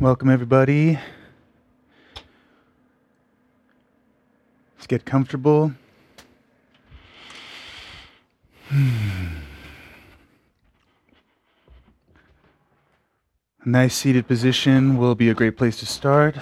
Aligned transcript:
Welcome, 0.00 0.30
everybody. 0.30 0.98
Let's 4.74 4.86
get 4.88 5.04
comfortable. 5.04 5.74
A 8.70 8.78
nice 13.66 13.94
seated 13.94 14.26
position 14.26 14.96
will 14.96 15.14
be 15.14 15.28
a 15.28 15.34
great 15.34 15.58
place 15.58 15.78
to 15.80 15.84
start. 15.84 16.34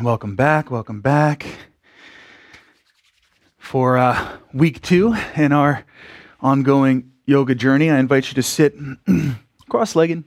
welcome 0.00 0.36
back, 0.36 0.70
welcome 0.70 1.00
back. 1.00 1.46
For 3.58 3.98
uh, 3.98 4.38
week 4.54 4.80
two 4.82 5.16
in 5.34 5.50
our 5.50 5.84
ongoing 6.40 7.09
yoga 7.26 7.54
journey, 7.54 7.90
I 7.90 7.98
invite 7.98 8.28
you 8.28 8.34
to 8.34 8.42
sit 8.42 8.74
cross 9.68 9.94
legged, 9.94 10.24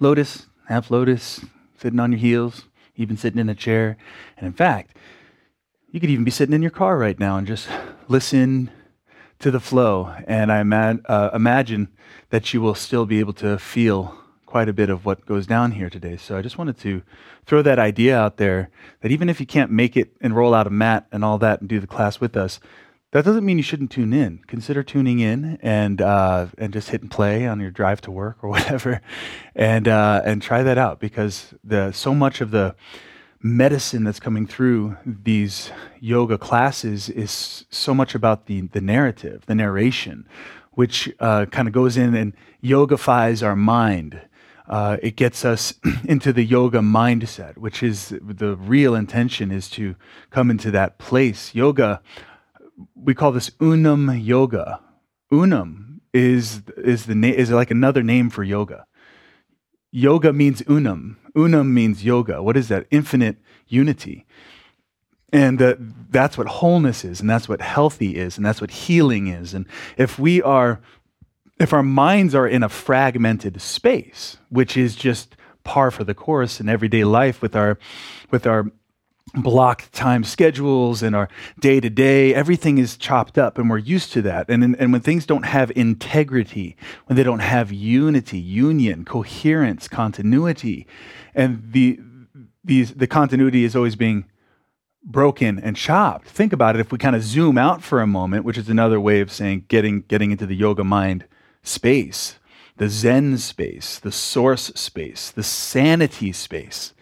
lotus, 0.00 0.46
half 0.68 0.90
lotus, 0.90 1.44
sitting 1.78 2.00
on 2.00 2.12
your 2.12 2.20
heels, 2.20 2.64
even 2.96 3.16
sitting 3.16 3.40
in 3.40 3.48
a 3.48 3.54
chair. 3.54 3.96
And 4.36 4.46
in 4.46 4.52
fact, 4.52 4.96
you 5.90 6.00
could 6.00 6.10
even 6.10 6.24
be 6.24 6.30
sitting 6.30 6.54
in 6.54 6.62
your 6.62 6.70
car 6.70 6.96
right 6.96 7.18
now 7.18 7.36
and 7.36 7.46
just 7.46 7.68
listen 8.08 8.70
to 9.40 9.50
the 9.50 9.60
flow. 9.60 10.14
And 10.26 10.50
I 10.50 10.60
ima- 10.60 11.00
uh, 11.06 11.30
imagine 11.34 11.88
that 12.30 12.54
you 12.54 12.60
will 12.60 12.74
still 12.74 13.04
be 13.04 13.20
able 13.20 13.34
to 13.34 13.58
feel 13.58 14.16
quite 14.46 14.68
a 14.68 14.72
bit 14.72 14.90
of 14.90 15.04
what 15.04 15.26
goes 15.26 15.46
down 15.46 15.72
here 15.72 15.88
today. 15.88 16.16
So 16.16 16.36
I 16.36 16.42
just 16.42 16.58
wanted 16.58 16.78
to 16.80 17.02
throw 17.46 17.62
that 17.62 17.78
idea 17.78 18.18
out 18.18 18.36
there 18.36 18.70
that 19.00 19.10
even 19.10 19.28
if 19.28 19.40
you 19.40 19.46
can't 19.46 19.70
make 19.70 19.96
it 19.96 20.14
and 20.20 20.36
roll 20.36 20.54
out 20.54 20.66
a 20.66 20.70
mat 20.70 21.06
and 21.10 21.24
all 21.24 21.38
that 21.38 21.60
and 21.60 21.68
do 21.68 21.80
the 21.80 21.86
class 21.86 22.20
with 22.20 22.36
us, 22.36 22.60
that 23.12 23.26
doesn't 23.26 23.44
mean 23.44 23.58
you 23.58 23.62
shouldn't 23.62 23.90
tune 23.90 24.12
in. 24.14 24.40
Consider 24.46 24.82
tuning 24.82 25.20
in 25.20 25.58
and 25.62 26.00
uh, 26.00 26.46
and 26.58 26.72
just 26.72 26.88
hitting 26.88 27.10
play 27.10 27.46
on 27.46 27.60
your 27.60 27.70
drive 27.70 28.00
to 28.02 28.10
work 28.10 28.38
or 28.42 28.48
whatever, 28.50 29.00
and 29.54 29.86
uh, 29.86 30.22
and 30.24 30.42
try 30.42 30.62
that 30.62 30.78
out 30.78 30.98
because 30.98 31.54
the 31.62 31.92
so 31.92 32.14
much 32.14 32.40
of 32.40 32.50
the 32.50 32.74
medicine 33.42 34.04
that's 34.04 34.20
coming 34.20 34.46
through 34.46 34.96
these 35.04 35.70
yoga 36.00 36.38
classes 36.38 37.08
is 37.08 37.66
so 37.70 37.94
much 37.94 38.14
about 38.14 38.46
the 38.46 38.62
the 38.68 38.80
narrative, 38.80 39.44
the 39.46 39.54
narration, 39.54 40.26
which 40.72 41.12
uh, 41.20 41.44
kind 41.46 41.68
of 41.68 41.74
goes 41.74 41.96
in 41.98 42.14
and 42.14 42.34
yogifies 42.64 43.46
our 43.46 43.56
mind. 43.56 44.20
Uh, 44.66 44.96
it 45.02 45.16
gets 45.16 45.44
us 45.44 45.74
into 46.04 46.32
the 46.32 46.44
yoga 46.44 46.78
mindset, 46.78 47.58
which 47.58 47.82
is 47.82 48.14
the 48.22 48.56
real 48.56 48.94
intention 48.94 49.50
is 49.50 49.68
to 49.68 49.96
come 50.30 50.50
into 50.50 50.70
that 50.70 50.96
place. 50.96 51.54
Yoga 51.54 52.00
we 52.94 53.14
call 53.14 53.32
this 53.32 53.50
unum 53.60 54.10
yoga. 54.18 54.80
Unum 55.32 56.00
is 56.12 56.62
is 56.76 57.06
the 57.06 57.14
na- 57.14 57.28
is 57.28 57.50
like 57.50 57.70
another 57.70 58.02
name 58.02 58.30
for 58.30 58.44
yoga. 58.44 58.86
Yoga 59.90 60.32
means 60.32 60.62
unum. 60.68 61.18
Unum 61.36 61.72
means 61.72 62.04
yoga. 62.04 62.42
What 62.42 62.56
is 62.56 62.68
that? 62.68 62.86
Infinite 62.90 63.36
unity. 63.66 64.26
And 65.34 65.58
that's 66.10 66.36
what 66.36 66.46
wholeness 66.46 67.04
is, 67.06 67.20
and 67.20 67.30
that's 67.30 67.48
what 67.48 67.62
healthy 67.62 68.16
is, 68.16 68.36
and 68.36 68.44
that's 68.44 68.60
what 68.60 68.70
healing 68.70 69.28
is. 69.28 69.54
And 69.54 69.66
if 69.96 70.18
we 70.18 70.42
are, 70.42 70.80
if 71.58 71.72
our 71.72 71.82
minds 71.82 72.34
are 72.34 72.46
in 72.46 72.62
a 72.62 72.68
fragmented 72.68 73.58
space, 73.62 74.36
which 74.50 74.76
is 74.76 74.94
just 74.94 75.34
par 75.64 75.90
for 75.90 76.04
the 76.04 76.12
course 76.12 76.60
in 76.60 76.68
everyday 76.68 77.04
life 77.04 77.40
with 77.40 77.56
our, 77.56 77.78
with 78.30 78.46
our 78.46 78.70
blocked 79.34 79.92
time 79.92 80.24
schedules 80.24 81.02
and 81.02 81.16
our 81.16 81.28
day 81.58 81.80
to 81.80 81.88
day, 81.88 82.34
everything 82.34 82.78
is 82.78 82.96
chopped 82.96 83.38
up 83.38 83.58
and 83.58 83.70
we're 83.70 83.78
used 83.78 84.12
to 84.12 84.22
that. 84.22 84.48
And, 84.48 84.76
and 84.78 84.92
when 84.92 85.00
things 85.00 85.24
don't 85.26 85.44
have 85.44 85.72
integrity, 85.74 86.76
when 87.06 87.16
they 87.16 87.22
don't 87.22 87.38
have 87.38 87.72
unity, 87.72 88.38
union, 88.38 89.04
coherence, 89.04 89.88
continuity, 89.88 90.86
and 91.34 91.72
the, 91.72 91.98
these, 92.62 92.94
the 92.94 93.06
continuity 93.06 93.64
is 93.64 93.74
always 93.74 93.96
being 93.96 94.26
broken 95.02 95.58
and 95.58 95.76
chopped. 95.76 96.28
Think 96.28 96.52
about 96.52 96.76
it 96.76 96.80
if 96.80 96.92
we 96.92 96.98
kind 96.98 97.16
of 97.16 97.22
zoom 97.22 97.58
out 97.58 97.82
for 97.82 98.00
a 98.00 98.06
moment, 98.06 98.44
which 98.44 98.58
is 98.58 98.68
another 98.68 99.00
way 99.00 99.20
of 99.20 99.32
saying 99.32 99.64
getting, 99.68 100.02
getting 100.02 100.30
into 100.30 100.46
the 100.46 100.54
yoga 100.54 100.84
mind 100.84 101.24
space, 101.62 102.38
the 102.76 102.88
Zen 102.88 103.38
space, 103.38 103.98
the 103.98 104.12
source 104.12 104.66
space, 104.74 105.30
the 105.30 105.42
sanity 105.42 106.32
space 106.32 106.92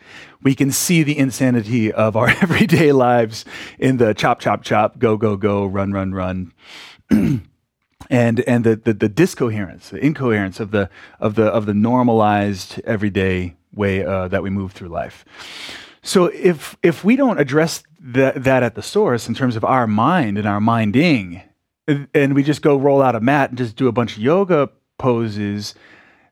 we 0.43 0.55
can 0.55 0.71
see 0.71 1.03
the 1.03 1.19
insanity 1.19 1.93
of 1.93 2.17
our 2.17 2.29
everyday 2.43 2.93
lives 2.93 3.45
in 3.79 3.99
the 3.99 4.15
chop, 4.15 4.41
chop, 4.41 4.63
chop, 4.63 4.99
go, 4.99 5.17
go, 5.17 5.37
go, 5.37 5.67
run, 5.67 5.93
run, 5.93 6.13
run. 6.13 6.53
and 7.11 8.41
and 8.41 8.65
the, 8.65 8.77
the, 8.77 8.93
the 8.93 9.09
discoherence, 9.09 9.91
the 9.91 10.05
incoherence 10.05 10.61
of 10.61 10.71
the 10.71 10.91
of 11.19 11.35
the 11.35 11.47
of 11.47 11.67
the 11.67 11.75
normalized 11.75 12.81
everyday 12.85 13.57
way 13.73 14.05
uh, 14.05 14.29
that 14.29 14.43
we 14.43 14.51
move 14.51 14.73
through 14.73 14.89
life. 14.89 15.25
So 16.03 16.27
if 16.27 16.77
if 16.83 17.05
we 17.05 17.17
don't 17.17 17.39
address 17.39 17.83
that 18.01 18.43
that 18.45 18.63
at 18.63 18.75
the 18.75 18.83
source 18.83 19.29
in 19.29 19.35
terms 19.35 19.57
of 19.57 19.65
our 19.65 19.87
mind 19.87 20.39
and 20.39 20.47
our 20.47 20.61
minding, 20.61 21.43
and 21.87 22.35
we 22.35 22.43
just 22.43 22.63
go 22.63 22.77
roll 22.77 23.03
out 23.03 23.15
a 23.15 23.21
mat 23.21 23.51
and 23.51 23.59
just 23.59 23.77
do 23.77 23.89
a 23.89 23.93
bunch 23.93 24.17
of 24.17 24.23
yoga 24.23 24.71
poses, 24.99 25.75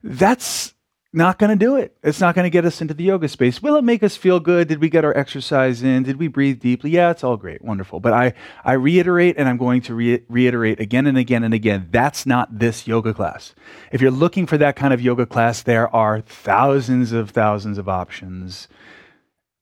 that's 0.03 0.75
not 1.13 1.39
going 1.39 1.51
to 1.51 1.65
do 1.65 1.77
it. 1.77 1.97
It's 2.03 2.21
not 2.21 2.35
going 2.35 2.45
to 2.45 2.51
get 2.51 2.67
us 2.67 2.83
into 2.83 2.93
the 2.93 3.05
yoga 3.05 3.29
space. 3.29 3.63
Will 3.63 3.77
it 3.77 3.85
make 3.85 4.03
us 4.03 4.17
feel 4.17 4.41
good? 4.41 4.69
Did 4.69 4.81
we 4.81 4.91
get 4.91 5.05
our 5.07 5.17
exercise 5.17 5.83
in? 5.83 6.03
Did 6.03 6.19
we 6.19 6.29
breathe 6.29 6.61
deeply? 6.61 6.91
Yeah, 6.91 7.11
it's 7.11 7.25
all 7.25 7.39
great, 7.39 7.63
wonderful. 7.63 7.99
But 7.99 8.13
I, 8.13 8.35
I 8.63 8.73
reiterate, 8.73 9.37
and 9.39 9.49
I'm 9.49 9.57
going 9.57 9.81
to 9.83 9.95
re- 9.95 10.23
reiterate 10.29 10.81
again 10.81 11.07
and 11.07 11.17
again 11.17 11.45
and 11.45 11.55
again 11.55 11.89
that's 11.91 12.27
not 12.27 12.59
this 12.59 12.87
yoga 12.87 13.15
class. 13.15 13.55
If 13.91 14.03
you're 14.03 14.11
looking 14.11 14.47
for 14.47 14.59
that 14.59 14.77
kind 14.77 14.93
of 14.93 15.01
yoga 15.01 15.25
class, 15.25 15.63
there 15.63 15.95
are 15.95 16.21
thousands 16.21 17.13
of 17.13 17.31
thousands 17.31 17.79
of 17.79 17.89
options 17.89 18.69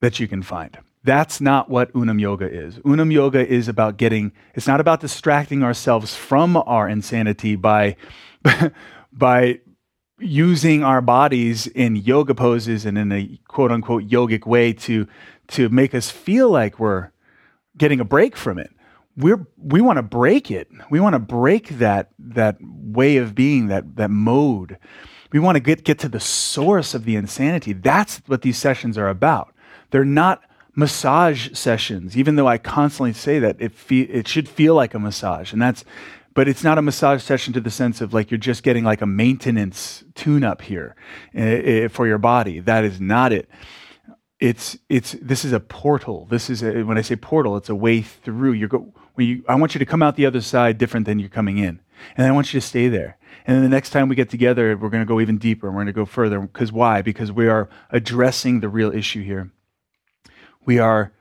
that 0.01 0.19
you 0.19 0.27
can 0.27 0.43
find. 0.43 0.77
That's 1.03 1.39
not 1.39 1.69
what 1.69 1.89
Unum 1.95 2.19
Yoga 2.19 2.51
is. 2.51 2.79
Unum 2.83 3.11
Yoga 3.11 3.47
is 3.47 3.69
about 3.69 3.95
getting, 3.95 4.33
it's 4.55 4.67
not 4.67 4.81
about 4.81 4.99
distracting 4.99 5.63
ourselves 5.63 6.13
from 6.13 6.57
our 6.57 6.89
insanity 6.89 7.55
by, 7.55 7.95
by 9.13 9.61
using 10.19 10.83
our 10.83 11.01
bodies 11.01 11.67
in 11.67 11.95
yoga 11.95 12.33
poses 12.33 12.85
and 12.85 12.97
in 12.97 13.11
a 13.11 13.39
quote 13.47 13.71
unquote 13.71 14.07
yogic 14.07 14.45
way 14.45 14.73
to 14.73 15.07
to 15.47 15.69
make 15.69 15.93
us 15.93 16.09
feel 16.09 16.49
like 16.49 16.79
we're 16.79 17.11
getting 17.77 17.99
a 17.99 18.05
break 18.05 18.35
from 18.35 18.57
it. 18.57 18.71
We're 19.15 19.45
we 19.57 19.81
want 19.81 19.97
to 19.97 20.03
break 20.03 20.51
it. 20.51 20.69
We 20.89 20.99
want 20.99 21.13
to 21.13 21.19
break 21.19 21.69
that 21.79 22.09
that 22.19 22.57
way 22.61 23.17
of 23.17 23.35
being 23.35 23.67
that 23.67 23.95
that 23.95 24.09
mode. 24.09 24.77
We 25.31 25.39
want 25.39 25.55
to 25.55 25.59
get 25.59 25.83
get 25.83 25.99
to 25.99 26.09
the 26.09 26.19
source 26.19 26.93
of 26.93 27.05
the 27.05 27.15
insanity. 27.15 27.73
That's 27.73 28.21
what 28.27 28.41
these 28.41 28.57
sessions 28.57 28.97
are 28.97 29.09
about. 29.09 29.53
They're 29.91 30.05
not 30.05 30.41
massage 30.75 31.57
sessions 31.57 32.15
even 32.15 32.35
though 32.35 32.47
i 32.47 32.55
constantly 32.55 33.11
say 33.11 33.39
that 33.39 33.55
it 33.59 33.73
fe- 33.73 34.01
it 34.01 34.27
should 34.27 34.47
feel 34.47 34.75
like 34.75 34.93
a 34.93 34.99
massage 34.99 35.51
and 35.51 35.59
that's 35.59 35.83
but 36.37 36.47
it's 36.47 36.63
not 36.63 36.77
a 36.77 36.83
massage 36.83 37.23
session 37.23 37.51
to 37.51 37.59
the 37.59 37.71
sense 37.71 37.99
of 37.99 38.13
like 38.13 38.29
you're 38.29 38.37
just 38.37 38.61
getting 38.61 38.83
like 38.83 39.01
a 39.01 39.07
maintenance 39.07 40.03
tune 40.13 40.43
up 40.43 40.61
here 40.61 40.95
uh, 41.35 41.87
for 41.87 42.05
your 42.05 42.19
body. 42.19 42.59
That 42.59 42.83
is 42.83 43.01
not 43.01 43.33
it. 43.33 43.49
It's 44.39 44.77
it's 44.87 45.13
this 45.13 45.43
is 45.43 45.51
a 45.51 45.59
portal. 45.59 46.27
This 46.29 46.51
is 46.51 46.61
a, 46.61 46.83
when 46.83 46.95
I 46.95 47.01
say 47.01 47.15
portal, 47.15 47.57
it's 47.57 47.69
a 47.69 47.75
way 47.75 48.03
through. 48.03 48.51
You're 48.51 48.69
go 48.69 48.93
when 49.15 49.25
you. 49.25 49.43
I 49.49 49.55
want 49.55 49.73
you 49.73 49.79
to 49.79 49.85
come 49.85 50.03
out 50.03 50.15
the 50.15 50.27
other 50.27 50.41
side 50.41 50.77
different 50.77 51.07
than 51.07 51.17
you're 51.17 51.27
coming 51.27 51.57
in, 51.57 51.81
and 52.15 52.27
I 52.27 52.31
want 52.31 52.53
you 52.53 52.59
to 52.61 52.67
stay 52.67 52.87
there. 52.87 53.17
And 53.47 53.55
then 53.55 53.63
the 53.63 53.69
next 53.69 53.89
time 53.89 54.07
we 54.07 54.13
get 54.13 54.29
together, 54.29 54.77
we're 54.77 54.89
going 54.89 55.01
to 55.01 55.07
go 55.07 55.19
even 55.19 55.39
deeper 55.39 55.65
and 55.65 55.75
we're 55.75 55.85
going 55.85 55.93
to 55.95 56.01
go 56.01 56.05
further. 56.05 56.39
Because 56.41 56.71
why? 56.71 57.01
Because 57.01 57.31
we 57.31 57.47
are 57.47 57.67
addressing 57.89 58.59
the 58.59 58.69
real 58.69 58.93
issue 58.93 59.23
here. 59.23 59.49
We 60.67 60.77
are 60.77 61.13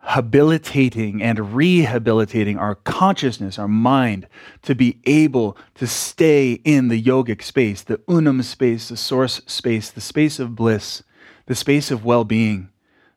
habilitating 0.00 1.22
and 1.22 1.54
rehabilitating 1.54 2.56
our 2.56 2.76
consciousness, 2.76 3.58
our 3.58 3.68
mind, 3.68 4.26
to 4.62 4.74
be 4.74 4.98
able 5.04 5.56
to 5.74 5.86
stay 5.86 6.52
in 6.64 6.88
the 6.88 7.02
yogic 7.02 7.42
space, 7.42 7.82
the 7.82 8.00
unum 8.08 8.42
space, 8.42 8.88
the 8.88 8.96
source 8.96 9.40
space, 9.46 9.90
the 9.90 10.00
space 10.00 10.38
of 10.38 10.54
bliss, 10.54 11.02
the 11.46 11.54
space 11.54 11.90
of 11.90 12.04
well-being, 12.04 12.68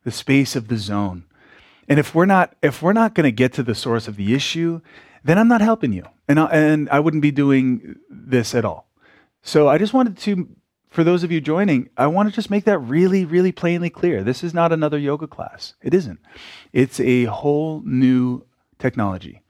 the 0.04 0.12
space 0.12 0.56
of 0.56 0.68
the 0.68 0.78
zone. 0.78 1.24
And 1.88 2.00
if 2.00 2.16
we're 2.16 2.26
not 2.26 2.56
if 2.62 2.82
we're 2.82 2.94
not 2.94 3.16
going 3.16 3.26
to 3.26 3.32
get 3.32 3.54
to 3.54 3.64
the 3.64 3.76
source 3.76 4.08
of 4.08 4.16
the 4.16 4.34
issue, 4.34 4.82
then 5.24 5.38
I'm 5.38 5.48
not 5.48 5.62
helping 5.62 5.94
you, 5.94 6.06
and 6.28 6.40
I, 6.40 6.46
and 6.48 6.90
I 6.90 7.00
wouldn't 7.00 7.22
be 7.22 7.32
doing 7.32 7.98
this 8.10 8.56
at 8.56 8.66
all. 8.66 8.88
So 9.44 9.68
I 9.68 9.78
just 9.78 9.94
wanted 9.94 10.18
to 10.20 10.50
for 10.92 11.06
those 11.06 11.24
of 11.24 11.32
you 11.32 11.40
joining, 11.40 11.90
I 11.98 12.08
want 12.08 12.30
to 12.30 12.36
just 12.36 12.52
make 12.52 12.66
that 12.66 12.78
really, 12.80 13.24
really 13.24 13.54
plainly 13.54 13.90
clear. 13.90 14.24
This 14.24 14.44
is 14.44 14.54
not 14.54 14.74
another 14.74 15.00
yoga 15.00 15.26
class. 15.26 15.74
It 15.82 15.94
isn't. 15.94 16.20
It's 16.74 17.00
a 17.00 17.24
whole 17.26 17.82
new 17.86 18.44
technology 18.78 19.42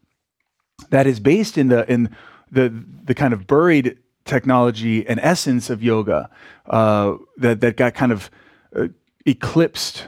that 0.92 1.08
is 1.08 1.20
based 1.20 1.58
in 1.58 1.70
the 1.70 1.92
in 1.92 2.16
the 2.52 2.72
the 3.04 3.16
kind 3.16 3.34
of 3.34 3.48
buried 3.48 3.98
technology 4.24 5.06
and 5.08 5.20
essence 5.20 5.72
of 5.72 5.82
yoga 5.82 6.30
uh, 6.68 7.16
that 7.38 7.60
that 7.62 7.76
got 7.76 7.96
kind 7.96 8.12
of 8.12 8.30
uh, 8.76 8.88
eclipsed 9.26 10.08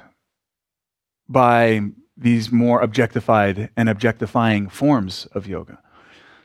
by 1.28 1.82
these 2.16 2.52
more 2.52 2.80
objectified 2.80 3.72
and 3.76 3.90
objectifying 3.90 4.70
forms 4.70 5.26
of 5.34 5.48
yoga. 5.48 5.80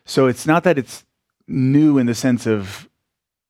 So 0.06 0.26
it's 0.28 0.46
not 0.46 0.64
that 0.64 0.78
it's 0.78 1.04
new 1.46 1.98
in 1.98 2.06
the 2.06 2.14
sense 2.14 2.46
of 2.46 2.87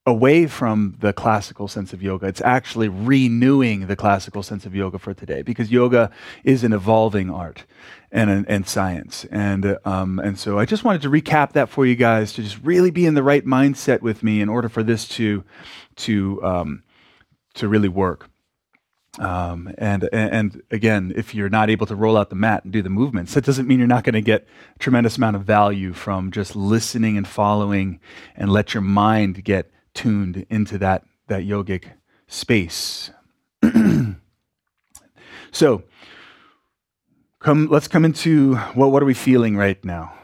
away 0.07 0.47
from 0.47 0.97
the 1.01 1.13
classical 1.13 1.69
sense 1.69 1.93
of 1.93 2.03
yoga. 2.03 2.27
It's 2.27 2.41
actually 2.41 2.89
renewing 2.89 3.89
the 3.89 3.97
classical 3.97 4.43
sense 4.43 4.65
of 4.65 4.75
yoga 4.75 4.99
for 4.99 5.13
today 5.13 5.43
because 5.43 5.71
yoga 5.71 6.11
is 6.45 6.65
an 6.65 6.73
evolving 6.73 7.31
art 7.31 7.67
and, 8.11 8.49
and 8.49 8.67
science. 8.67 9.27
And, 9.31 9.77
um, 9.85 10.19
and 10.19 10.39
so 10.39 10.59
I 10.59 10.65
just 10.65 10.83
wanted 10.83 11.03
to 11.03 11.11
recap 11.11 11.53
that 11.53 11.69
for 11.69 11.85
you 11.85 11.95
guys 11.95 12.33
to 12.35 12.43
just 12.43 12.59
really 12.63 12.91
be 12.91 13.05
in 13.05 13.15
the 13.15 13.23
right 13.23 13.45
mindset 13.45 14.01
with 14.01 14.23
me 14.23 14.41
in 14.41 14.49
order 14.49 14.71
for 14.71 14.83
this 14.83 15.07
to, 15.09 15.45
to, 15.97 16.43
um, 16.43 16.83
to 17.55 17.69
really 17.69 17.89
work. 17.89 18.31
Um, 19.19 19.75
and, 19.79 20.09
and 20.13 20.63
again, 20.71 21.13
if 21.17 21.35
you're 21.35 21.49
not 21.49 21.71
able 21.71 21.87
to 21.87 21.97
roll 21.97 22.17
out 22.17 22.31
the 22.31 22.37
mat 22.37 22.65
and 22.65 22.73
do 22.73 22.83
the 22.83 22.89
movements, 22.89 23.35
that 23.35 23.45
doesn't 23.45 23.67
mean 23.67 23.79
you're 23.79 23.89
not 23.89 24.05
going 24.05 24.15
to 24.15 24.23
get 24.23 24.47
a 24.77 24.79
tremendous 24.79 25.17
amount 25.17 25.37
of 25.37 25.43
value 25.43 25.93
from 25.93 26.31
just 26.31 26.55
listening 26.55 27.17
and 27.17 27.27
following 27.27 28.01
and 28.37 28.51
let 28.51 28.75
your 28.75 28.81
mind 28.81 29.45
get 29.45 29.71
tuned 29.99 30.47
into 30.49 30.79
that, 30.79 31.03
that 31.27 31.43
yogic 31.43 31.91
space. 32.29 33.11
so, 35.51 35.83
come, 37.41 37.67
let's 37.67 37.89
come 37.89 38.05
into 38.05 38.55
what, 38.75 38.93
what 38.93 39.03
are 39.03 39.07
we 39.07 39.15
feeling 39.15 39.57
right 39.57 39.85
now? 39.85 40.15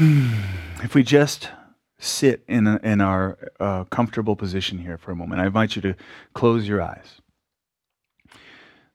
if 0.00 0.94
we 0.94 1.02
just 1.02 1.50
sit 1.98 2.42
in, 2.48 2.66
a, 2.66 2.80
in 2.82 3.02
our 3.02 3.36
uh, 3.60 3.84
comfortable 3.84 4.34
position 4.34 4.78
here 4.78 4.96
for 4.96 5.10
a 5.10 5.16
moment. 5.16 5.42
I 5.42 5.44
invite 5.44 5.76
you 5.76 5.82
to 5.82 5.94
close 6.32 6.66
your 6.66 6.80
eyes. 6.80 7.20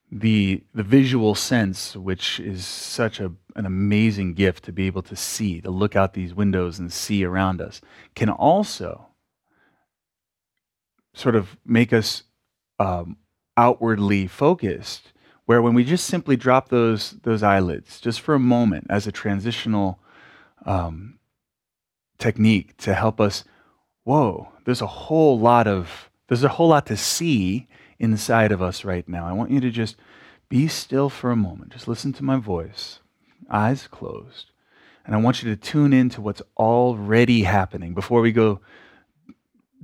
The, 0.10 0.64
the 0.74 0.84
visual 0.84 1.36
sense, 1.36 1.96
which 1.96 2.40
is 2.40 2.66
such 2.66 3.20
a, 3.20 3.34
an 3.56 3.66
amazing 3.66 4.36
gift 4.36 4.64
to 4.66 4.72
be 4.72 4.88
able 4.88 5.02
to 5.04 5.16
see, 5.16 5.60
to 5.62 5.70
look 5.70 5.96
out 5.96 6.14
these 6.14 6.34
windows 6.34 6.80
and 6.80 6.92
see 6.92 7.26
around 7.26 7.62
us, 7.62 7.82
can 8.16 8.30
also 8.30 9.08
sort 11.14 11.36
of 11.36 11.58
make 11.66 11.92
us 11.92 12.24
um, 12.80 13.18
outwardly 13.58 14.28
focused, 14.28 15.12
where 15.46 15.62
when 15.62 15.74
we 15.74 15.84
just 15.84 16.06
simply 16.06 16.38
drop 16.38 16.70
those, 16.70 17.12
those 17.24 17.44
eyelids 17.44 18.00
just 18.00 18.22
for 18.22 18.34
a 18.34 18.40
moment 18.40 18.88
as 18.90 19.08
a 19.08 19.12
transitional 19.12 20.00
um, 20.66 21.18
technique 22.18 22.76
to 22.78 22.94
help 22.94 23.22
us 23.22 23.44
whoa 24.04 24.50
there's 24.66 24.82
a 24.82 24.88
whole 24.88 25.40
lot 25.40 25.68
of 25.68 26.10
there's 26.28 26.44
a 26.44 26.50
whole 26.50 26.70
lot 26.70 26.86
to 26.86 26.98
see 26.98 27.68
inside 28.00 28.52
of 28.52 28.62
us 28.62 28.86
right 28.86 29.08
now. 29.08 29.26
I 29.26 29.34
want 29.34 29.52
you 29.52 29.60
to 29.60 29.70
just 29.70 29.96
be 30.50 30.68
still 30.68 31.10
for 31.10 31.32
a 31.32 31.36
moment. 31.36 31.72
Just 31.72 31.88
listen 31.88 32.14
to 32.14 32.24
my 32.24 32.38
voice 32.38 33.00
eyes 33.50 33.88
closed. 33.88 34.52
And 35.06 35.16
i 35.16 35.20
want 35.20 35.42
you 35.42 35.50
to 35.50 35.56
tune 35.56 35.94
into 35.94 36.20
what's 36.20 36.42
already 36.58 37.44
happening. 37.44 37.94
Before 37.94 38.20
we 38.20 38.34
go 38.34 38.60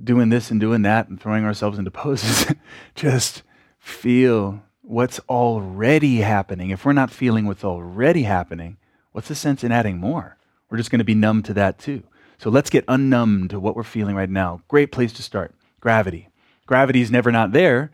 doing 0.02 0.28
this 0.28 0.50
and 0.50 0.60
doing 0.60 0.82
that 0.82 1.08
and 1.08 1.18
throwing 1.18 1.44
ourselves 1.44 1.78
into 1.78 1.90
poses 1.90 2.52
just 2.94 3.42
feel 3.78 4.62
what's 4.82 5.20
already 5.28 6.16
happening. 6.16 6.70
If 6.70 6.84
we're 6.84 6.92
not 6.92 7.10
feeling 7.10 7.46
what's 7.46 7.64
already 7.64 8.24
happening 8.24 8.76
what's 9.14 9.28
the 9.28 9.34
sense 9.34 9.62
in 9.62 9.70
adding 9.70 9.98
more? 9.98 10.36
We're 10.68 10.76
just 10.76 10.90
going 10.90 10.98
to 10.98 11.04
be 11.04 11.14
numb 11.14 11.44
to 11.44 11.54
that 11.54 11.78
too. 11.78 12.02
So 12.36 12.50
let's 12.50 12.68
get 12.68 12.84
unnumbed 12.88 13.50
to 13.50 13.60
what 13.60 13.76
we're 13.76 13.84
feeling 13.84 14.16
right 14.16 14.28
now. 14.28 14.62
Great 14.66 14.90
place 14.90 15.12
to 15.14 15.22
start. 15.22 15.54
Gravity. 15.80 16.28
Gravity 16.66 17.00
is 17.00 17.10
never 17.10 17.30
not 17.30 17.52
there. 17.52 17.90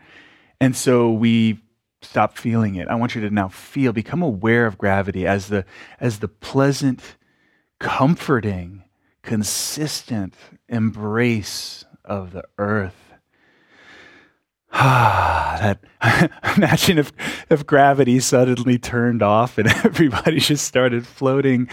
And 0.61 0.77
so 0.77 1.11
we 1.11 1.61
stop 2.03 2.37
feeling 2.37 2.77
it. 2.77 2.89
I 2.89 2.95
want 2.95 3.15
you 3.15 3.21
to 3.23 3.31
now 3.31 3.49
feel, 3.49 3.93
become 3.93 4.23
aware 4.23 4.67
of 4.67 4.79
gravity 4.79 5.27
as 5.27 5.49
the, 5.49 5.65
as 5.99 6.21
the 6.21 6.29
pleasant, 6.29 7.17
comforting, 7.79 8.85
consistent 9.23 10.35
embrace 10.69 11.85
of 12.05 12.33
the 12.33 12.45
earth. 12.59 12.97
Ah, 14.73 15.57
that 16.01 16.31
imagine 16.57 16.97
if 16.97 17.13
if 17.51 17.67
gravity 17.67 18.21
suddenly 18.21 18.79
turned 18.79 19.21
off 19.21 19.59
and 19.59 19.67
everybody 19.85 20.39
just 20.39 20.65
started 20.65 21.05
floating 21.05 21.69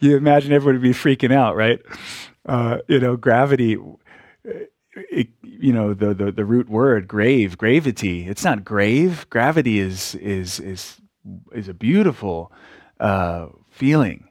you 0.00 0.16
imagine 0.16 0.52
everyone 0.52 0.76
would 0.76 0.82
be 0.82 0.90
freaking 0.90 1.32
out, 1.32 1.56
right? 1.56 1.80
Uh, 2.46 2.78
you 2.88 2.98
know, 3.00 3.16
gravity. 3.16 3.78
It, 5.10 5.28
you 5.42 5.72
know 5.72 5.94
the, 5.94 6.14
the 6.14 6.32
the 6.32 6.44
root 6.44 6.68
word 6.68 7.08
grave 7.08 7.58
gravity. 7.58 8.26
It's 8.26 8.44
not 8.44 8.64
grave. 8.64 9.28
Gravity 9.30 9.78
is 9.78 10.14
is 10.16 10.60
is 10.60 11.00
is 11.52 11.68
a 11.68 11.74
beautiful 11.74 12.52
uh, 13.00 13.48
feeling 13.70 14.28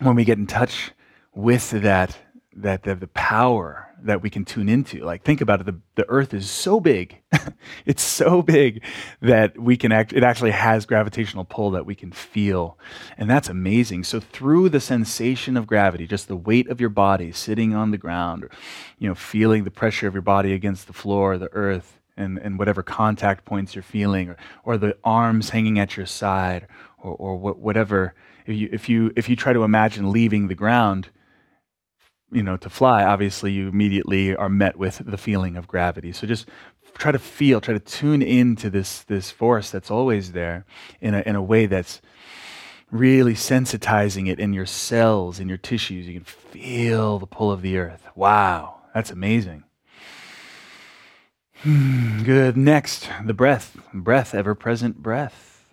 when 0.00 0.16
we 0.16 0.24
get 0.24 0.38
in 0.38 0.46
touch 0.46 0.92
with 1.34 1.70
that 1.70 2.18
that 2.56 2.82
the, 2.82 2.94
the 2.94 3.06
power 3.08 3.89
that 4.06 4.22
we 4.22 4.30
can 4.30 4.44
tune 4.44 4.68
into. 4.68 5.04
Like 5.04 5.22
think 5.22 5.40
about 5.40 5.60
it, 5.60 5.66
the, 5.66 5.78
the 5.94 6.08
earth 6.08 6.34
is 6.34 6.50
so 6.50 6.80
big. 6.80 7.20
it's 7.86 8.02
so 8.02 8.42
big 8.42 8.82
that 9.20 9.58
we 9.58 9.76
can 9.76 9.92
act 9.92 10.12
it 10.12 10.22
actually 10.22 10.50
has 10.52 10.86
gravitational 10.86 11.44
pull 11.44 11.70
that 11.72 11.86
we 11.86 11.94
can 11.94 12.12
feel. 12.12 12.78
And 13.16 13.28
that's 13.28 13.48
amazing. 13.48 14.04
So 14.04 14.20
through 14.20 14.68
the 14.68 14.80
sensation 14.80 15.56
of 15.56 15.66
gravity, 15.66 16.06
just 16.06 16.28
the 16.28 16.36
weight 16.36 16.68
of 16.68 16.80
your 16.80 16.90
body 16.90 17.32
sitting 17.32 17.74
on 17.74 17.90
the 17.90 17.98
ground, 17.98 18.44
or, 18.44 18.50
you 18.98 19.08
know, 19.08 19.14
feeling 19.14 19.64
the 19.64 19.70
pressure 19.70 20.06
of 20.06 20.14
your 20.14 20.22
body 20.22 20.52
against 20.52 20.86
the 20.86 20.92
floor, 20.92 21.38
the 21.38 21.52
earth, 21.52 21.98
and, 22.16 22.38
and 22.38 22.58
whatever 22.58 22.82
contact 22.82 23.44
points 23.44 23.74
you're 23.74 23.82
feeling, 23.82 24.30
or, 24.30 24.36
or 24.64 24.76
the 24.76 24.96
arms 25.04 25.50
hanging 25.50 25.78
at 25.78 25.96
your 25.96 26.06
side, 26.06 26.66
or, 26.98 27.14
or 27.14 27.36
whatever. 27.36 28.14
If 28.46 28.56
you, 28.56 28.68
if, 28.72 28.88
you, 28.88 29.12
if 29.16 29.28
you 29.28 29.36
try 29.36 29.52
to 29.52 29.62
imagine 29.62 30.12
leaving 30.12 30.48
the 30.48 30.54
ground, 30.54 31.08
you 32.32 32.42
know, 32.42 32.56
to 32.56 32.70
fly, 32.70 33.04
obviously 33.04 33.52
you 33.52 33.68
immediately 33.68 34.36
are 34.36 34.48
met 34.48 34.76
with 34.76 35.02
the 35.04 35.18
feeling 35.18 35.56
of 35.56 35.66
gravity. 35.66 36.12
So 36.12 36.26
just 36.26 36.46
try 36.94 37.12
to 37.12 37.18
feel, 37.18 37.60
try 37.60 37.74
to 37.74 37.80
tune 37.80 38.22
into 38.22 38.70
this 38.70 39.02
this 39.02 39.30
force 39.30 39.70
that's 39.70 39.90
always 39.90 40.32
there 40.32 40.64
in 41.00 41.14
a 41.14 41.22
in 41.26 41.36
a 41.36 41.42
way 41.42 41.66
that's 41.66 42.00
really 42.90 43.34
sensitizing 43.34 44.28
it 44.28 44.40
in 44.40 44.52
your 44.52 44.66
cells, 44.66 45.40
in 45.40 45.48
your 45.48 45.58
tissues. 45.58 46.06
You 46.06 46.14
can 46.14 46.24
feel 46.24 47.18
the 47.18 47.26
pull 47.26 47.50
of 47.50 47.62
the 47.62 47.78
earth. 47.78 48.06
Wow, 48.14 48.82
that's 48.94 49.10
amazing. 49.10 49.64
Hmm, 51.62 52.22
good. 52.22 52.56
Next, 52.56 53.08
the 53.24 53.34
breath. 53.34 53.76
Breath, 53.92 54.34
ever 54.34 54.54
present 54.54 54.96
breath. 54.96 55.68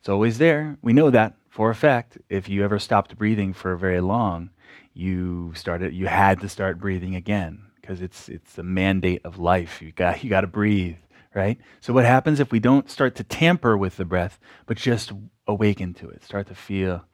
It's 0.00 0.08
always 0.08 0.38
there. 0.38 0.76
We 0.82 0.92
know 0.92 1.10
that 1.10 1.34
for 1.48 1.70
a 1.70 1.74
fact. 1.74 2.18
If 2.28 2.48
you 2.48 2.64
ever 2.64 2.78
stopped 2.78 3.16
breathing 3.16 3.52
for 3.52 3.76
very 3.76 4.00
long, 4.00 4.50
you 4.94 5.52
started 5.54 5.92
you 5.92 6.06
had 6.06 6.40
to 6.40 6.48
start 6.48 6.78
breathing 6.78 7.14
again 7.14 7.62
because 7.80 8.00
it's 8.00 8.28
it's 8.28 8.54
the 8.54 8.62
mandate 8.62 9.20
of 9.24 9.38
life. 9.38 9.82
You 9.82 9.92
got 9.92 10.24
you 10.24 10.30
got 10.30 10.42
to 10.42 10.46
breathe, 10.46 10.96
right? 11.34 11.58
So 11.80 11.92
what 11.92 12.04
happens 12.04 12.40
if 12.40 12.52
we 12.52 12.60
don't 12.60 12.88
start 12.88 13.16
to 13.16 13.24
tamper 13.24 13.76
with 13.76 13.96
the 13.96 14.04
breath, 14.04 14.38
but 14.66 14.76
just 14.76 15.12
awaken 15.46 15.92
to 15.94 16.08
it, 16.08 16.24
start 16.24 16.46
to 16.46 16.54
feel 16.54 17.04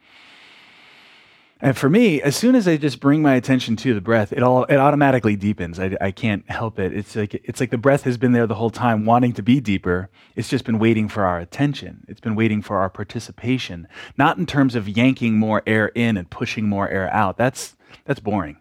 and 1.63 1.77
for 1.77 1.91
me, 1.91 2.23
as 2.23 2.37
soon 2.37 2.55
as 2.55 2.67
I 2.67 2.79
just 2.79 3.01
bring 3.01 3.21
my 3.21 3.35
attention 3.35 3.77
to 3.77 3.93
the 3.93 4.01
breath, 4.01 4.33
it 4.33 4.43
all 4.43 4.65
it 4.65 4.77
automatically 4.77 5.37
deepens. 5.37 5.79
I, 5.79 5.95
I 6.01 6.11
can't 6.11 6.49
help 6.51 6.79
it. 6.79 6.95
It's 6.97 7.15
like 7.15 7.35
it's 7.35 7.61
like 7.61 7.71
the 7.71 7.77
breath 7.77 8.05
has 8.05 8.17
been 8.17 8.33
there 8.33 8.47
the 8.47 8.55
whole 8.55 8.71
time, 8.71 9.05
wanting 9.05 9.35
to 9.35 9.43
be 9.43 9.61
deeper. 9.61 10.09
It's 10.37 10.49
just 10.49 10.65
been 10.65 10.79
waiting 10.79 11.07
for 11.09 11.25
our 11.25 11.39
attention. 11.39 12.07
It's 12.09 12.21
been 12.21 12.35
waiting 12.35 12.63
for 12.63 12.79
our 12.79 12.89
participation, 12.89 13.89
not 14.17 14.39
in 14.39 14.47
terms 14.47 14.75
of 14.75 14.89
yanking 14.89 15.35
more 15.39 15.63
air 15.67 15.89
in 15.89 16.17
and 16.17 16.31
pushing 16.31 16.67
more 16.67 16.89
air 16.89 17.13
out. 17.13 17.37
That's 17.37 17.77
that's 18.05 18.21
boring. 18.21 18.59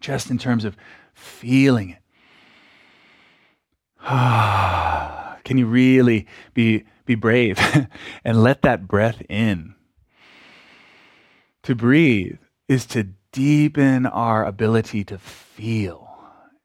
Just 0.00 0.30
in 0.30 0.38
terms 0.38 0.64
of 0.64 0.76
feeling 1.14 1.90
it. 1.90 1.98
Can 5.44 5.58
you 5.58 5.66
really 5.66 6.26
be 6.54 6.84
be 7.04 7.14
brave 7.14 7.58
and 8.24 8.42
let 8.42 8.62
that 8.62 8.86
breath 8.86 9.22
in? 9.28 9.74
To 11.64 11.74
breathe 11.74 12.38
is 12.68 12.86
to 12.86 13.08
deepen 13.32 14.06
our 14.06 14.44
ability 14.44 15.04
to 15.04 15.18
feel. 15.18 16.08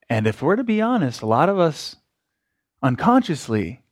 And 0.09 0.27
if 0.27 0.41
we're 0.41 0.55
to 0.55 0.63
be 0.63 0.81
honest, 0.81 1.21
a 1.21 1.25
lot 1.25 1.49
of 1.49 1.59
us 1.59 1.95
unconsciously 2.81 3.83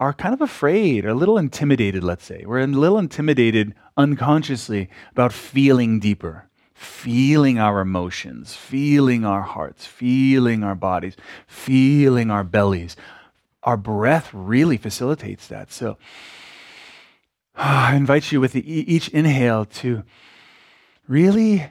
are 0.00 0.12
kind 0.12 0.32
of 0.32 0.40
afraid 0.40 1.04
or 1.04 1.08
a 1.08 1.14
little 1.14 1.38
intimidated, 1.38 2.04
let's 2.04 2.24
say. 2.24 2.44
We're 2.46 2.60
a 2.60 2.66
little 2.66 2.98
intimidated 2.98 3.74
unconsciously 3.96 4.88
about 5.10 5.32
feeling 5.32 5.98
deeper, 5.98 6.47
feeling 6.78 7.58
our 7.58 7.80
emotions, 7.80 8.54
feeling 8.54 9.24
our 9.24 9.42
hearts, 9.42 9.86
feeling 9.86 10.62
our 10.62 10.74
bodies, 10.74 11.16
feeling 11.46 12.30
our 12.30 12.44
bellies. 12.44 12.96
Our 13.62 13.76
breath 13.76 14.30
really 14.32 14.76
facilitates 14.76 15.48
that. 15.48 15.72
So 15.72 15.98
I 17.54 17.96
invite 17.96 18.32
you 18.32 18.40
with 18.40 18.52
the, 18.52 18.70
each 18.70 19.08
inhale 19.08 19.64
to 19.64 20.04
Really? 21.08 21.70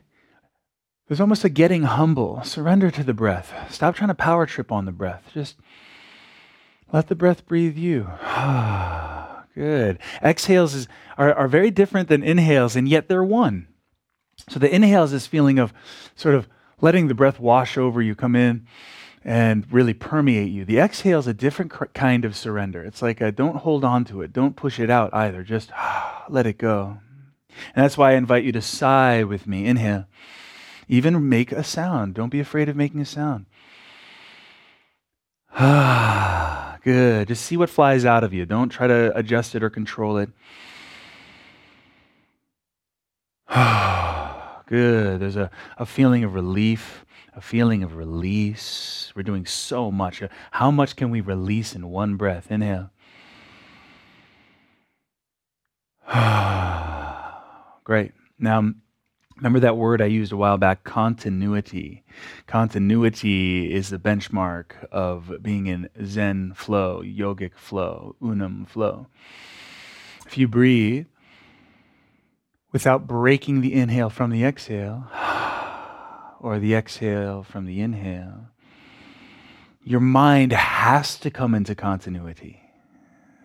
There's 1.07 1.21
almost 1.21 1.45
a 1.45 1.49
getting 1.49 1.83
humble. 1.83 2.43
Surrender 2.43 2.91
to 2.91 3.03
the 3.03 3.13
breath. 3.13 3.53
Stop 3.71 3.95
trying 3.95 4.09
to 4.09 4.15
power 4.15 4.45
trip 4.45 4.71
on 4.71 4.85
the 4.85 4.91
breath. 4.91 5.29
Just 5.33 5.57
let 6.91 7.07
the 7.07 7.15
breath 7.15 7.45
breathe 7.45 7.77
you. 7.77 8.09
Good. 9.55 9.99
Exhales 10.21 10.73
is, 10.73 10.87
are, 11.17 11.33
are 11.33 11.47
very 11.47 11.71
different 11.71 12.09
than 12.09 12.23
inhales, 12.23 12.75
and 12.75 12.89
yet 12.89 13.07
they're 13.07 13.23
one. 13.23 13.67
So 14.50 14.60
the 14.60 14.74
inhale 14.74 15.04
is 15.04 15.12
this 15.12 15.27
feeling 15.27 15.60
of 15.60 15.74
sort 16.16 16.36
of 16.36 16.48
letting 16.80 17.08
the 17.08 17.13
breath 17.13 17.39
wash 17.39 17.77
over 17.77 18.01
you, 18.01 18.16
come 18.16 18.36
in 18.36 18.66
and 19.24 19.66
really 19.72 19.94
permeate 19.94 20.51
you. 20.51 20.63
The 20.63 20.80
exhale 20.80 21.20
is 21.20 21.27
a 21.27 21.34
different 21.34 21.70
cr- 21.72 21.86
kind 21.88 22.24
of 22.24 22.36
surrender. 22.36 22.84
It's 22.84 23.01
like 23.01 23.20
a, 23.20 23.32
don't 23.32 23.58
hold 23.58 23.84
on 23.84 24.06
to 24.06 24.22
it, 24.22 24.32
don't 24.32 24.56
push 24.56 24.80
it 24.80 24.89
out 24.89 25.13
either. 25.13 25.44
Just 25.44 25.72
let 26.30 26.48
it 26.48 26.58
go. 26.58 27.00
And 27.75 27.84
that's 27.84 27.98
why 27.98 28.12
I 28.12 28.16
invite 28.16 28.46
you 28.46 28.51
to 28.54 28.62
sigh 28.62 29.24
with 29.24 29.48
me. 29.48 29.66
Inhale. 29.66 30.06
Even 30.88 31.27
make 31.27 31.51
a 31.51 31.63
sound. 31.63 32.13
Don't 32.13 32.30
be 32.30 32.39
afraid 32.39 32.70
of 32.70 32.75
making 32.75 33.01
a 33.01 33.06
sound. 33.06 33.48
Ah, 35.51 36.77
good. 36.84 37.27
Just 37.27 37.44
see 37.44 37.58
what 37.58 37.70
flies 37.70 38.06
out 38.06 38.24
of 38.24 38.34
you. 38.34 38.46
Don't 38.46 38.70
try 38.70 38.88
to 38.88 39.12
adjust 39.18 39.56
it 39.56 39.63
or 39.63 39.70
control 39.70 40.18
it. 40.18 40.30
good. 44.67 45.19
There's 45.19 45.36
a, 45.36 45.50
a 45.77 45.86
feeling 45.86 46.24
of 46.24 46.36
relief, 46.36 47.05
a 47.33 47.41
feeling 47.41 47.81
of 47.81 47.95
release. 47.95 49.12
We're 49.15 49.24
doing 49.24 49.47
so 49.47 49.89
much. 49.89 50.21
Uh, 50.21 50.27
how 50.51 50.69
much 50.69 50.95
can 50.95 51.09
we 51.09 51.21
release 51.21 51.74
in 51.74 51.89
one 51.89 52.15
breath? 52.15 52.51
Inhale. 52.51 52.91
Great. 57.83 58.12
Now, 58.38 58.74
remember 59.38 59.59
that 59.62 59.77
word 59.77 60.01
I 60.01 60.05
used 60.05 60.31
a 60.31 60.38
while 60.38 60.57
back 60.57 60.83
continuity. 60.83 62.03
Continuity 62.45 63.74
is 63.74 63.89
the 63.89 63.97
benchmark 63.97 64.86
of 64.91 65.41
being 65.41 65.67
in 65.67 65.89
Zen 66.05 66.53
flow, 66.53 67.01
yogic 67.01 67.55
flow, 67.55 68.15
Unum 68.21 68.65
flow. 68.65 69.07
If 70.25 70.38
you 70.38 70.47
breathe 70.47 71.07
without 72.77 73.07
breaking 73.07 73.62
the 73.62 73.74
inhale 73.74 74.07
from 74.07 74.29
the 74.29 74.43
exhale, 74.43 75.07
or 76.39 76.60
the 76.60 76.75
exhale 76.75 77.41
from 77.41 77.65
the 77.65 77.81
inhale, 77.81 78.50
your 79.84 80.00
mind 80.00 80.51
has 80.51 81.17
to 81.17 81.31
come 81.31 81.55
into 81.55 81.74
continuity. 81.74 82.62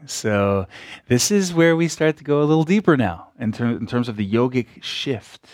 So, 0.05 0.67
this 1.09 1.31
is 1.31 1.55
where 1.55 1.75
we 1.75 1.89
start 1.89 2.19
to 2.19 2.25
go 2.25 2.43
a 2.43 2.45
little 2.45 2.65
deeper 2.65 2.95
now 2.95 3.29
in, 3.39 3.53
ter- 3.53 3.71
in 3.71 3.87
terms 3.87 4.07
of 4.07 4.19
the 4.19 4.31
yogic 4.31 4.67
shift 4.83 5.47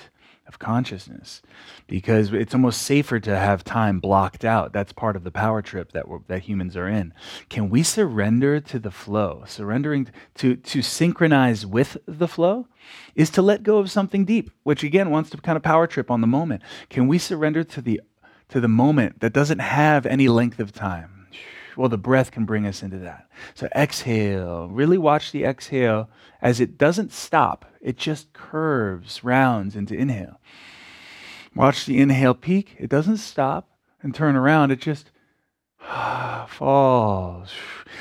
of 0.49 0.59
consciousness 0.59 1.43
because 1.87 2.33
it's 2.33 2.55
almost 2.55 2.83
safer 2.83 3.21
to 3.21 3.37
have 3.37 3.63
time 3.63 4.01
blocked 4.01 4.45
out. 4.45 4.73
That's 4.73 4.93
part 4.93 5.15
of 5.15 5.23
the 5.23 5.31
power 5.31 5.63
trip 5.63 5.93
that 5.93 6.07
that 6.27 6.43
humans 6.43 6.77
are 6.77 6.89
in. 6.89 7.13
Can 7.49 7.69
we 7.71 7.83
surrender 7.83 8.59
to 8.61 8.79
the 8.79 8.91
flow? 8.91 9.45
Surrendering 9.47 10.09
to 10.37 10.57
to 10.57 10.83
synchronize 10.83 11.67
with 11.67 11.99
the 12.07 12.29
flow 12.29 12.67
is 13.15 13.31
to 13.31 13.43
let 13.43 13.63
go 13.63 13.79
of 13.79 13.91
something 13.91 14.25
deep, 14.25 14.51
which 14.63 14.83
again 14.83 15.11
wants 15.11 15.31
to 15.31 15.37
kind 15.37 15.57
of 15.57 15.63
power 15.63 15.87
trip 15.87 16.11
on 16.11 16.23
the 16.23 16.27
moment. 16.27 16.63
Can 16.89 17.07
we 17.07 17.19
surrender 17.19 17.63
to 17.65 17.81
the 17.81 18.01
to 18.49 18.61
the 18.61 18.69
moment 18.69 19.21
that 19.21 19.35
doesn't 19.35 19.61
have 19.61 20.07
any 20.07 20.29
length 20.29 20.59
of 20.59 20.73
time? 20.73 21.18
Well, 21.79 21.89
the 21.89 21.97
breath 21.97 22.33
can 22.33 22.45
bring 22.45 22.67
us 22.67 22.83
into 22.83 22.99
that. 22.99 23.29
So 23.55 23.69
exhale. 23.73 24.67
Really 24.67 24.99
watch 24.99 25.31
the 25.31 25.45
exhale 25.45 26.11
as 26.43 26.59
it 26.59 26.77
doesn't 26.77 27.13
stop, 27.13 27.65
it 27.81 27.97
just 27.97 28.33
curves, 28.33 29.23
rounds 29.23 29.77
into 29.77 29.95
inhale. 29.95 30.41
Watch 31.55 31.87
the 31.87 31.99
inhale 31.99 32.35
peak. 32.35 32.75
It 32.81 32.91
doesn't 32.91 33.19
stop 33.19 33.71
and 34.03 34.13
turn 34.13 34.35
around. 34.35 34.73
It 34.73 34.81
just 34.81 35.13
falls. 36.49 37.53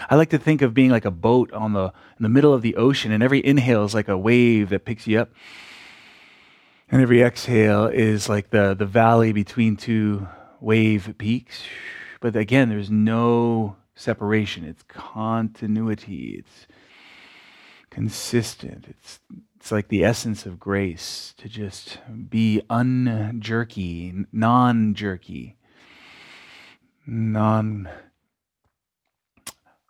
I 0.10 0.15
like 0.15 0.31
to 0.31 0.39
think 0.39 0.63
of 0.63 0.74
being 0.74 0.89
like 0.89 1.05
a 1.05 1.12
boat 1.12 1.53
on 1.53 1.74
the 1.74 1.86
in 2.17 2.24
the 2.24 2.29
middle 2.29 2.55
of 2.55 2.63
the 2.63 2.77
ocean, 2.77 3.12
and 3.12 3.22
every 3.22 3.46
inhale 3.46 3.84
is 3.84 3.93
like 3.93 4.07
a 4.07 4.17
wave 4.17 4.69
that 4.69 4.86
picks 4.86 5.05
you 5.05 5.19
up, 5.19 5.29
and 6.89 7.00
every 7.00 7.22
exhale 7.22 7.86
is 7.86 8.27
like 8.27 8.50
the 8.50 8.74
the 8.74 8.88
valley 8.88 9.34
between 9.34 9.77
two 9.77 10.27
wave 10.60 11.13
peaks. 11.19 11.62
But 12.19 12.36
again, 12.36 12.69
there's 12.69 12.89
no 12.89 13.75
separation. 13.95 14.63
It's 14.63 14.83
continuity. 14.83 16.38
It's 16.39 16.67
consistent. 17.89 18.86
It's 18.89 19.19
it's 19.55 19.71
like 19.71 19.88
the 19.88 20.03
essence 20.05 20.45
of 20.45 20.59
grace 20.59 21.33
to 21.38 21.50
just 21.50 21.97
be 22.29 22.62
unjerky, 22.69 24.25
non-jerky, 24.31 25.55
non 27.05 27.89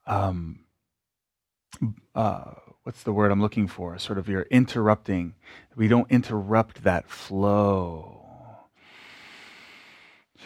um 0.05 0.59
uh 2.15 2.53
what's 2.83 3.03
the 3.03 3.11
word 3.11 3.31
I'm 3.31 3.41
looking 3.41 3.67
for? 3.67 3.97
Sort 3.99 4.17
of 4.17 4.29
you're 4.29 4.47
interrupting. 4.49 5.35
We 5.75 5.89
don't 5.89 6.09
interrupt 6.09 6.83
that 6.83 7.09
flow 7.09 8.16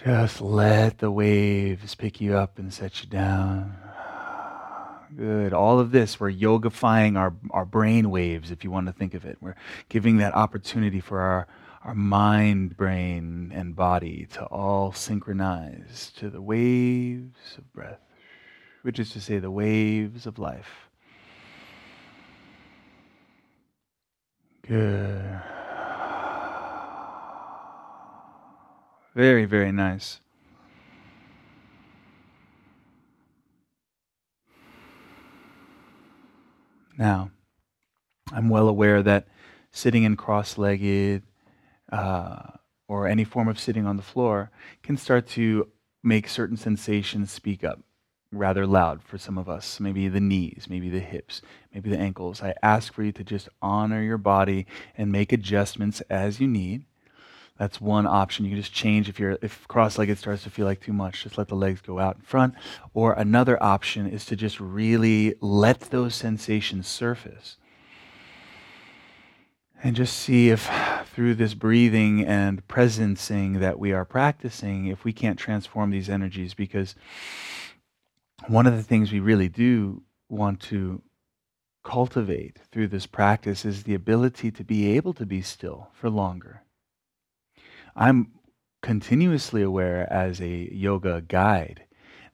just 0.04 0.42
let 0.42 0.98
the 0.98 1.12
waves 1.12 1.94
pick 1.96 2.20
you 2.20 2.36
up 2.36 2.58
and 2.58 2.74
set 2.74 3.04
you 3.04 3.10
down. 3.10 3.76
Good. 5.16 5.54
All 5.54 5.80
of 5.80 5.92
this, 5.92 6.20
we're 6.20 6.32
yogifying 6.32 7.18
our, 7.18 7.34
our 7.52 7.66
brain 7.66 8.10
waves, 8.10 8.50
if 8.50 8.64
you 8.64 8.72
want 8.72 8.88
to 8.88 8.94
think 8.94 9.14
of 9.14 9.26
it. 9.26 9.38
We're 9.42 9.58
giving 9.90 10.18
that 10.18 10.34
opportunity 10.34 11.02
for 11.02 11.20
our, 11.20 11.48
our 11.84 11.94
mind, 11.94 12.78
brain, 12.78 13.52
and 13.54 13.76
body 13.76 14.28
to 14.34 14.46
all 14.46 14.94
synchronize 14.94 16.12
to 16.18 16.30
the 16.30 16.42
waves 16.42 17.58
of 17.58 17.72
breath, 17.74 18.00
which 18.84 19.00
is 19.00 19.12
to 19.12 19.22
say, 19.22 19.40
the 19.40 19.52
waves 19.52 20.26
of 20.26 20.40
life. 20.40 20.90
Good. 24.66 25.42
Very, 29.14 29.46
very 29.46 29.72
nice. 29.72 30.20
Now, 36.98 37.32
I'm 38.32 38.50
well 38.50 38.70
aware 38.70 39.02
that 39.04 39.28
sitting 39.72 40.04
in 40.04 40.16
cross 40.16 40.58
legged 40.58 41.24
uh, 41.92 42.44
or 42.88 43.08
any 43.08 43.24
form 43.24 43.48
of 43.48 43.60
sitting 43.60 43.86
on 43.86 43.98
the 43.98 44.04
floor 44.04 44.52
can 44.84 44.98
start 44.98 45.28
to 45.30 45.70
make 46.04 46.28
certain 46.28 46.58
sensations 46.58 47.32
speak 47.32 47.64
up 47.64 47.80
rather 48.32 48.66
loud 48.66 49.04
for 49.04 49.18
some 49.18 49.38
of 49.38 49.50
us. 49.50 49.80
Maybe 49.80 50.08
the 50.08 50.22
knees, 50.22 50.68
maybe 50.70 50.90
the 50.90 51.00
hips, 51.00 51.42
maybe 51.74 51.90
the 51.90 52.00
ankles. 52.00 52.42
I 52.42 52.54
ask 52.64 52.94
for 52.94 53.04
you 53.04 53.12
to 53.14 53.24
just 53.24 53.50
honor 53.62 54.02
your 54.02 54.18
body 54.18 54.68
and 54.98 55.12
make 55.12 55.34
adjustments 55.34 56.02
as 56.10 56.40
you 56.40 56.48
need. 56.48 56.86
That's 57.62 57.80
one 57.80 58.08
option. 58.08 58.44
You 58.44 58.50
can 58.50 58.60
just 58.60 58.74
change 58.74 59.08
if 59.08 59.20
you're 59.20 59.38
if 59.44 59.68
cross-legged 59.68 60.18
starts 60.18 60.42
to 60.46 60.50
feel 60.50 60.66
like 60.66 60.82
too 60.82 60.94
much, 60.94 61.22
just 61.22 61.38
let 61.38 61.48
the 61.48 61.54
legs 61.54 61.80
go 61.80 62.00
out 62.00 62.16
in 62.16 62.24
front. 62.24 62.56
Or 62.96 63.14
another 63.14 63.62
option 63.62 64.08
is 64.08 64.26
to 64.26 64.36
just 64.36 64.60
really 64.60 65.36
let 65.42 65.80
those 65.92 66.16
sensations 66.16 66.88
surface. 66.88 67.58
And 69.84 69.96
just 69.96 70.18
see 70.18 70.50
if 70.50 70.68
through 71.14 71.36
this 71.36 71.54
breathing 71.54 72.26
and 72.26 72.68
presencing 72.68 73.60
that 73.60 73.78
we 73.78 73.92
are 73.92 74.06
practicing, 74.06 74.88
if 74.88 75.04
we 75.04 75.14
can't 75.14 75.38
transform 75.38 75.92
these 75.92 76.10
energies, 76.10 76.56
because 76.56 76.96
one 78.48 78.66
of 78.66 78.76
the 78.76 78.82
things 78.82 79.12
we 79.12 79.20
really 79.20 79.50
do 79.50 80.02
want 80.30 80.62
to 80.62 81.04
cultivate 81.84 82.58
through 82.72 82.88
this 82.88 83.06
practice 83.06 83.66
is 83.66 83.84
the 83.84 83.94
ability 83.94 84.50
to 84.50 84.64
be 84.64 84.88
able 84.96 85.14
to 85.14 85.28
be 85.28 85.44
still 85.44 85.90
for 85.94 86.10
longer 86.10 86.64
I'm 87.96 88.32
continuously 88.82 89.62
aware 89.62 90.12
as 90.12 90.42
a 90.42 90.70
yoga 90.74 91.22
guide 91.22 91.84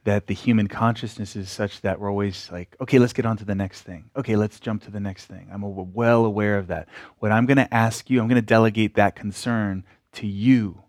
that 0.08 0.28
the 0.28 0.34
human 0.34 0.68
consciousness 0.68 1.36
is 1.36 1.50
such 1.50 1.82
that 1.82 2.00
we're 2.00 2.10
always 2.10 2.50
like, 2.50 2.78
okay, 2.80 2.98
let's 2.98 3.12
get 3.12 3.26
on 3.26 3.36
to 3.36 3.44
the 3.44 3.54
next 3.54 3.82
thing. 3.82 4.10
Okay, 4.16 4.38
let's 4.38 4.58
jump 4.58 4.82
to 4.84 4.92
the 4.92 5.02
next 5.02 5.26
thing. 5.26 5.50
I'm 5.52 5.94
well 5.94 6.24
aware 6.24 6.58
of 6.58 6.68
that. 6.68 6.88
What 7.20 7.34
I'm 7.34 7.46
going 7.46 7.58
to 7.58 7.74
ask 7.74 8.10
you, 8.10 8.22
I'm 8.22 8.30
going 8.30 8.42
to 8.42 8.46
delegate 8.46 8.96
that 8.96 9.18
concern 9.18 9.84
to 10.14 10.26
you 10.26 10.82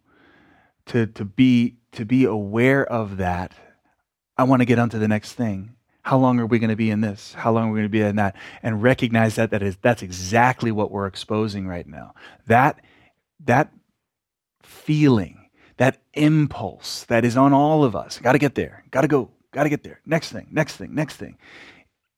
to, 0.86 1.06
to, 1.06 1.24
be, 1.24 1.78
to 1.92 2.04
be 2.04 2.24
aware 2.24 2.86
of 2.86 3.16
that. 3.16 3.54
I 4.36 4.44
want 4.44 4.60
to 4.60 4.66
get 4.66 4.78
on 4.78 4.88
to 4.90 4.98
the 5.00 5.08
next 5.08 5.32
thing. 5.32 5.74
How 6.02 6.16
long 6.16 6.38
are 6.38 6.46
we 6.46 6.60
going 6.60 6.70
to 6.70 6.76
be 6.76 6.90
in 6.90 7.00
this? 7.00 7.34
How 7.34 7.50
long 7.50 7.70
are 7.70 7.72
we 7.72 7.80
going 7.80 7.86
to 7.86 7.88
be 7.88 8.00
in 8.00 8.16
that? 8.16 8.36
And 8.62 8.84
recognize 8.84 9.34
that, 9.34 9.50
that 9.50 9.64
is, 9.64 9.76
that's 9.82 10.02
exactly 10.02 10.70
what 10.70 10.92
we're 10.92 11.08
exposing 11.08 11.66
right 11.66 11.88
now. 11.88 12.14
That, 12.46 12.80
that 13.46 13.72
feeling, 14.68 15.48
that 15.78 15.98
impulse 16.14 17.04
that 17.04 17.24
is 17.24 17.36
on 17.36 17.52
all 17.52 17.84
of 17.84 17.96
us. 17.96 18.18
Got 18.18 18.32
to 18.32 18.38
get 18.38 18.54
there, 18.54 18.84
got 18.90 19.02
to 19.02 19.08
go, 19.08 19.30
got 19.52 19.64
to 19.64 19.68
get 19.68 19.82
there. 19.82 20.00
Next 20.04 20.30
thing, 20.30 20.46
next 20.50 20.76
thing, 20.76 20.94
next 20.94 21.16
thing. 21.16 21.38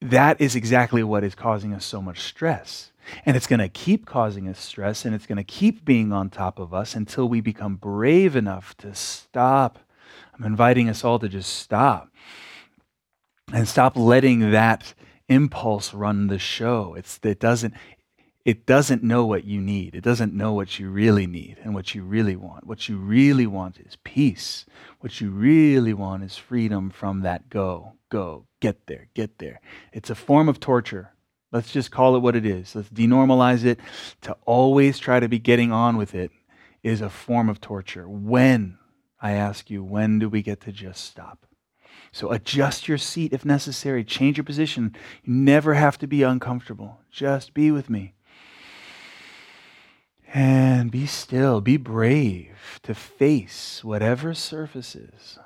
That 0.01 0.41
is 0.41 0.57
exactly 0.57 1.03
what 1.03 1.25
is 1.25 1.35
causing 1.35 1.75
us 1.75 1.85
so 1.85 2.01
much 2.01 2.21
stress. 2.21 2.93
And 3.27 3.37
it's 3.37 3.47
going 3.47 3.61
to 3.61 3.69
keep 3.69 4.07
causing 4.07 4.49
us 4.49 4.59
stress 4.59 5.05
and 5.05 5.15
it's 5.15 5.27
going 5.27 5.37
to 5.37 5.45
keep 5.45 5.85
being 5.85 6.13
on 6.13 6.31
top 6.31 6.59
of 6.59 6.73
us 6.73 6.95
until 6.95 7.29
we 7.29 7.41
become 7.41 7.77
brave 7.77 8.35
enough 8.37 8.77
to 8.79 8.95
stop. 8.95 9.79
I'm 10.35 10.45
inviting 10.45 10.89
us 10.89 11.05
all 11.05 11.19
to 11.19 11.29
just 11.29 11.53
stop 11.55 12.09
and 13.53 13.69
stop 13.69 13.97
letting 13.97 14.53
that 14.53 14.95
impulse 15.29 15.93
run 15.93 16.29
the 16.29 16.39
show. 16.39 16.95
It's, 16.95 17.21
it 17.23 17.41
doesn't, 17.41 17.75
it 18.45 18.65
doesn't 18.65 19.03
know 19.03 19.27
what 19.27 19.45
you 19.45 19.61
need. 19.61 19.95
It 19.95 20.03
doesn't 20.03 20.33
know 20.33 20.53
what 20.53 20.79
you 20.79 20.89
really 20.91 21.27
need 21.27 21.59
and 21.63 21.75
what 21.75 21.95
you 21.95 22.03
really 22.03 22.37
want. 22.37 22.67
What 22.67 22.89
you 22.89 22.97
really 22.97 23.47
want 23.47 23.79
is 23.79 23.99
peace. 24.03 24.65
What 25.01 25.21
you 25.21 25.31
really 25.31 25.93
want 25.93 26.25
is 26.25 26.37
freedom 26.37 26.91
from 26.91 27.21
that 27.21 27.51
go, 27.51 27.95
go, 28.09 28.47
get 28.61 28.87
there, 28.87 29.09
get 29.15 29.39
there. 29.39 29.61
It's 29.93 30.09
a 30.09 30.15
form 30.15 30.49
of 30.49 30.59
torture. 30.59 31.13
Let's 31.53 31.73
just 31.73 31.91
call 31.91 32.17
it 32.17 32.21
what 32.21 32.37
it 32.37 32.47
is. 32.47 32.75
Let's 32.75 32.89
denormalize 32.89 33.65
it. 33.65 33.79
To 34.23 34.37
always 34.47 34.99
try 34.99 35.21
to 35.21 35.29
be 35.29 35.39
getting 35.39 35.73
on 35.73 35.97
with 35.97 36.15
it 36.15 36.31
is 36.83 37.03
a 37.03 37.11
form 37.11 37.49
of 37.49 37.61
torture. 37.61 38.09
When, 38.09 38.79
I 39.21 39.33
ask 39.33 39.69
you, 39.69 39.85
when 39.85 40.19
do 40.19 40.29
we 40.29 40.43
get 40.43 40.61
to 40.63 40.73
just 40.73 41.05
stop? 41.05 41.47
So 42.13 42.31
adjust 42.31 42.89
your 42.89 42.99
seat 42.99 43.33
if 43.33 43.45
necessary. 43.45 44.03
Change 44.03 44.39
your 44.39 44.45
position. 44.45 44.97
You 45.25 45.35
never 45.35 45.75
have 45.75 45.99
to 45.99 46.07
be 46.07 46.23
uncomfortable. 46.23 47.01
Just 47.11 47.53
be 47.53 47.71
with 47.71 47.91
me. 47.91 48.15
And 50.33 50.93
be 50.93 51.07
still, 51.07 51.61
be 51.61 51.77
brave 51.77 52.79
to 52.85 52.95
face 52.95 53.83
whatever 53.83 54.33
surfaces 54.33 55.39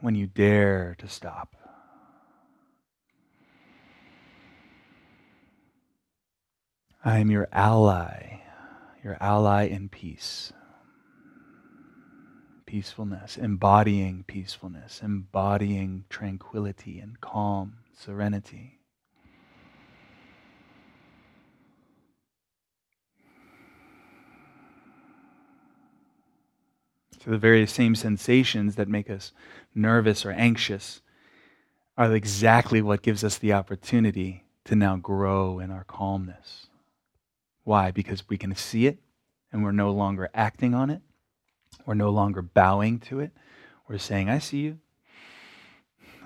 when 0.00 0.16
you 0.16 0.26
dare 0.26 0.96
to 0.98 1.08
stop. 1.08 1.54
I 7.04 7.18
am 7.18 7.30
your 7.30 7.48
ally, 7.52 8.40
your 9.04 9.16
ally 9.20 9.66
in 9.66 9.88
peace. 9.88 10.52
Peacefulness, 12.66 13.36
embodying 13.36 14.24
peacefulness, 14.24 15.00
embodying 15.00 16.06
tranquility 16.08 16.98
and 16.98 17.20
calm, 17.20 17.74
serenity. 17.96 18.80
So 27.24 27.30
the 27.30 27.38
very 27.38 27.66
same 27.66 27.94
sensations 27.94 28.76
that 28.76 28.88
make 28.88 29.08
us 29.08 29.32
nervous 29.74 30.26
or 30.26 30.32
anxious 30.32 31.00
are 31.96 32.14
exactly 32.14 32.82
what 32.82 33.02
gives 33.02 33.24
us 33.24 33.38
the 33.38 33.52
opportunity 33.52 34.44
to 34.64 34.76
now 34.76 34.96
grow 34.96 35.58
in 35.58 35.70
our 35.70 35.84
calmness. 35.84 36.66
Why? 37.62 37.90
Because 37.90 38.28
we 38.28 38.36
can 38.36 38.54
see 38.54 38.86
it 38.86 38.98
and 39.52 39.64
we're 39.64 39.72
no 39.72 39.90
longer 39.90 40.28
acting 40.34 40.74
on 40.74 40.90
it. 40.90 41.00
We're 41.86 41.94
no 41.94 42.10
longer 42.10 42.42
bowing 42.42 42.98
to 43.00 43.20
it. 43.20 43.30
We're 43.88 43.98
saying, 43.98 44.28
I 44.28 44.38
see 44.38 44.58
you. 44.58 44.78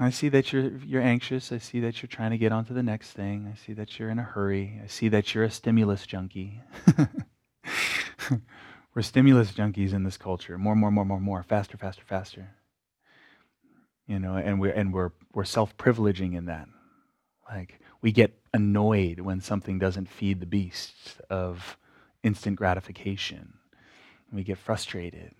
I 0.00 0.10
see 0.10 0.28
that 0.30 0.52
you're, 0.52 0.78
you're 0.78 1.02
anxious. 1.02 1.52
I 1.52 1.58
see 1.58 1.80
that 1.80 2.02
you're 2.02 2.08
trying 2.08 2.30
to 2.30 2.38
get 2.38 2.52
on 2.52 2.64
to 2.66 2.72
the 2.72 2.82
next 2.82 3.12
thing. 3.12 3.52
I 3.52 3.56
see 3.56 3.72
that 3.74 3.98
you're 3.98 4.10
in 4.10 4.18
a 4.18 4.22
hurry. 4.22 4.80
I 4.82 4.86
see 4.88 5.08
that 5.08 5.34
you're 5.34 5.44
a 5.44 5.50
stimulus 5.50 6.06
junkie. 6.06 6.60
We're 8.98 9.02
stimulus 9.02 9.52
junkies 9.52 9.92
in 9.92 10.02
this 10.02 10.16
culture. 10.16 10.58
More, 10.58 10.74
more, 10.74 10.90
more, 10.90 11.04
more, 11.04 11.20
more. 11.20 11.44
Faster, 11.44 11.76
faster, 11.76 12.02
faster. 12.04 12.50
You 14.08 14.18
know, 14.18 14.34
and 14.34 14.60
we're 14.60 14.72
and 14.72 14.92
we're 14.92 15.12
we're 15.32 15.44
self-privileging 15.44 16.36
in 16.36 16.46
that. 16.46 16.66
Like 17.48 17.78
we 18.02 18.10
get 18.10 18.36
annoyed 18.52 19.20
when 19.20 19.40
something 19.40 19.78
doesn't 19.78 20.08
feed 20.08 20.40
the 20.40 20.46
beast 20.46 21.20
of 21.30 21.78
instant 22.24 22.56
gratification. 22.56 23.52
We 24.32 24.42
get 24.42 24.58
frustrated. 24.58 25.32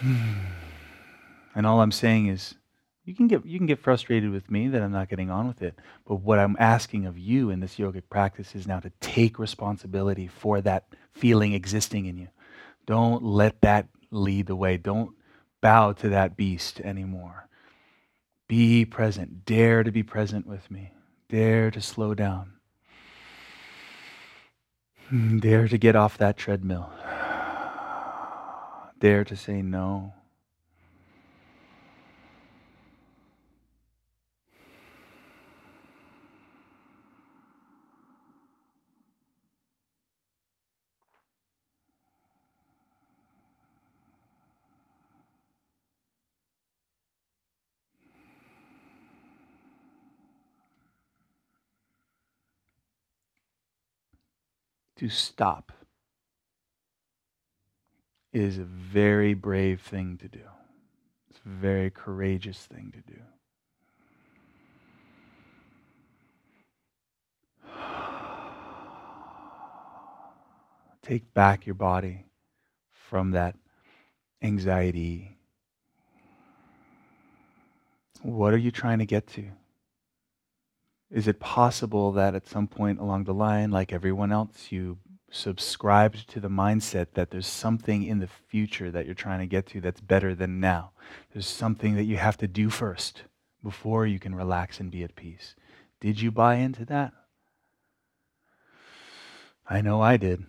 and 0.00 1.66
all 1.66 1.82
I'm 1.82 1.92
saying 1.92 2.28
is 2.28 2.54
you 3.04 3.14
can 3.14 3.26
get 3.26 3.44
you 3.44 3.58
can 3.58 3.66
get 3.66 3.80
frustrated 3.80 4.30
with 4.30 4.50
me 4.50 4.68
that 4.68 4.80
I'm 4.80 4.92
not 4.92 5.10
getting 5.10 5.30
on 5.30 5.46
with 5.46 5.60
it. 5.60 5.74
But 6.06 6.22
what 6.22 6.38
I'm 6.38 6.56
asking 6.58 7.04
of 7.04 7.18
you 7.18 7.50
in 7.50 7.60
this 7.60 7.76
yogic 7.76 8.04
practice 8.08 8.54
is 8.54 8.66
now 8.66 8.80
to 8.80 8.90
take 9.02 9.38
responsibility 9.38 10.26
for 10.26 10.62
that 10.62 10.86
feeling 11.12 11.52
existing 11.52 12.06
in 12.06 12.16
you. 12.16 12.28
Don't 12.86 13.22
let 13.22 13.60
that 13.60 13.88
lead 14.10 14.46
the 14.46 14.56
way. 14.56 14.76
Don't 14.76 15.14
bow 15.60 15.92
to 15.92 16.08
that 16.08 16.36
beast 16.36 16.80
anymore. 16.80 17.48
Be 18.48 18.84
present. 18.84 19.44
Dare 19.44 19.82
to 19.82 19.90
be 19.90 20.02
present 20.02 20.46
with 20.46 20.70
me. 20.70 20.92
Dare 21.28 21.70
to 21.70 21.80
slow 21.80 22.14
down. 22.14 22.52
Hmm, 25.08 25.38
dare 25.38 25.68
to 25.68 25.78
get 25.78 25.96
off 25.96 26.18
that 26.18 26.36
treadmill. 26.36 26.90
Dare 28.98 29.24
to 29.24 29.36
say 29.36 29.62
no. 29.62 30.14
To 55.02 55.08
stop 55.08 55.72
is 58.32 58.56
a 58.58 58.62
very 58.62 59.34
brave 59.34 59.80
thing 59.80 60.16
to 60.16 60.28
do. 60.28 60.44
It's 61.28 61.40
a 61.44 61.48
very 61.48 61.90
courageous 61.90 62.58
thing 62.58 62.94
to 62.94 63.00
do. 63.12 63.18
Take 71.02 71.34
back 71.34 71.66
your 71.66 71.74
body 71.74 72.26
from 72.92 73.32
that 73.32 73.56
anxiety. 74.40 75.36
What 78.22 78.54
are 78.54 78.58
you 78.58 78.70
trying 78.70 79.00
to 79.00 79.06
get 79.06 79.26
to? 79.28 79.50
Is 81.12 81.28
it 81.28 81.40
possible 81.40 82.10
that 82.12 82.34
at 82.34 82.48
some 82.48 82.66
point 82.66 82.98
along 82.98 83.24
the 83.24 83.34
line, 83.34 83.70
like 83.70 83.92
everyone 83.92 84.32
else, 84.32 84.72
you 84.72 84.96
subscribed 85.30 86.28
to 86.28 86.40
the 86.40 86.48
mindset 86.48 87.08
that 87.14 87.30
there's 87.30 87.46
something 87.46 88.02
in 88.02 88.18
the 88.18 88.26
future 88.26 88.90
that 88.90 89.04
you're 89.04 89.14
trying 89.14 89.40
to 89.40 89.46
get 89.46 89.66
to 89.66 89.80
that's 89.80 90.00
better 90.00 90.34
than 90.34 90.58
now? 90.58 90.92
There's 91.32 91.46
something 91.46 91.96
that 91.96 92.04
you 92.04 92.16
have 92.16 92.38
to 92.38 92.48
do 92.48 92.70
first 92.70 93.24
before 93.62 94.06
you 94.06 94.18
can 94.18 94.34
relax 94.34 94.80
and 94.80 94.90
be 94.90 95.04
at 95.04 95.14
peace. 95.14 95.54
Did 96.00 96.20
you 96.20 96.30
buy 96.30 96.56
into 96.56 96.86
that? 96.86 97.12
I 99.68 99.82
know 99.82 100.00
I 100.00 100.16
did. 100.16 100.44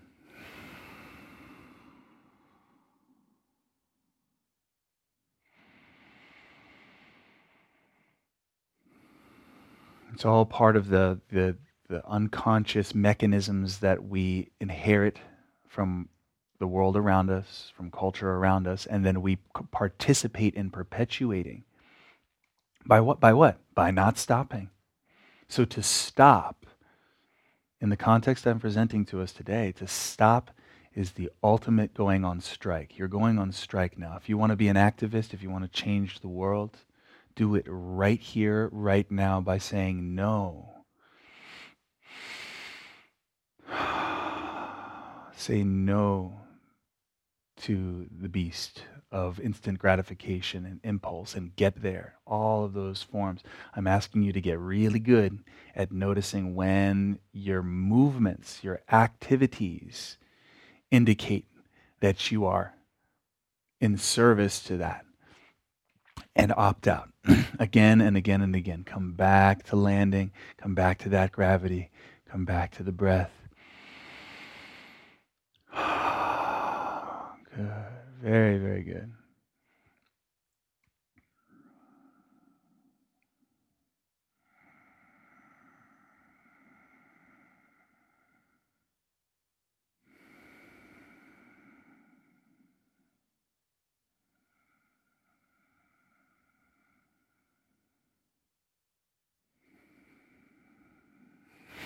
It's 10.14 10.26
all 10.26 10.46
part 10.46 10.76
of 10.76 10.90
the, 10.90 11.20
the, 11.32 11.58
the 11.90 12.08
unconscious 12.08 12.94
mechanisms 12.94 13.80
that 13.80 14.04
we 14.04 14.50
inherit 14.62 15.18
from 15.68 16.08
the 16.60 16.68
world 16.68 16.96
around 16.96 17.32
us, 17.32 17.72
from 17.76 17.90
culture 17.90 18.30
around 18.30 18.68
us, 18.68 18.86
and 18.86 19.04
then 19.04 19.22
we 19.24 19.38
participate 19.72 20.54
in 20.54 20.70
perpetuating. 20.70 21.64
By 22.86 23.02
what? 23.02 23.20
By 23.20 23.34
what? 23.34 23.58
By 23.74 23.90
not 23.90 24.20
stopping. 24.20 24.70
So 25.48 25.66
to 25.66 25.82
stop, 25.82 26.68
in 27.82 27.90
the 27.90 27.98
context 27.98 28.46
I'm 28.46 28.60
presenting 28.60 29.06
to 29.06 29.20
us 29.20 29.32
today, 29.32 29.72
to 29.74 29.88
stop 29.88 30.52
is 30.94 31.14
the 31.14 31.32
ultimate 31.44 31.96
going 31.96 32.24
on 32.24 32.40
strike. 32.40 33.00
You're 33.00 33.08
going 33.08 33.40
on 33.40 33.52
strike 33.52 33.98
now. 33.98 34.16
If 34.16 34.30
you 34.30 34.38
want 34.38 34.52
to 34.52 34.56
be 34.56 34.68
an 34.68 34.76
activist, 34.76 35.34
if 35.34 35.42
you 35.42 35.50
want 35.50 35.64
to 35.64 35.82
change 35.82 36.20
the 36.20 36.28
world, 36.28 36.78
do 37.36 37.56
it 37.56 37.66
right 37.68 38.20
here, 38.20 38.70
right 38.72 39.10
now 39.10 39.42
by 39.42 39.58
saying 39.58 40.16
no. 40.16 40.86
Say 45.36 45.64
no 45.64 46.42
to 47.62 48.08
the 48.12 48.30
beast 48.30 48.84
of 49.12 49.40
instant 49.40 49.78
gratification 49.78 50.66
and 50.66 50.80
impulse 50.84 51.36
and 51.36 51.56
get 51.56 51.82
there. 51.82 52.16
All 52.26 52.66
of 52.66 52.74
those 52.74 53.04
forms. 53.04 53.42
I'm 53.76 53.88
asking 53.88 54.24
you 54.24 54.34
to 54.34 54.42
get 54.42 54.60
really 54.60 55.00
good 55.00 55.40
at 55.76 55.92
noticing 55.92 56.56
when 56.56 57.20
your 57.32 57.62
movements, 57.62 58.64
your 58.64 58.82
activities 58.92 60.18
indicate 60.90 61.46
that 62.00 62.32
you 62.32 62.46
are 62.46 62.74
in 63.80 63.98
service 63.98 64.64
to 64.64 64.78
that 64.78 65.06
and 66.36 66.54
opt 66.56 66.88
out 66.88 67.10
again 67.60 68.02
and 68.02 68.18
again 68.18 68.42
and 68.42 68.56
again. 68.56 68.84
Come 68.84 69.14
back 69.14 69.64
to 69.64 69.76
landing, 69.76 70.32
come 70.58 70.76
back 70.76 71.00
to 71.00 71.10
that 71.10 71.32
gravity, 71.32 71.90
come 72.30 72.46
back 72.46 72.72
to 72.78 72.84
the 72.84 72.92
breath. 72.92 73.32
good. 77.56 77.72
Very, 78.22 78.58
very 78.58 78.84
good. 78.84 79.12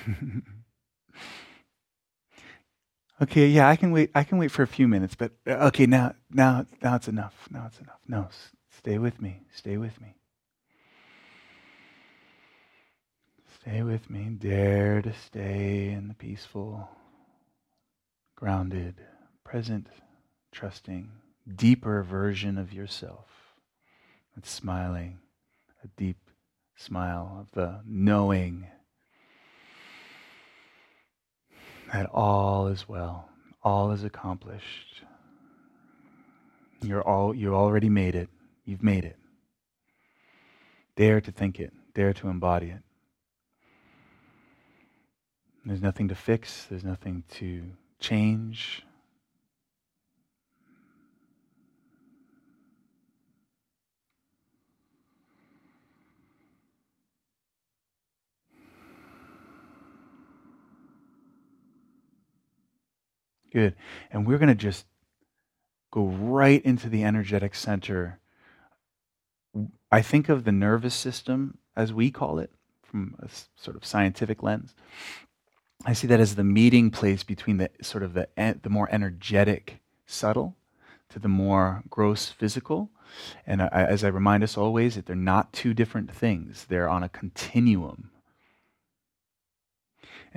okay, 3.22 3.48
yeah, 3.48 3.68
I 3.68 3.76
can 3.76 3.92
wait. 3.92 4.12
I 4.16 4.24
can 4.24 4.38
wait 4.38 4.52
for 4.52 4.64
a 4.64 4.68
few 4.68 4.88
minutes, 4.88 5.16
but 5.16 5.32
uh, 5.46 5.68
okay, 5.68 5.86
now, 5.86 6.14
now, 6.32 6.66
now 6.82 6.96
it's 6.96 7.08
enough. 7.08 7.48
Now 7.52 7.66
it's 7.68 7.80
enough. 7.80 8.00
No, 8.08 8.30
stay 8.78 8.98
with 8.98 9.22
me. 9.22 9.42
Stay 9.54 9.78
with 9.78 10.00
me. 10.02 10.16
Stay 13.62 13.84
with 13.84 14.10
me. 14.10 14.30
Dare 14.38 15.02
to 15.02 15.14
stay 15.14 15.90
in 15.90 16.08
the 16.08 16.14
peaceful, 16.14 16.90
grounded, 18.36 18.96
present, 19.44 19.88
trusting, 20.52 21.12
deeper 21.56 22.04
version 22.04 22.58
of 22.58 22.74
yourself. 22.74 23.26
It's 24.38 24.50
smiling, 24.50 25.20
a 25.84 25.88
deep 25.98 26.18
smile 26.76 27.38
of 27.42 27.52
the 27.52 27.82
knowing 27.86 28.68
that 31.94 32.10
all 32.14 32.68
is 32.68 32.88
well, 32.88 33.30
all 33.64 33.92
is 33.92 34.04
accomplished. 34.04 35.04
You're 36.82 37.02
all 37.02 37.34
you 37.34 37.56
already 37.56 37.90
made 37.90 38.16
it. 38.16 38.30
You've 38.66 38.84
made 38.84 39.06
it. 39.06 39.18
Dare 40.96 41.22
to 41.22 41.32
think 41.32 41.60
it, 41.60 41.74
dare 41.94 42.14
to 42.14 42.28
embody 42.28 42.70
it. 42.70 42.82
There's 45.66 45.82
nothing 45.82 46.08
to 46.08 46.16
fix, 46.16 46.66
there's 46.70 46.84
nothing 46.84 47.24
to 47.36 47.64
change. 48.00 48.84
Good. 63.52 63.76
And 64.12 64.26
we're 64.28 64.38
going 64.38 64.50
to 64.50 64.56
just 64.56 64.86
go 65.92 66.06
right 66.06 66.64
into 66.64 66.90
the 66.90 67.04
energetic 67.04 67.56
center. 67.56 68.20
I 69.92 70.02
think 70.02 70.30
of 70.30 70.44
the 70.44 70.52
nervous 70.52 70.94
system, 70.94 71.58
as 71.76 71.94
we 71.94 72.12
call 72.12 72.40
it, 72.40 72.52
from 72.84 73.16
a 73.20 73.30
sort 73.56 73.78
of 73.78 73.86
scientific 73.86 74.44
lens. 74.44 74.76
I 75.86 75.94
see 75.94 76.08
that 76.08 76.20
as 76.20 76.36
the 76.36 76.44
meeting 76.44 76.92
place 76.92 77.24
between 77.24 77.58
the 77.58 77.70
sort 77.82 78.04
of 78.04 78.14
the, 78.14 78.28
the 78.36 78.70
more 78.70 78.90
energetic 78.92 79.80
subtle 80.06 80.56
to 81.10 81.20
the 81.20 81.28
more 81.28 81.84
gross 81.90 82.30
physical. 82.30 82.90
And 83.46 83.62
I, 83.62 83.68
as 83.68 84.04
I 84.04 84.10
remind 84.10 84.44
us 84.44 84.58
always, 84.58 84.96
that 84.96 85.06
they're 85.06 85.16
not 85.16 85.54
two 85.54 85.74
different 85.74 86.12
things, 86.12 86.66
they're 86.68 86.90
on 86.90 87.04
a 87.04 87.10
continuum. 87.10 88.12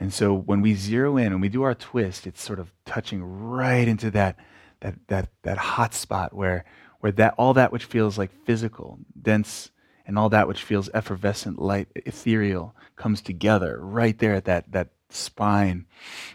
And 0.00 0.12
so 0.12 0.34
when 0.34 0.62
we 0.62 0.74
zero 0.74 1.18
in 1.18 1.26
and 1.26 1.42
we 1.42 1.50
do 1.50 1.62
our 1.62 1.74
twist, 1.74 2.26
it's 2.26 2.42
sort 2.42 2.58
of 2.58 2.72
touching 2.86 3.22
right 3.22 3.86
into 3.86 4.10
that, 4.12 4.36
that, 4.80 4.94
that, 5.08 5.28
that 5.42 5.58
hot 5.58 5.92
spot 5.92 6.34
where, 6.34 6.64
where 7.00 7.12
that, 7.12 7.34
all 7.36 7.52
that 7.54 7.70
which 7.70 7.84
feels 7.84 8.16
like 8.16 8.30
physical, 8.46 8.98
dense, 9.20 9.70
and 10.06 10.18
all 10.18 10.30
that 10.30 10.48
which 10.48 10.62
feels 10.62 10.88
effervescent, 10.94 11.58
light, 11.60 11.88
ethereal 11.94 12.74
comes 12.96 13.20
together 13.20 13.78
right 13.80 14.18
there 14.18 14.34
at 14.34 14.46
that, 14.46 14.72
that 14.72 14.88
spine. 15.10 15.84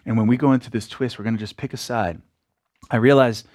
And 0.05 0.15
when 0.15 0.27
we 0.27 0.37
go 0.37 0.53
into 0.53 0.69
this 0.69 0.87
twist, 0.87 1.17
we're 1.17 1.23
going 1.23 1.35
to 1.35 1.39
just 1.39 1.57
pick 1.57 1.73
a 1.73 1.77
side. 1.77 2.21
I 2.91 2.97
realize, 2.97 3.45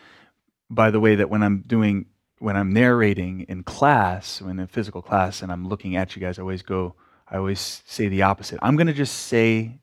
by 0.69 0.91
the 0.91 1.01
way, 1.01 1.15
that 1.15 1.31
when 1.31 1.45
I'm 1.45 1.63
doing, 1.65 2.07
when 2.39 2.57
I'm 2.57 2.73
narrating 2.73 3.43
in 3.49 3.63
class, 3.63 4.43
when 4.43 4.59
in 4.59 4.67
physical 4.67 5.03
class, 5.03 5.41
and 5.41 5.53
I'm 5.53 5.69
looking 5.69 5.95
at 5.95 6.17
you 6.17 6.21
guys, 6.21 6.39
I 6.39 6.43
always 6.43 6.63
go, 6.63 6.97
I 7.29 7.37
always 7.37 7.83
say 7.87 8.09
the 8.09 8.23
opposite. 8.23 8.59
I'm 8.61 8.77
going 8.77 8.89
to 8.89 8.93
just 8.93 9.15
say 9.15 9.79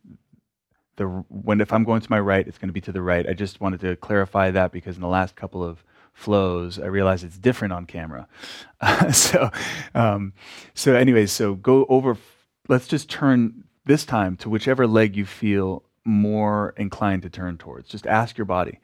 the 0.98 1.06
when 1.30 1.62
if 1.62 1.72
I'm 1.72 1.84
going 1.84 2.02
to 2.02 2.12
my 2.12 2.20
right, 2.20 2.46
it's 2.48 2.58
going 2.58 2.70
to 2.70 2.74
be 2.74 2.82
to 2.82 2.92
the 2.92 3.02
right. 3.02 3.28
I 3.28 3.34
just 3.34 3.62
wanted 3.62 3.80
to 3.82 3.96
clarify 3.96 4.52
that 4.52 4.72
because 4.72 4.96
in 4.96 5.02
the 5.02 5.08
last 5.08 5.36
couple 5.36 5.64
of 5.64 5.84
flows, 6.14 6.80
I 6.80 6.88
realized 6.88 7.24
it's 7.24 7.38
different 7.38 7.74
on 7.74 7.86
camera. 7.86 8.28
So, 9.12 9.50
um, 9.96 10.34
so 10.74 10.96
anyways, 10.96 11.32
so 11.32 11.56
go 11.56 11.86
over. 11.90 12.18
Let's 12.68 12.88
just 12.88 13.10
turn 13.10 13.64
this 13.86 14.06
time 14.06 14.36
to 14.38 14.50
whichever 14.50 14.86
leg 14.86 15.16
you 15.16 15.26
feel 15.26 15.84
more 16.04 16.74
inclined 16.78 17.24
to 17.24 17.30
turn 17.30 17.58
towards. 17.58 17.90
Just 17.90 18.06
ask 18.06 18.38
your 18.38 18.46
body. 18.46 18.80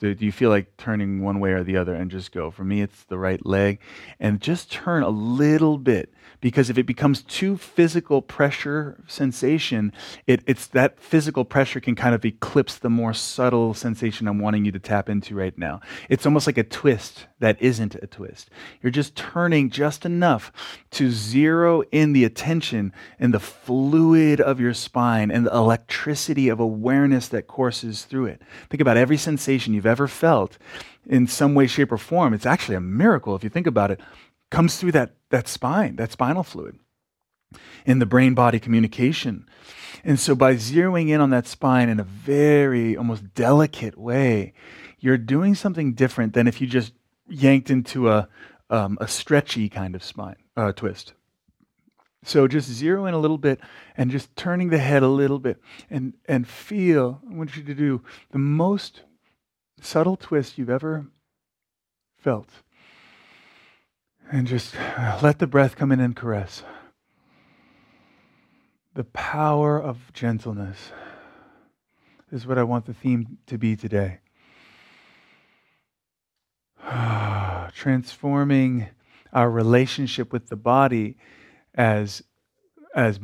Do, 0.00 0.14
do, 0.14 0.26
you 0.26 0.32
feel 0.32 0.50
like 0.50 0.76
turning 0.76 1.22
one 1.22 1.38
way 1.38 1.52
or 1.52 1.62
the 1.62 1.76
other 1.76 1.94
and 1.94 2.10
just 2.10 2.32
go? 2.32 2.50
For 2.50 2.64
me, 2.64 2.82
it's 2.82 3.04
the 3.04 3.18
right 3.18 3.44
leg. 3.46 3.80
And 4.18 4.40
just 4.40 4.72
turn 4.72 5.02
a 5.02 5.08
little 5.08 5.78
bit 5.78 6.12
because 6.40 6.68
if 6.68 6.76
it 6.76 6.84
becomes 6.84 7.22
too 7.22 7.56
physical 7.56 8.20
pressure 8.20 9.02
sensation, 9.06 9.92
it, 10.26 10.42
it's 10.46 10.66
that 10.68 10.98
physical 10.98 11.44
pressure 11.44 11.80
can 11.80 11.94
kind 11.94 12.14
of 12.14 12.24
eclipse 12.24 12.76
the 12.76 12.90
more 12.90 13.14
subtle 13.14 13.72
sensation 13.72 14.26
I'm 14.26 14.40
wanting 14.40 14.64
you 14.64 14.72
to 14.72 14.80
tap 14.80 15.08
into 15.08 15.34
right 15.34 15.56
now. 15.56 15.80
It's 16.08 16.26
almost 16.26 16.46
like 16.46 16.58
a 16.58 16.64
twist 16.64 17.26
that 17.44 17.60
isn't 17.60 17.94
a 17.96 18.06
twist. 18.06 18.48
You're 18.82 18.90
just 18.90 19.14
turning 19.14 19.68
just 19.68 20.06
enough 20.06 20.50
to 20.92 21.10
zero 21.10 21.82
in 21.92 22.14
the 22.14 22.24
attention 22.24 22.90
and 23.18 23.34
the 23.34 23.38
fluid 23.38 24.40
of 24.40 24.60
your 24.60 24.72
spine 24.72 25.30
and 25.30 25.44
the 25.44 25.54
electricity 25.54 26.48
of 26.48 26.58
awareness 26.58 27.28
that 27.28 27.46
courses 27.46 28.04
through 28.04 28.26
it. 28.26 28.40
Think 28.70 28.80
about 28.80 28.96
every 28.96 29.18
sensation 29.18 29.74
you've 29.74 29.84
ever 29.84 30.08
felt 30.08 30.56
in 31.06 31.26
some 31.26 31.54
way, 31.54 31.66
shape, 31.66 31.92
or 31.92 31.98
form. 31.98 32.32
It's 32.32 32.46
actually 32.46 32.76
a 32.76 32.80
miracle 32.80 33.36
if 33.36 33.44
you 33.44 33.50
think 33.50 33.66
about 33.66 33.90
it 33.90 34.00
comes 34.50 34.78
through 34.78 34.92
that, 34.92 35.14
that 35.28 35.46
spine, 35.46 35.96
that 35.96 36.12
spinal 36.12 36.44
fluid, 36.44 36.78
in 37.84 37.98
the 37.98 38.06
brain 38.06 38.32
body 38.32 38.58
communication. 38.58 39.46
And 40.02 40.18
so 40.18 40.34
by 40.34 40.54
zeroing 40.54 41.10
in 41.10 41.20
on 41.20 41.28
that 41.30 41.46
spine 41.46 41.90
in 41.90 42.00
a 42.00 42.04
very 42.04 42.96
almost 42.96 43.34
delicate 43.34 43.98
way, 43.98 44.54
you're 44.98 45.18
doing 45.18 45.54
something 45.54 45.92
different 45.92 46.32
than 46.32 46.46
if 46.46 46.62
you 46.62 46.66
just 46.66 46.94
yanked 47.28 47.70
into 47.70 48.10
a, 48.10 48.28
um, 48.70 48.98
a 49.00 49.08
stretchy 49.08 49.68
kind 49.68 49.94
of 49.94 50.02
spine 50.02 50.36
uh, 50.56 50.72
twist. 50.72 51.14
So 52.24 52.48
just 52.48 52.70
zero 52.70 53.04
in 53.04 53.12
a 53.12 53.18
little 53.18 53.38
bit 53.38 53.60
and 53.96 54.10
just 54.10 54.34
turning 54.34 54.70
the 54.70 54.78
head 54.78 55.02
a 55.02 55.08
little 55.08 55.38
bit 55.38 55.60
and, 55.90 56.14
and 56.26 56.48
feel, 56.48 57.20
I 57.30 57.34
want 57.34 57.56
you 57.56 57.62
to 57.62 57.74
do 57.74 58.02
the 58.30 58.38
most 58.38 59.02
subtle 59.80 60.16
twist 60.16 60.56
you've 60.56 60.70
ever 60.70 61.06
felt. 62.16 62.48
And 64.32 64.46
just 64.46 64.74
let 65.22 65.38
the 65.38 65.46
breath 65.46 65.76
come 65.76 65.92
in 65.92 66.00
and 66.00 66.16
caress. 66.16 66.62
The 68.94 69.04
power 69.04 69.78
of 69.78 70.12
gentleness 70.14 70.92
is 72.32 72.46
what 72.46 72.56
I 72.56 72.62
want 72.62 72.86
the 72.86 72.94
theme 72.94 73.36
to 73.46 73.58
be 73.58 73.76
today. 73.76 74.20
Transforming 77.74 78.88
our 79.32 79.50
relationship 79.50 80.32
with 80.32 80.48
the 80.48 80.56
body 80.56 81.16
as, 81.74 82.22
as 82.94 83.18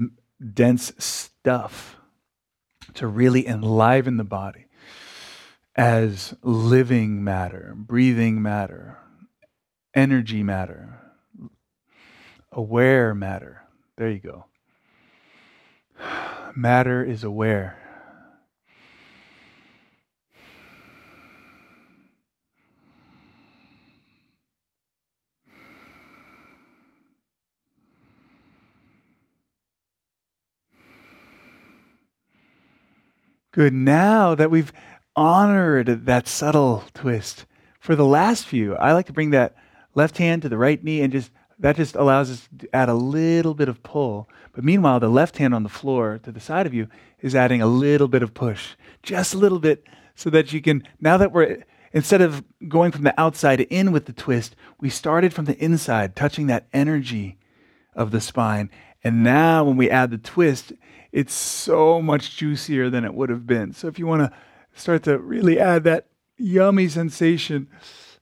dense 0.55 0.93
stuff 0.99 1.97
to 2.95 3.07
really 3.07 3.47
enliven 3.47 4.17
the 4.17 4.25
body 4.25 4.67
as 5.77 6.35
living 6.43 7.23
matter, 7.23 7.75
breathing 7.77 8.43
matter, 8.43 8.99
energy 9.95 10.43
matter, 10.43 11.01
aware 12.53 13.15
matter. 13.15 13.63
There 13.97 14.11
you 14.11 14.19
go. 14.21 14.47
Matter 16.57 17.05
is 17.05 17.23
aware. 17.23 17.90
Good. 33.53 33.73
Now 33.73 34.37
that 34.37 34.51
we've 34.51 34.73
honored 35.17 36.07
that 36.07 36.29
subtle 36.29 36.85
twist, 36.95 37.47
for 37.81 37.97
the 37.97 38.05
last 38.05 38.47
few, 38.47 38.77
I 38.77 38.93
like 38.93 39.07
to 39.07 39.13
bring 39.13 39.31
that 39.31 39.57
left 39.93 40.19
hand 40.19 40.43
to 40.43 40.49
the 40.49 40.57
right 40.57 40.83
knee 40.85 41.01
and 41.01 41.13
just 41.13 41.33
that 41.59 41.75
just 41.75 41.97
allows 41.97 42.31
us 42.31 42.49
to 42.59 42.75
add 42.75 42.89
a 42.89 42.95
little 42.95 43.55
bit 43.55 43.69
of 43.69 43.83
pull. 43.83 44.29
But 44.53 44.63
meanwhile, 44.63 45.01
the 45.01 45.09
left 45.09 45.39
hand 45.39 45.53
on 45.53 45.65
the 45.65 45.69
floor 45.69 46.21
to 46.23 46.31
the 46.31 46.39
side 46.39 46.65
of 46.65 46.73
you 46.73 46.87
is 47.21 47.35
adding 47.35 47.61
a 47.61 47.67
little 47.67 48.07
bit 48.07 48.23
of 48.23 48.35
push, 48.35 48.77
just 49.03 49.35
a 49.35 49.39
little 49.39 49.59
bit, 49.59 49.85
so 50.15 50.31
that 50.31 50.53
you 50.53 50.63
can, 50.63 50.87
now 51.01 51.17
that 51.17 51.33
we're, 51.33 51.65
instead 51.93 52.23
of 52.23 52.45
going 52.69 52.93
from 52.93 53.03
the 53.03 53.21
outside 53.21 53.61
in 53.63 53.91
with 53.91 54.07
the 54.07 54.13
twist, 54.13 54.55
we 54.81 54.89
started 54.89 55.35
from 55.35 55.47
the 55.47 55.59
inside, 55.63 56.15
touching 56.15 56.47
that 56.47 56.69
energy 56.73 57.37
of 57.95 58.13
the 58.13 58.21
spine. 58.21 58.71
And 59.03 59.23
now 59.23 59.65
when 59.65 59.77
we 59.77 59.91
add 59.91 60.11
the 60.11 60.19
twist, 60.19 60.73
it's 61.13 61.35
so 61.35 62.03
much 62.03 62.37
juicier 62.37 62.91
than 62.91 63.05
it 63.05 63.15
would 63.15 63.31
have 63.31 63.47
been. 63.47 63.73
So 63.73 63.89
if 63.89 63.99
you 63.99 64.07
want 64.07 64.23
to 64.23 64.33
start 64.75 65.05
to 65.05 65.19
really 65.19 65.59
add 65.59 65.85
that 65.85 66.09
yummy 66.37 66.89
sensation 66.89 67.69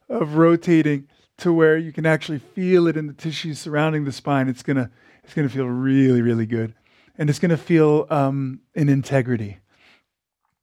of 0.09 0.37
rotating, 0.37 1.09
to 1.39 1.53
where 1.53 1.79
you 1.79 1.93
can 1.93 2.05
actually 2.05 2.41
feel 2.41 2.89
it 2.89 2.97
in 2.97 3.07
the 3.07 3.13
tissues 3.13 3.61
surrounding 3.61 4.05
the 4.05 4.11
spine. 4.13 4.49
It's 4.49 4.65
gonna 4.65 4.91
it's 5.23 5.35
gonna 5.35 5.49
feel 5.49 5.67
really 5.67 6.21
really 6.21 6.47
good. 6.47 6.75
and 7.19 7.29
it's 7.29 7.41
going 7.41 7.51
to 7.51 7.57
feel 7.57 8.07
um, 8.11 8.61
in 8.75 8.89
integrity 8.89 9.59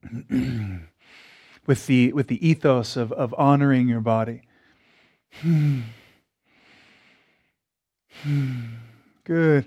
with 1.67 1.87
the 1.87 2.13
with 2.13 2.27
the 2.27 2.47
ethos 2.47 2.95
of 2.95 3.11
of 3.11 3.35
honoring 3.37 3.89
your 3.89 4.01
body. 4.01 4.41
Good. 9.25 9.65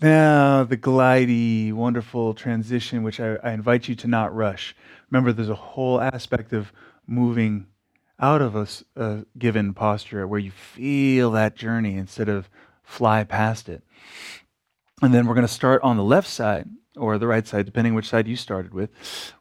Now 0.00 0.62
the 0.62 0.76
glidey, 0.76 1.72
wonderful 1.72 2.34
transition, 2.34 3.02
which 3.02 3.18
I, 3.18 3.34
I 3.42 3.50
invite 3.50 3.88
you 3.88 3.96
to 3.96 4.06
not 4.06 4.32
rush. 4.32 4.76
Remember, 5.10 5.32
there's 5.32 5.48
a 5.48 5.56
whole 5.56 6.00
aspect 6.00 6.52
of 6.52 6.72
moving 7.04 7.66
out 8.20 8.40
of 8.40 8.54
a, 8.54 8.68
a 8.94 9.26
given 9.36 9.74
posture 9.74 10.28
where 10.28 10.38
you 10.38 10.52
feel 10.52 11.32
that 11.32 11.56
journey 11.56 11.96
instead 11.96 12.28
of 12.28 12.48
fly 12.84 13.24
past 13.24 13.68
it. 13.68 13.82
And 15.02 15.12
then 15.12 15.26
we're 15.26 15.34
going 15.34 15.46
to 15.46 15.52
start 15.52 15.82
on 15.82 15.96
the 15.96 16.04
left 16.04 16.28
side 16.28 16.68
or 16.96 17.18
the 17.18 17.26
right 17.26 17.46
side, 17.46 17.66
depending 17.66 17.94
which 17.94 18.08
side 18.08 18.28
you 18.28 18.36
started 18.36 18.72
with, 18.72 18.90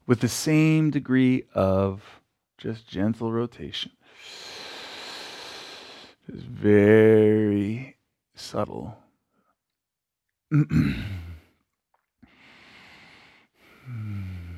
with 0.07 0.21
the 0.21 0.27
same 0.27 0.89
degree 0.89 1.43
of 1.53 2.21
just 2.57 2.87
gentle 2.87 3.31
rotation. 3.31 3.91
Just 6.27 6.47
very 6.47 7.97
subtle. 8.33 8.97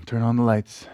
Turn 0.08 0.24
on 0.24 0.38
the 0.38 0.42
lights. 0.42 0.88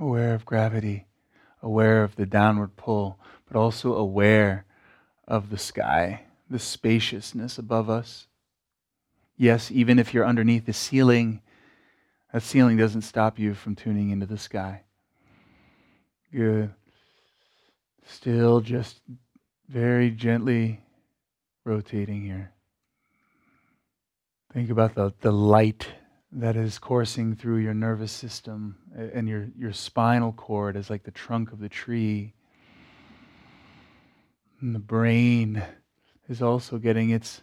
aware 0.00 0.34
of 0.34 0.44
gravity, 0.44 1.06
aware 1.62 2.02
of 2.02 2.16
the 2.16 2.26
downward 2.26 2.76
pull, 2.76 3.18
but 3.46 3.56
also 3.56 3.94
aware 3.94 4.64
of 5.26 5.50
the 5.50 5.58
sky, 5.58 6.22
the 6.50 6.58
spaciousness 6.58 7.58
above 7.58 7.88
us. 7.88 8.26
Yes, 9.36 9.70
even 9.70 9.98
if 9.98 10.14
you're 10.14 10.26
underneath 10.26 10.66
the 10.66 10.72
ceiling, 10.72 11.40
that 12.32 12.42
ceiling 12.42 12.76
doesn't 12.76 13.02
stop 13.02 13.38
you 13.38 13.54
from 13.54 13.74
tuning 13.74 14.10
into 14.10 14.26
the 14.26 14.38
sky. 14.38 14.82
Good. 16.32 16.72
Still 18.06 18.60
just 18.60 19.00
very 19.68 20.10
gently 20.10 20.80
rotating 21.64 22.22
here. 22.22 22.52
Think 24.52 24.70
about 24.70 24.94
the, 24.94 25.12
the 25.20 25.32
light 25.32 25.88
that 26.30 26.56
is 26.56 26.78
coursing 26.78 27.34
through 27.34 27.58
your 27.58 27.74
nervous 27.74 28.12
system 28.12 28.76
and 28.96 29.28
your, 29.28 29.48
your 29.56 29.72
spinal 29.72 30.32
cord 30.32 30.76
is 30.76 30.90
like 30.90 31.04
the 31.04 31.10
trunk 31.10 31.52
of 31.52 31.60
the 31.60 31.68
tree. 31.68 32.34
And 34.60 34.74
the 34.74 34.80
brain 34.80 35.62
is 36.28 36.40
also 36.40 36.78
getting 36.78 37.10
its 37.10 37.42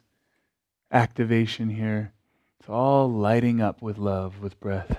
activation 0.91 1.69
here. 1.69 2.13
It's 2.59 2.69
all 2.69 3.11
lighting 3.11 3.61
up 3.61 3.81
with 3.81 3.97
love, 3.97 4.39
with 4.39 4.59
breath. 4.59 4.97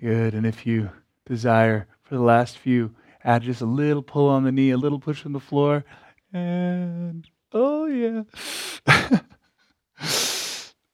Good. 0.00 0.34
And 0.34 0.46
if 0.46 0.66
you 0.66 0.90
desire, 1.26 1.86
for 2.02 2.14
the 2.14 2.22
last 2.22 2.56
few, 2.56 2.94
add 3.24 3.42
just 3.42 3.60
a 3.60 3.66
little 3.66 4.02
pull 4.02 4.28
on 4.28 4.44
the 4.44 4.52
knee, 4.52 4.70
a 4.70 4.76
little 4.76 5.00
push 5.00 5.26
on 5.26 5.32
the 5.32 5.40
floor, 5.40 5.84
and 6.32 7.28
oh, 7.52 7.86
yeah. 7.86 8.22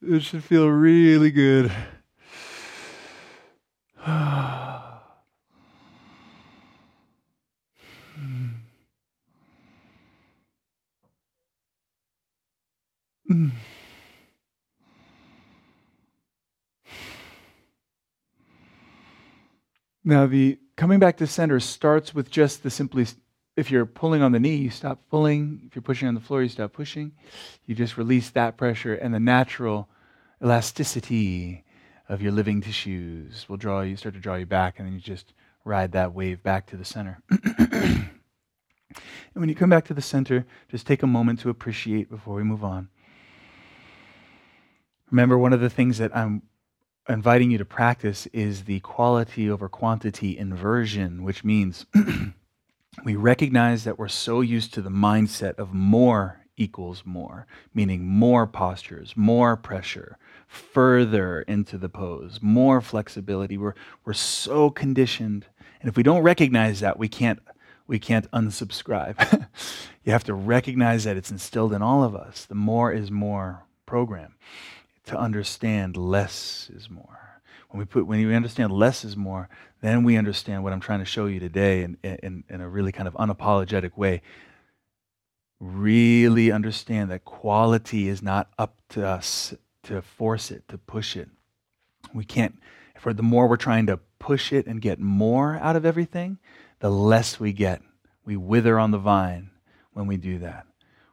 It 0.07 0.23
should 0.23 0.45
feel 0.45 0.69
really 0.69 1.31
good. 1.31 1.73
Now, 20.05 20.27
the 20.27 20.59
coming 20.77 20.99
back 20.99 21.17
to 21.17 21.27
center 21.27 21.59
starts 21.61 22.15
with 22.15 22.31
just 22.31 22.63
the 22.63 22.71
simply 22.71 23.07
if 23.57 23.71
you're 23.71 23.87
pulling 23.87 24.21
on 24.21 24.33
the 24.33 24.41
knee, 24.41 24.57
you 24.57 24.71
stop 24.71 25.09
pulling. 25.09 25.63
If 25.67 25.77
you're 25.77 25.83
pushing 25.83 26.09
on 26.09 26.15
the 26.15 26.21
floor, 26.21 26.43
you 26.43 26.49
stop 26.49 26.73
pushing. 26.73 27.13
You 27.67 27.75
just 27.75 27.97
release 27.97 28.31
that 28.31 28.57
pressure, 28.57 28.95
and 28.95 29.15
the 29.15 29.21
natural 29.21 29.89
elasticity 30.43 31.65
of 32.09 32.21
your 32.21 32.33
living 32.33 32.61
tissues 32.61 33.49
will 33.49 33.57
draw 33.57 33.81
you, 33.81 33.97
start 33.97 34.15
to 34.15 34.21
draw 34.21 34.35
you 34.35 34.47
back, 34.47 34.79
and 34.79 34.87
then 34.87 34.95
you 34.95 35.01
just 35.01 35.33
ride 35.65 35.93
that 35.93 36.13
wave 36.13 36.43
back 36.43 36.67
to 36.67 36.77
the 36.77 36.85
center. 36.85 37.23
and 37.31 38.11
when 39.33 39.49
you 39.49 39.55
come 39.55 39.71
back 39.71 39.85
to 39.87 39.95
the 39.95 40.03
center, 40.03 40.45
just 40.69 40.87
take 40.87 41.03
a 41.03 41.07
moment 41.07 41.41
to 41.41 41.49
appreciate 41.49 42.11
before 42.11 42.35
we 42.35 42.43
move 42.43 42.65
on. 42.65 42.89
Remember, 45.11 45.39
one 45.39 45.53
of 45.53 45.61
the 45.61 45.71
things 45.71 45.99
that 45.99 46.15
I'm 46.15 46.43
inviting 47.09 47.51
you 47.51 47.59
to 47.59 47.65
practice 47.65 48.27
is 48.27 48.65
the 48.65 48.81
quality 48.81 49.51
over 49.51 49.69
quantity 49.69 50.37
inversion, 50.37 51.23
which 51.23 51.45
means 51.45 51.87
we 53.05 53.17
recognize 53.17 53.85
that 53.85 53.99
we're 53.99 54.09
so 54.09 54.41
used 54.41 54.73
to 54.75 54.83
the 54.83 54.91
mindset 54.91 55.55
of 55.57 55.75
more 55.75 56.41
equals 56.57 57.03
more, 57.05 57.47
meaning 57.75 58.07
more 58.07 58.47
postures, 58.47 59.17
more 59.17 59.57
pressure, 59.57 60.17
further 60.47 61.43
into 61.43 61.77
the 61.77 61.89
pose, 61.89 62.39
more 62.41 62.81
flexibility. 62.81 63.59
We're, 63.59 63.75
we're 64.05 64.13
so 64.13 64.71
conditioned. 64.71 65.47
And 65.81 65.89
if 65.89 65.97
we 65.97 66.03
don't 66.03 66.23
recognize 66.23 66.81
that, 66.81 66.99
we 66.99 67.09
can't, 67.09 67.41
we 67.87 67.99
can't 67.99 68.31
unsubscribe. 68.31 69.49
you 70.05 70.13
have 70.13 70.25
to 70.25 70.35
recognize 70.35 71.05
that 71.05 71.17
it's 71.17 71.31
instilled 71.31 71.73
in 71.73 71.83
all 71.83 72.05
of 72.05 72.15
us. 72.15 72.45
The 72.45 72.55
more 72.55 72.93
is 72.93 73.11
more 73.11 73.65
program. 73.85 74.37
To 75.07 75.19
understand 75.19 75.97
less 75.97 76.71
is 76.75 76.89
more. 76.89 77.43
When 77.69 77.79
we 77.79 77.85
put 77.85 78.07
when 78.07 78.27
we 78.27 78.35
understand 78.35 78.73
less 78.73 79.05
is 79.05 79.17
more, 79.17 79.49
then 79.81 80.05
we 80.05 80.17
understand 80.17 80.63
what 80.63 80.73
I'm 80.73 80.81
trying 80.81 81.01
to 81.01 81.05
show 81.05 81.27
you 81.27 81.41
today 81.41 81.83
in, 81.83 81.99
in, 82.03 82.45
in 82.49 82.61
a 82.61 82.69
really 82.69 82.93
kind 82.93 83.09
of 83.09 83.15
unapologetic 83.15 83.97
way 83.97 84.23
really 85.65 86.53
understand 86.53 87.11
that 87.11 87.25
quality 87.25 88.09
is 88.09 88.23
not 88.23 88.51
up 88.59 88.81
to 88.91 89.07
us 89.07 89.55
to 89.83 90.03
force 90.03 90.51
it, 90.51 90.67
to 90.69 90.79
push 90.79 91.17
it. 91.17 91.29
We 92.13 92.25
can't, 92.25 92.59
for 92.99 93.15
the 93.15 93.23
more 93.23 93.49
we're 93.49 93.57
trying 93.57 93.87
to 93.87 93.99
push 94.19 94.53
it 94.53 94.67
and 94.67 94.81
get 94.81 94.99
more 95.01 95.57
out 95.57 95.77
of 95.77 95.87
everything, 95.87 96.39
the 96.81 96.91
less 96.91 97.41
we 97.41 97.53
get. 97.53 97.83
We 98.25 98.37
wither 98.37 98.79
on 98.79 98.91
the 98.91 98.99
vine 98.99 99.51
when 99.93 100.07
we 100.07 100.17
do 100.17 100.39
that. 100.41 100.67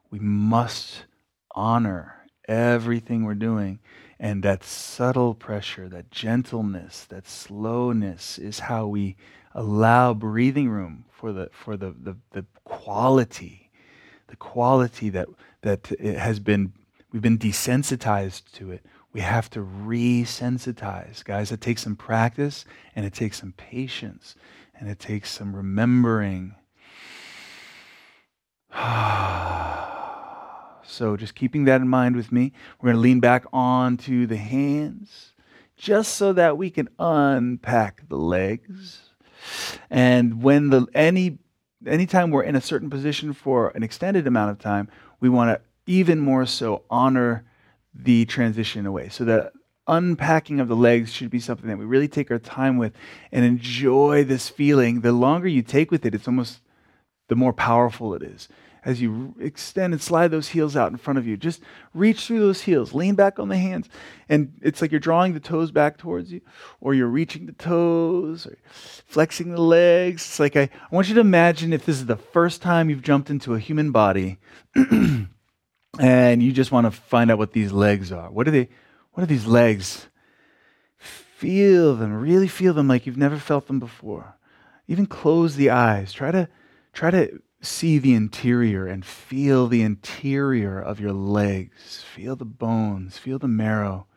We 0.10 0.20
must 0.20 1.06
honor 1.54 2.21
everything 2.52 3.24
we're 3.24 3.34
doing. 3.36 3.80
And 4.20 4.44
that 4.44 4.64
subtle 4.64 5.34
pressure, 5.34 5.90
that 5.90 6.12
gentleness, 6.12 7.06
that 7.06 7.28
slowness 7.28 8.38
is 8.38 8.60
how 8.60 8.86
we 8.88 9.16
allow 9.56 10.14
breathing 10.14 10.70
room 10.70 11.06
for 11.12 11.34
the, 11.34 11.50
for 11.52 11.76
the, 11.76 11.96
the, 12.00 12.18
the 12.32 12.46
quality, 12.64 13.72
the 14.28 14.36
quality 14.36 15.10
that, 15.10 15.28
that 15.62 15.88
has 16.00 16.40
been 16.40 16.74
We've 17.12 17.22
been 17.22 17.38
desensitized 17.38 18.52
to 18.54 18.72
it. 18.72 18.86
We 19.14 19.20
have 19.20 19.50
to 19.52 19.60
resensitize. 19.60 21.24
Guys, 21.24 21.52
it 21.52 21.60
takes 21.60 21.84
some 21.84 21.98
practice 21.98 22.64
and 22.96 23.06
it 23.06 23.14
takes 23.14 23.40
some 23.40 23.54
patience 23.54 24.36
and 24.80 24.90
it 24.90 25.00
takes 25.00 25.30
some 25.30 25.56
remembering. 25.56 26.56
Ah. 28.74 29.81
So 30.92 31.16
just 31.18 31.36
keeping 31.36 31.66
that 31.66 31.82
in 31.82 31.88
mind 31.88 32.16
with 32.16 32.32
me, 32.32 32.52
we're 32.80 32.88
going 32.88 32.98
to 32.98 33.02
lean 33.02 33.20
back 33.20 33.46
onto 33.52 34.26
the 34.26 34.38
hands 34.38 35.34
just 35.78 36.16
so 36.16 36.34
that 36.34 36.58
we 36.58 36.70
can 36.70 36.90
unpack 37.00 38.08
the 38.08 38.18
legs. 38.18 39.02
And 39.90 40.44
when 40.44 40.70
the 40.70 40.86
any 40.94 41.40
anytime 41.88 42.30
we're 42.30 42.44
in 42.44 42.56
a 42.56 42.62
certain 42.62 42.90
position 42.90 43.34
for 43.34 43.70
an 43.70 43.82
extended 43.82 44.28
amount 44.28 44.52
of 44.52 44.60
time, 44.60 44.90
we 45.20 45.30
want 45.30 45.50
to 45.50 45.62
even 45.88 46.20
more 46.20 46.46
so 46.46 46.84
honor 46.90 47.44
the 47.94 48.26
transition 48.26 48.86
away. 48.86 49.10
So 49.10 49.26
that 49.26 49.54
unpacking 49.88 50.60
of 50.60 50.68
the 50.68 50.76
legs 50.76 51.12
should 51.12 51.30
be 51.30 51.40
something 51.40 51.68
that 51.68 51.78
we 51.78 51.86
really 51.86 52.08
take 52.08 52.30
our 52.30 52.40
time 52.40 52.78
with 52.78 52.94
and 53.32 53.44
enjoy 53.44 54.24
this 54.24 54.50
feeling. 54.50 55.02
The 55.02 55.12
longer 55.12 55.48
you 55.48 55.64
take 55.64 55.90
with 55.90 56.06
it, 56.06 56.14
it's 56.14 56.28
almost 56.28 56.62
the 57.28 57.36
more 57.36 57.54
powerful 57.54 58.14
it 58.14 58.22
is. 58.22 58.48
As 58.84 59.00
you 59.00 59.36
extend 59.40 59.94
and 59.94 60.02
slide 60.02 60.30
those 60.30 60.50
heels 60.50 60.76
out 60.76 60.92
in 60.92 60.98
front 60.98 61.20
of 61.20 61.28
you, 61.28 61.38
just 61.38 61.62
reach 61.94 62.26
through 62.26 62.40
those 62.40 62.62
heels, 62.62 62.96
lean 62.96 63.14
back 63.14 63.38
on 63.38 63.48
the 63.48 63.58
hands, 63.58 63.88
and 64.28 64.54
it's 64.64 64.82
like 64.82 64.92
you're 64.92 65.00
drawing 65.00 65.34
the 65.34 65.40
toes 65.40 65.70
back 65.72 65.98
towards 65.98 66.32
you, 66.32 66.42
or 66.80 66.96
you're 66.96 67.08
reaching 67.08 67.46
the 67.46 67.52
toes, 67.52 68.48
or 68.48 68.58
flexing 68.72 69.52
the 69.52 69.62
legs. 69.62 70.24
It's 70.24 70.40
like 70.40 70.56
I, 70.56 70.64
I 70.64 70.96
want 70.96 71.10
you 71.10 71.16
to 71.16 71.22
imagine 71.22 71.74
if 71.74 71.86
this 71.86 71.98
is 71.98 72.08
the 72.08 72.16
first 72.16 72.64
time 72.64 72.90
you've 72.90 73.04
jumped 73.04 73.30
into 73.30 73.54
a 73.54 73.60
human 73.60 73.92
body. 73.92 74.40
and 76.00 76.42
you 76.42 76.52
just 76.52 76.72
want 76.72 76.86
to 76.86 76.92
find 76.92 77.30
out 77.30 77.38
what 77.38 77.54
these 77.54 77.72
legs 77.72 78.12
are. 78.12 78.32
What 78.32 78.48
are 78.48 78.52
they? 78.52 78.70
What 79.12 79.24
are 79.24 79.28
these 79.28 79.46
legs? 79.46 80.08
Feel 80.98 81.96
them, 81.96 82.14
really 82.14 82.48
feel 82.48 82.74
them 82.74 82.88
like 82.88 83.06
you've 83.06 83.18
never 83.18 83.38
felt 83.38 83.68
them 83.68 83.80
before. 83.80 84.36
Even 84.88 85.06
close 85.06 85.56
the 85.56 85.70
eyes. 85.70 86.14
Try 86.14 86.32
to 86.32 86.48
try 86.94 87.12
to 87.12 87.42
see 87.62 88.00
the 88.00 88.14
interior 88.14 88.88
and 88.88 89.06
feel 89.06 89.68
the 89.68 89.82
interior 89.82 90.80
of 90.80 91.00
your 91.00 91.14
legs. 91.14 92.04
Feel 92.16 92.36
the 92.36 92.46
bones, 92.46 93.18
feel 93.18 93.40
the 93.40 93.48
marrow. 93.48 94.08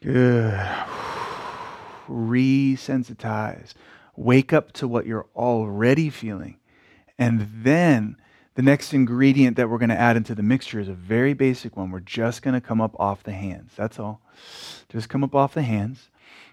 Good. 0.00 0.54
Resensitize. 2.08 3.74
Wake 4.16 4.52
up 4.52 4.72
to 4.72 4.88
what 4.88 5.06
you're 5.06 5.28
already 5.36 6.08
feeling. 6.08 6.58
And 7.18 7.48
then 7.62 8.16
the 8.54 8.62
next 8.62 8.94
ingredient 8.94 9.56
that 9.56 9.68
we're 9.68 9.78
going 9.78 9.90
to 9.90 10.00
add 10.00 10.16
into 10.16 10.34
the 10.34 10.42
mixture 10.42 10.80
is 10.80 10.88
a 10.88 10.94
very 10.94 11.34
basic 11.34 11.76
one. 11.76 11.90
We're 11.90 12.00
just 12.00 12.40
going 12.40 12.54
to 12.54 12.60
come 12.60 12.80
up 12.80 12.98
off 12.98 13.22
the 13.22 13.32
hands. 13.32 13.72
That's 13.76 13.98
all. 13.98 14.22
Just 14.88 15.10
come 15.10 15.22
up 15.22 15.34
off 15.34 15.52
the 15.54 15.62
hands 15.62 16.08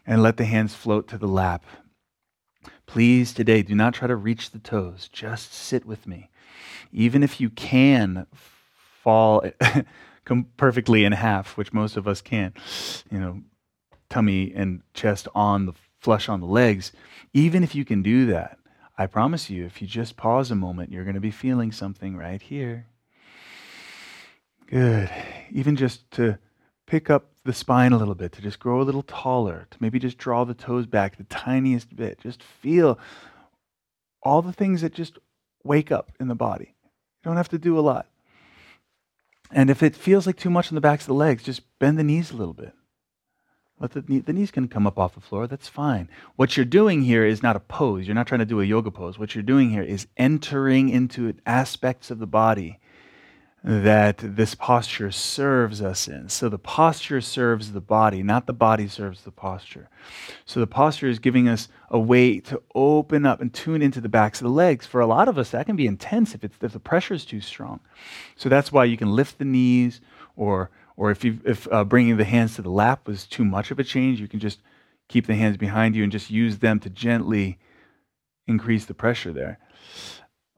and 0.06 0.22
let 0.22 0.36
the 0.36 0.46
hands 0.46 0.76
float 0.76 1.08
to 1.10 1.18
the 1.18 1.28
lap. 1.28 1.64
Please, 2.94 3.34
today, 3.34 3.64
do 3.64 3.74
not 3.74 3.96
try 3.96 4.08
to 4.08 4.16
reach 4.16 4.52
the 4.52 4.60
toes. 4.60 5.10
Just 5.12 5.52
sit 5.52 5.84
with 5.84 6.06
me. 6.06 6.30
Even 6.92 7.24
if 7.24 7.42
you 7.42 7.50
can 7.50 8.28
fall 9.02 9.44
perfectly 10.58 11.04
in 11.04 11.12
half, 11.12 11.58
which 11.58 11.74
most 11.74 11.98
of 11.98 12.08
us 12.08 12.22
can't. 12.22 12.56
you 13.10 13.20
know, 13.20 13.42
tummy 14.12 14.54
and 14.56 14.84
chest 14.94 15.28
on 15.34 15.66
the 15.66 15.74
flush 15.98 16.30
on 16.30 16.40
the 16.40 16.46
legs, 16.46 16.92
even 17.34 17.64
if 17.64 17.74
you 17.74 17.84
can 17.84 18.04
do 18.04 18.28
that, 18.28 18.60
I 18.96 19.08
promise 19.08 19.50
you, 19.50 19.66
if 19.66 19.82
you 19.82 19.88
just 19.88 20.16
pause 20.16 20.52
a 20.52 20.56
moment, 20.56 20.92
you're 20.92 21.04
going 21.04 21.16
to 21.16 21.20
be 21.20 21.32
feeling 21.32 21.72
something 21.72 22.16
right 22.16 22.44
here. 22.44 22.86
Good. 24.68 25.10
Even 25.50 25.76
just 25.76 26.12
to 26.12 26.38
pick 26.94 27.10
up 27.10 27.32
the 27.44 27.54
spine 27.54 27.92
a 27.92 27.98
little 27.98 28.14
bit, 28.14 28.32
to 28.32 28.40
just 28.40 28.60
grow 28.60 28.80
a 28.80 28.84
little 28.84 29.02
taller, 29.02 29.66
to 29.72 29.78
maybe 29.80 29.98
just 29.98 30.16
draw 30.16 30.44
the 30.44 30.54
toes 30.54 30.86
back 30.86 31.18
the 31.18 31.24
tiniest 31.24 31.96
bit. 31.96 32.20
Just 32.20 32.44
feel 32.44 33.00
all 34.22 34.44
the 34.44 34.54
things 34.54 34.82
that 34.82 34.94
just 34.94 35.18
wake 35.64 35.92
up 35.92 36.12
in 36.20 36.28
the 36.28 36.36
body. 36.36 36.76
You 36.76 37.30
don't 37.30 37.38
have 37.38 37.50
to 37.50 37.58
do 37.58 37.80
a 37.80 37.82
lot. 37.82 38.06
And 39.50 39.72
if 39.72 39.82
it 39.82 39.96
feels 39.96 40.28
like 40.28 40.38
too 40.38 40.52
much 40.52 40.70
on 40.70 40.76
the 40.76 40.82
backs 40.82 41.06
of 41.06 41.08
the 41.08 41.16
legs, 41.16 41.42
just 41.42 41.64
bend 41.80 41.98
the 41.98 42.04
knees 42.04 42.30
a 42.30 42.38
little 42.38 42.54
bit. 42.54 42.74
Let 43.80 43.94
the, 43.94 44.04
knee, 44.08 44.20
the 44.20 44.34
knees 44.34 44.52
can 44.52 44.68
come 44.68 44.86
up 44.86 45.00
off 45.00 45.16
the 45.16 45.20
floor. 45.20 45.48
That's 45.48 45.68
fine. 45.68 46.10
What 46.36 46.56
you're 46.56 46.64
doing 46.64 47.02
here 47.02 47.26
is 47.26 47.42
not 47.42 47.56
a 47.56 47.60
pose. 47.60 48.06
You're 48.06 48.14
not 48.14 48.28
trying 48.28 48.46
to 48.46 48.46
do 48.46 48.62
a 48.62 48.66
yoga 48.66 48.92
pose. 48.92 49.18
What 49.18 49.34
you're 49.34 49.42
doing 49.42 49.72
here 49.72 49.82
is 49.82 50.06
entering 50.16 50.90
into 50.90 51.34
aspects 51.48 52.12
of 52.12 52.20
the 52.20 52.28
body 52.28 52.78
that 53.64 54.18
this 54.18 54.56
posture 54.56 55.10
serves 55.10 55.82
us 55.82 56.10
in. 56.10 56.28
So 56.28 56.50
the 56.50 56.60
posture 56.60 57.22
serves 57.22 57.72
the 57.72 57.80
body, 57.80 58.22
not 58.22 58.46
the 58.46 58.54
body 58.54 58.90
serves 58.90 59.22
the 59.22 59.32
posture. 59.32 59.90
So 60.46 60.60
the 60.60 60.68
posture 60.68 61.08
is 61.08 61.20
giving 61.20 61.48
us 61.48 61.70
a 61.90 61.98
way 61.98 62.42
to 62.42 62.62
open 62.76 63.26
up 63.26 63.40
and 63.40 63.54
tune 63.54 63.82
into 63.82 64.02
the 64.02 64.10
backs 64.10 64.42
of 64.42 64.46
the 64.46 64.52
legs. 64.52 64.86
For 64.86 65.00
a 65.00 65.08
lot 65.08 65.30
of 65.30 65.38
us, 65.38 65.52
that 65.52 65.66
can 65.66 65.78
be 65.78 65.88
intense 65.88 66.36
if, 66.36 66.44
it's, 66.44 66.58
if 66.62 66.74
the 66.74 66.80
pressure 66.80 67.14
is 67.14 67.24
too 67.24 67.40
strong. 67.40 67.80
So 68.36 68.50
that's 68.50 68.72
why 68.72 68.84
you 68.84 68.98
can 68.98 69.16
lift 69.16 69.38
the 69.38 69.46
knees, 69.46 70.02
or, 70.36 70.70
or 70.98 71.10
if, 71.10 71.24
you, 71.24 71.40
if 71.46 71.72
uh, 71.72 71.86
bringing 71.86 72.18
the 72.18 72.26
hands 72.26 72.56
to 72.56 72.62
the 72.62 72.70
lap 72.70 73.08
was 73.08 73.26
too 73.26 73.46
much 73.46 73.72
of 73.72 73.80
a 73.80 73.84
change, 73.86 74.20
you 74.20 74.28
can 74.28 74.42
just 74.42 74.60
keep 75.08 75.26
the 75.26 75.36
hands 75.36 75.56
behind 75.56 75.96
you 75.96 76.04
and 76.04 76.12
just 76.12 76.30
use 76.30 76.58
them 76.58 76.82
to 76.82 76.90
gently 76.90 77.60
increase 78.46 78.84
the 78.84 78.94
pressure 78.94 79.32
there. 79.32 79.58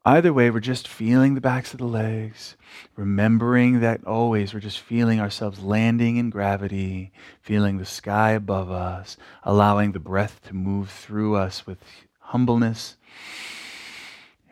Either 0.08 0.32
way, 0.32 0.52
we're 0.52 0.60
just 0.60 0.88
feeling 0.88 1.34
the 1.34 1.42
backs 1.42 1.74
of 1.74 1.80
the 1.80 1.86
legs, 1.86 2.56
remembering 2.96 3.80
that 3.80 4.04
always 4.06 4.54
we're 4.54 4.60
just 4.60 4.80
feeling 4.80 5.20
ourselves 5.20 5.64
landing 5.64 6.18
in 6.18 6.30
gravity, 6.30 7.12
feeling 7.42 7.80
the 7.80 7.86
sky 7.86 8.30
above 8.30 8.70
us, 8.70 9.18
allowing 9.42 9.94
the 9.94 10.00
breath 10.00 10.40
to 10.44 10.54
move 10.54 10.92
through 10.92 11.36
us 11.36 11.66
with 11.66 11.80
humbleness 12.20 12.98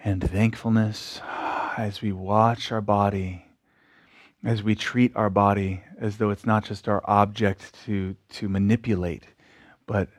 and 0.04 0.28
thankfulness 0.28 1.22
as 1.78 2.02
we 2.02 2.12
watch 2.12 2.72
our 2.72 2.82
body, 2.82 3.46
as 4.44 4.64
we 4.64 4.74
treat 4.74 5.16
our 5.16 5.30
body 5.30 5.84
as 6.00 6.18
though 6.18 6.32
it's 6.32 6.48
not 6.48 6.66
just 6.66 6.88
our 6.88 7.04
object 7.06 7.76
to, 7.86 8.16
to 8.28 8.50
manipulate, 8.50 9.26
but 9.86 10.10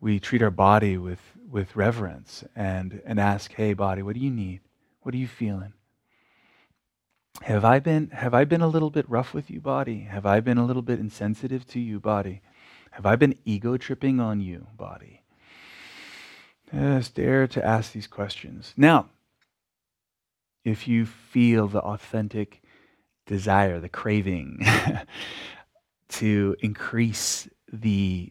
we 0.00 0.18
treat 0.18 0.40
our 0.40 0.50
body 0.50 0.96
with, 0.96 1.20
with 1.46 1.76
reverence 1.76 2.42
and, 2.56 3.02
and 3.04 3.20
ask, 3.20 3.52
hey, 3.52 3.74
body, 3.74 4.00
what 4.00 4.14
do 4.14 4.20
you 4.20 4.30
need? 4.30 4.60
What 5.08 5.14
are 5.14 5.16
you 5.16 5.26
feeling? 5.26 5.72
Have 7.40 7.64
I 7.64 7.78
been 7.78 8.10
have 8.10 8.34
I 8.34 8.44
been 8.44 8.60
a 8.60 8.68
little 8.68 8.90
bit 8.90 9.08
rough 9.08 9.32
with 9.32 9.50
you, 9.50 9.58
body? 9.58 10.00
Have 10.00 10.26
I 10.26 10.40
been 10.40 10.58
a 10.58 10.66
little 10.66 10.82
bit 10.82 11.00
insensitive 11.00 11.66
to 11.68 11.80
you, 11.80 11.98
body? 11.98 12.42
Have 12.90 13.06
I 13.06 13.16
been 13.16 13.34
ego 13.46 13.78
tripping 13.78 14.20
on 14.20 14.42
you, 14.42 14.66
body? 14.76 15.22
Just 16.70 17.14
dare 17.14 17.46
to 17.46 17.64
ask 17.64 17.92
these 17.92 18.06
questions. 18.06 18.74
Now, 18.76 19.08
if 20.62 20.86
you 20.86 21.06
feel 21.06 21.68
the 21.68 21.80
authentic 21.80 22.60
desire, 23.24 23.80
the 23.80 23.88
craving 23.88 24.60
to 26.10 26.54
increase 26.60 27.48
the 27.72 28.30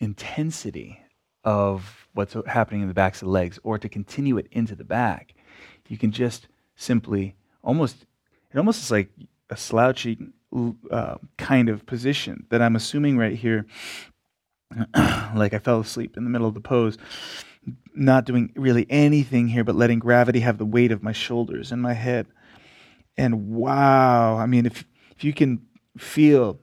intensity 0.00 1.00
of 1.44 2.08
what's 2.12 2.34
happening 2.48 2.82
in 2.82 2.88
the 2.88 2.94
backs 2.94 3.22
of 3.22 3.26
the 3.26 3.32
legs 3.32 3.60
or 3.62 3.78
to 3.78 3.88
continue 3.88 4.36
it 4.36 4.48
into 4.50 4.74
the 4.74 4.82
back, 4.82 5.34
you 5.88 5.98
can 5.98 6.12
just 6.12 6.48
simply 6.76 7.34
almost, 7.62 8.06
it 8.52 8.58
almost 8.58 8.82
is 8.82 8.90
like 8.90 9.10
a 9.50 9.56
slouchy 9.56 10.18
uh, 10.90 11.16
kind 11.36 11.68
of 11.68 11.86
position 11.86 12.46
that 12.50 12.62
I'm 12.62 12.76
assuming 12.76 13.18
right 13.18 13.36
here, 13.36 13.66
like 15.34 15.54
I 15.54 15.58
fell 15.58 15.80
asleep 15.80 16.16
in 16.16 16.24
the 16.24 16.30
middle 16.30 16.46
of 16.46 16.54
the 16.54 16.60
pose, 16.60 16.98
not 17.94 18.24
doing 18.24 18.52
really 18.54 18.86
anything 18.88 19.48
here, 19.48 19.64
but 19.64 19.74
letting 19.74 19.98
gravity 19.98 20.40
have 20.40 20.58
the 20.58 20.64
weight 20.64 20.92
of 20.92 21.02
my 21.02 21.12
shoulders 21.12 21.72
and 21.72 21.82
my 21.82 21.94
head. 21.94 22.26
And 23.16 23.48
wow, 23.48 24.36
I 24.36 24.46
mean, 24.46 24.66
if, 24.66 24.84
if 25.16 25.24
you 25.24 25.32
can 25.32 25.62
feel 25.96 26.60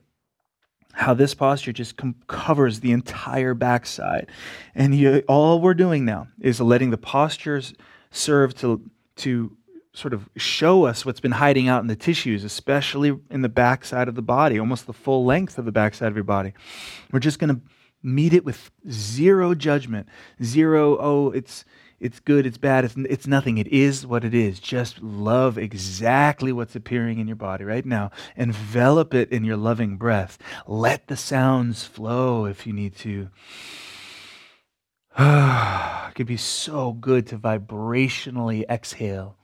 how 0.96 1.14
this 1.14 1.34
posture 1.34 1.74
just 1.74 1.98
com- 1.98 2.16
covers 2.28 2.80
the 2.80 2.94
entire 2.94 3.54
backside. 3.54 4.30
And 4.74 4.96
you, 4.96 5.24
all 5.28 5.60
we're 5.60 5.74
doing 5.74 6.06
now 6.06 6.30
is 6.40 6.62
letting 6.62 6.90
the 6.90 6.98
postures 6.98 7.74
serve 8.12 8.56
to 8.56 8.82
to 9.18 9.56
sort 9.94 10.14
of 10.14 10.30
show 10.36 10.86
us 10.86 11.06
what's 11.06 11.20
been 11.20 11.32
hiding 11.32 11.68
out 11.68 11.82
in 11.82 11.88
the 11.88 11.96
tissues, 11.96 12.44
especially 12.44 13.18
in 13.30 13.42
the 13.42 13.50
backside 13.50 14.08
of 14.08 14.16
the 14.16 14.22
body, 14.22 14.60
almost 14.60 14.88
the 14.88 14.94
full 14.94 15.26
length 15.26 15.58
of 15.58 15.66
the 15.66 15.72
backside 15.72 16.10
of 16.10 16.16
your 16.16 16.24
body. 16.24 16.54
We're 17.12 17.20
just 17.20 17.40
going 17.40 17.56
to 17.56 17.62
meet 18.04 18.34
it 18.34 18.46
with 18.46 18.72
zero 18.90 19.56
judgment, 19.56 20.08
zero, 20.44 20.98
oh, 21.00 21.32
it's 21.32 21.66
it's 21.98 22.20
good, 22.20 22.46
it's 22.46 22.58
bad, 22.58 22.84
it's, 22.84 22.96
it's 22.98 23.26
nothing. 23.26 23.58
It 23.58 23.68
is 23.68 24.06
what 24.06 24.26
it 24.26 24.34
is. 24.34 24.60
Just 24.60 25.02
love 25.02 25.58
exactly 25.58 26.52
what's 26.52 26.76
appearing 26.76 27.20
in 27.20 27.28
your 27.28 27.38
body 27.38 27.64
right 27.64 27.86
now. 27.86 28.12
Envelop 28.36 29.14
it 29.14 29.32
in 29.32 29.46
your 29.46 29.56
loving 29.56 29.96
breath. 29.96 30.38
Let 30.68 31.08
the 31.08 31.16
sounds 31.16 31.86
flow 31.86 32.46
if 32.46 32.68
you 32.68 32.74
need 32.74 32.98
to. 32.98 33.30
it 35.20 36.16
could 36.16 36.28
be 36.28 36.38
so 36.38 36.92
good 36.92 37.28
to 37.28 37.38
vibrationally 37.38 38.66
exhale. 38.70 39.38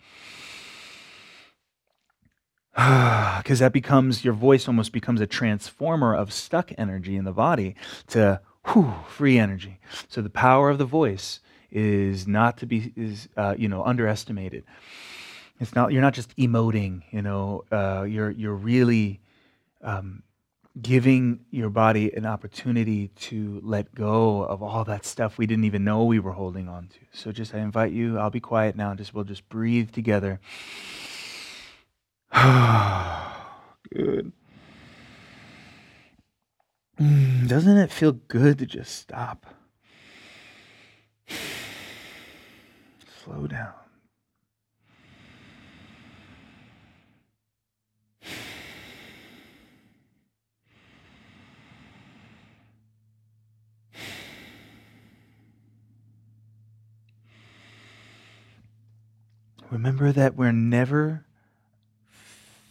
Because 3.41 3.57
that 3.59 3.73
becomes, 3.73 4.23
your 4.23 4.35
voice 4.35 4.67
almost 4.67 4.91
becomes 4.93 5.19
a 5.19 5.25
transformer 5.25 6.13
of 6.13 6.31
stuck 6.31 6.71
energy 6.77 7.15
in 7.15 7.25
the 7.25 7.31
body 7.31 7.75
to 8.07 8.39
whew, 8.67 8.93
free 9.07 9.39
energy. 9.39 9.79
So 10.09 10.21
the 10.21 10.29
power 10.29 10.69
of 10.69 10.77
the 10.77 10.85
voice 10.85 11.39
is 11.71 12.27
not 12.27 12.57
to 12.59 12.67
be, 12.67 12.93
is, 12.95 13.27
uh, 13.35 13.55
you 13.57 13.67
know, 13.67 13.83
underestimated. 13.83 14.63
It's 15.59 15.73
not, 15.73 15.91
you're 15.91 16.03
not 16.03 16.13
just 16.13 16.35
emoting, 16.37 17.01
you 17.11 17.23
know, 17.23 17.63
uh, 17.71 18.03
you're, 18.07 18.29
you're 18.29 18.53
really 18.53 19.21
um, 19.81 20.21
giving 20.79 21.41
your 21.49 21.69
body 21.69 22.13
an 22.13 22.25
opportunity 22.25 23.09
to 23.09 23.59
let 23.63 23.93
go 23.93 24.43
of 24.43 24.63
all 24.63 24.85
that 24.85 25.05
stuff 25.05 25.37
we 25.37 25.45
didn't 25.45 25.65
even 25.65 25.83
know 25.83 26.05
we 26.05 26.19
were 26.19 26.31
holding 26.31 26.69
on 26.69 26.87
to. 26.87 26.99
So 27.11 27.31
just 27.31 27.53
I 27.53 27.59
invite 27.59 27.91
you, 27.91 28.17
I'll 28.17 28.29
be 28.29 28.39
quiet 28.39 28.75
now, 28.75 28.93
just 28.95 29.13
we'll 29.13 29.25
just 29.25 29.49
breathe 29.49 29.91
together. 29.91 30.39
good. 33.93 34.31
Mm, 36.99 37.47
doesn't 37.47 37.77
it 37.77 37.91
feel 37.91 38.13
good 38.13 38.59
to 38.59 38.65
just 38.65 38.95
stop? 38.95 39.45
Slow 43.23 43.47
down. 43.47 43.80
Remember 59.71 60.11
that 60.11 60.35
we're 60.35 60.51
never 60.51 61.25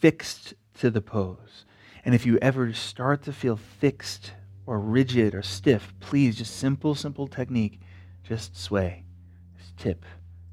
fixed 0.01 0.53
to 0.79 0.91
the 0.91 1.01
pose. 1.01 1.65
And 2.05 2.15
if 2.15 2.27
you 2.27 2.39
ever 2.43 2.75
start 2.75 3.23
to 3.23 3.33
feel 3.33 3.57
fixed 3.57 4.33
or 4.67 4.79
rigid 4.79 5.35
or 5.35 5.43
stiff, 5.43 5.95
please, 5.99 6.37
just 6.37 6.57
simple, 6.57 6.95
simple 6.95 7.27
technique, 7.27 7.81
just 8.23 8.55
sway, 8.55 9.05
just 9.59 9.77
tip, 9.79 10.05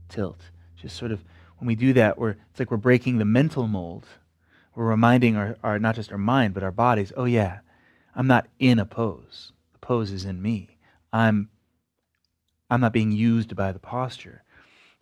tilt. 0.08 0.40
Just 0.78 0.96
sort 0.96 1.12
of, 1.12 1.24
when 1.58 1.68
we 1.68 1.76
do 1.76 1.92
that, 1.94 2.18
we're, 2.18 2.38
it's 2.50 2.60
like 2.60 2.72
we're 2.72 2.78
breaking 2.78 3.18
the 3.18 3.26
mental 3.26 3.68
mold. 3.68 4.06
We're 4.74 4.86
reminding 4.86 5.36
our, 5.36 5.58
our, 5.64 5.80
not 5.80 5.96
just 5.96 6.14
our 6.14 6.18
mind, 6.18 6.54
but 6.54 6.64
our 6.64 6.72
bodies, 6.72 7.12
oh 7.18 7.26
yeah, 7.26 7.60
I'm 8.16 8.28
not 8.28 8.48
in 8.58 8.80
a 8.80 8.86
pose. 8.86 9.52
The 9.74 9.80
pose 9.80 10.12
is 10.12 10.24
in 10.24 10.42
me. 10.42 10.78
I'm, 11.12 11.50
I'm 12.70 12.80
not 12.80 12.94
being 12.94 13.12
used 13.12 13.54
by 13.54 13.74
the 13.74 13.80
posture. 13.80 14.44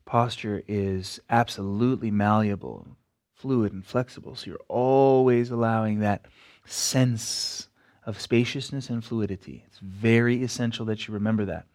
Posture 0.05 0.63
is 0.67 1.19
absolutely 1.29 2.11
malleable, 2.11 2.87
fluid, 3.33 3.73
and 3.73 3.85
flexible. 3.85 4.35
So 4.35 4.51
you're 4.51 4.59
always 4.67 5.49
allowing 5.49 5.99
that 5.99 6.25
sense 6.65 7.67
of 8.05 8.21
spaciousness 8.21 8.89
and 8.89 9.03
fluidity. 9.03 9.63
It's 9.67 9.79
very 9.79 10.43
essential 10.43 10.85
that 10.85 11.07
you 11.07 11.13
remember 11.13 11.45
that, 11.45 11.65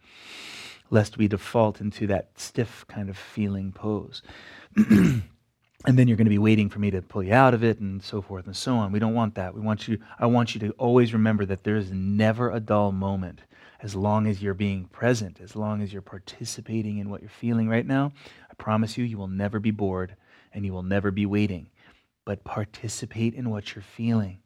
lest 0.89 1.17
we 1.17 1.27
default 1.27 1.81
into 1.81 2.07
that 2.07 2.29
stiff 2.37 2.85
kind 2.87 3.09
of 3.09 3.17
feeling 3.17 3.73
pose. 3.73 4.21
and 5.85 5.97
then 5.97 6.07
you're 6.07 6.17
going 6.17 6.25
to 6.25 6.29
be 6.29 6.37
waiting 6.37 6.69
for 6.69 6.79
me 6.79 6.91
to 6.91 7.01
pull 7.01 7.23
you 7.23 7.33
out 7.33 7.53
of 7.53 7.63
it 7.63 7.79
and 7.79 8.01
so 8.01 8.21
forth 8.21 8.45
and 8.45 8.55
so 8.55 8.75
on. 8.75 8.91
We 8.91 8.99
don't 8.99 9.13
want 9.13 9.35
that. 9.35 9.53
We 9.53 9.61
want 9.61 9.87
you 9.87 9.99
I 10.19 10.27
want 10.27 10.53
you 10.53 10.59
to 10.61 10.71
always 10.71 11.13
remember 11.13 11.45
that 11.45 11.63
there 11.63 11.75
is 11.75 11.91
never 11.91 12.51
a 12.51 12.59
dull 12.59 12.91
moment 12.91 13.41
as 13.81 13.95
long 13.95 14.27
as 14.27 14.41
you're 14.41 14.53
being 14.53 14.85
present, 14.85 15.39
as 15.41 15.55
long 15.55 15.81
as 15.81 15.91
you're 15.91 16.01
participating 16.01 16.97
in 16.99 17.09
what 17.09 17.21
you're 17.21 17.29
feeling 17.29 17.67
right 17.67 17.85
now. 17.85 18.11
I 18.49 18.53
promise 18.55 18.97
you 18.97 19.03
you 19.03 19.17
will 19.17 19.27
never 19.27 19.59
be 19.59 19.71
bored 19.71 20.15
and 20.53 20.65
you 20.65 20.73
will 20.73 20.83
never 20.83 21.11
be 21.11 21.25
waiting. 21.25 21.69
But 22.25 22.43
participate 22.43 23.33
in 23.33 23.49
what 23.49 23.73
you're 23.73 23.81
feeling. 23.81 24.39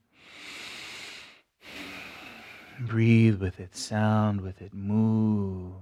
Breathe 2.80 3.42
with 3.42 3.60
it, 3.60 3.76
sound 3.76 4.42
with 4.42 4.62
it, 4.62 4.74
move. 4.74 5.74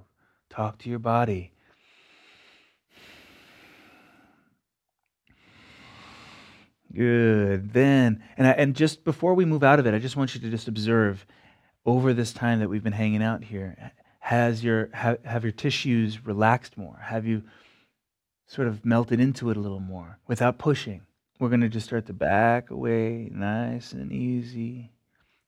Talk 0.50 0.80
to 0.80 0.90
your 0.90 1.00
body. 1.00 1.52
Good. 6.94 7.74
Then, 7.74 8.24
and 8.38 8.46
I, 8.46 8.52
and 8.52 8.76
just 8.76 9.04
before 9.04 9.34
we 9.34 9.46
move 9.46 9.64
out 9.64 9.80
of 9.80 9.88
it, 9.88 9.96
I 9.96 10.00
just 10.00 10.16
want 10.16 10.36
you 10.36 10.42
to 10.42 10.50
just 10.50 10.68
observe 10.68 11.26
over 11.86 12.14
this 12.14 12.34
time 12.34 12.60
that 12.60 12.70
we've 12.70 12.84
been 12.84 12.94
hanging 12.94 13.24
out 13.24 13.44
here. 13.44 13.92
Has 14.20 14.64
your 14.64 14.90
have, 14.94 15.44
your 15.44 15.52
tissues 15.52 16.26
relaxed 16.26 16.78
more? 16.78 16.98
Have 17.02 17.26
you 17.26 17.44
sort 18.48 18.68
of 18.68 18.86
melted 18.86 19.20
into 19.20 19.50
it 19.50 19.58
a 19.58 19.60
little 19.60 19.80
more 19.80 20.20
without 20.28 20.58
pushing? 20.58 21.02
We're 21.40 21.50
going 21.50 21.62
to 21.62 21.70
just 21.70 21.88
start 21.88 22.06
to 22.06 22.14
back 22.14 22.70
away, 22.70 23.30
nice 23.32 23.92
and 23.92 24.12
easy. 24.12 24.92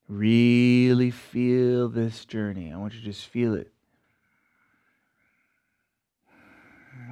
Really 0.09 1.09
feel 1.09 1.88
this 1.88 2.25
journey. 2.25 2.71
I 2.73 2.77
want 2.77 2.93
you 2.93 2.99
to 2.99 3.05
just 3.05 3.25
feel 3.27 3.53
it. 3.53 3.71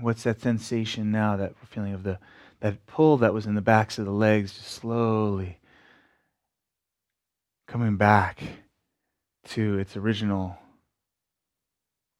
What's 0.01 0.23
that 0.23 0.41
sensation 0.41 1.11
now 1.11 1.37
that 1.37 1.55
feeling 1.69 1.93
of 1.93 2.03
the 2.03 2.19
that 2.59 2.85
pull 2.87 3.17
that 3.17 3.33
was 3.33 3.45
in 3.45 3.55
the 3.55 3.61
backs 3.61 3.97
of 3.97 4.05
the 4.05 4.11
legs 4.11 4.53
just 4.53 4.71
slowly 4.71 5.59
coming 7.67 7.97
back 7.97 8.41
to 9.49 9.77
its 9.77 9.97
original 9.97 10.57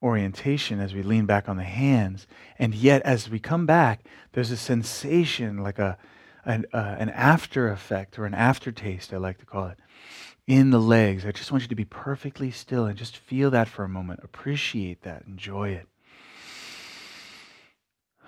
orientation 0.02 0.80
as 0.80 0.94
we 0.94 1.02
lean 1.02 1.24
back 1.24 1.48
on 1.48 1.56
the 1.56 1.64
hands. 1.64 2.26
And 2.58 2.74
yet, 2.74 3.02
as 3.02 3.30
we 3.30 3.38
come 3.38 3.64
back, 3.64 4.04
there's 4.32 4.50
a 4.50 4.56
sensation 4.56 5.58
like 5.58 5.78
a, 5.78 5.96
an, 6.44 6.66
uh, 6.72 6.96
an 6.98 7.08
after 7.10 7.68
effect 7.68 8.18
or 8.18 8.26
an 8.26 8.34
aftertaste, 8.34 9.14
I 9.14 9.16
like 9.16 9.38
to 9.38 9.46
call 9.46 9.68
it, 9.68 9.78
in 10.46 10.70
the 10.70 10.80
legs. 10.80 11.24
I 11.24 11.32
just 11.32 11.50
want 11.50 11.62
you 11.62 11.68
to 11.68 11.74
be 11.74 11.86
perfectly 11.86 12.50
still 12.50 12.84
and 12.84 12.98
just 12.98 13.16
feel 13.16 13.50
that 13.50 13.68
for 13.68 13.82
a 13.84 13.88
moment. 13.88 14.20
Appreciate 14.22 15.02
that. 15.02 15.24
Enjoy 15.26 15.70
it. 15.70 15.88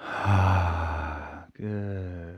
Good. 1.59 2.36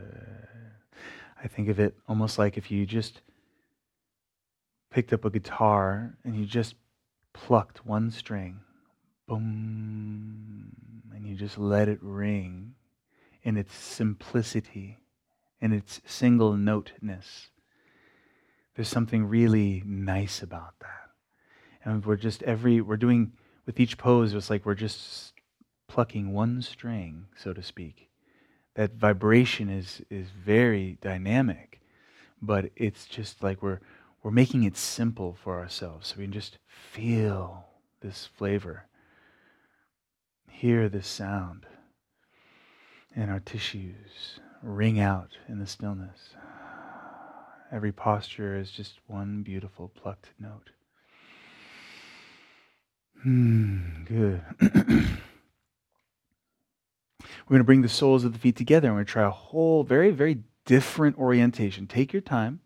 I 1.43 1.47
think 1.47 1.69
of 1.69 1.79
it 1.79 1.95
almost 2.09 2.39
like 2.39 2.59
if 2.59 2.71
you 2.71 2.85
just 2.85 3.21
picked 4.99 5.13
up 5.13 5.25
a 5.25 5.31
guitar 5.31 6.19
and 6.25 6.35
you 6.35 6.45
just 6.45 6.75
plucked 7.33 7.87
one 7.87 8.11
string, 8.11 8.59
boom, 9.29 10.73
and 11.15 11.25
you 11.25 11.37
just 11.37 11.57
let 11.57 11.89
it 11.89 12.01
ring 12.03 12.75
in 13.45 13.57
its 13.57 13.73
simplicity, 13.73 14.99
in 15.61 15.73
its 15.73 16.01
single 16.05 16.55
noteness. 16.55 17.51
There's 18.75 18.89
something 18.89 19.27
really 19.27 19.85
nice 19.87 20.43
about 20.43 20.75
that. 20.81 21.11
And 21.85 22.05
we're 22.05 22.17
just 22.17 22.43
every, 22.43 22.81
we're 22.81 22.97
doing, 22.97 23.35
with 23.67 23.79
each 23.79 23.99
pose, 23.99 24.35
it's 24.35 24.51
like 24.51 24.67
we're 24.67 24.75
just 24.75 25.33
plucking 25.87 26.33
one 26.33 26.61
string, 26.61 27.27
so 27.37 27.53
to 27.53 27.63
speak. 27.63 28.09
That 28.75 28.95
vibration 28.95 29.69
is, 29.69 30.03
is 30.11 30.27
very 30.31 30.99
dynamic, 31.01 31.81
but 32.43 32.73
it's 32.75 33.07
just 33.07 33.45
like 33.45 33.63
we're, 33.63 33.79
we're 34.23 34.31
making 34.31 34.65
it 34.65 34.77
simple 34.77 35.37
for 35.43 35.59
ourselves 35.59 36.09
so 36.09 36.17
we 36.19 36.25
can 36.25 36.33
just 36.33 36.59
feel 36.67 37.67
this 38.01 38.29
flavor, 38.37 38.87
hear 40.51 40.89
this 40.89 41.07
sound, 41.07 41.67
and 43.15 43.31
our 43.31 43.41
tissues 43.41 44.41
ring 44.63 44.99
out 45.01 45.37
in 45.49 45.59
the 45.59 45.67
stillness. 45.67 46.35
Every 47.71 47.93
posture 47.93 48.57
is 48.57 48.71
just 48.71 48.95
one 49.07 49.43
beautiful 49.43 49.89
plucked 49.89 50.31
note. 50.39 50.71
Hmm, 53.23 54.05
good. 54.05 54.41
We're 57.49 57.55
going 57.55 57.61
to 57.61 57.65
bring 57.65 57.83
the 57.83 57.89
soles 57.89 58.25
of 58.25 58.33
the 58.33 58.39
feet 58.39 58.57
together 58.57 58.89
and 58.89 58.95
we're 58.95 59.01
going 59.01 59.07
to 59.07 59.13
try 59.13 59.25
a 59.25 59.31
whole 59.31 59.83
very, 59.83 60.11
very 60.11 60.43
different 60.67 61.17
orientation. 61.17 61.87
Take 61.87 62.13
your 62.13 62.21
time, 62.21 62.61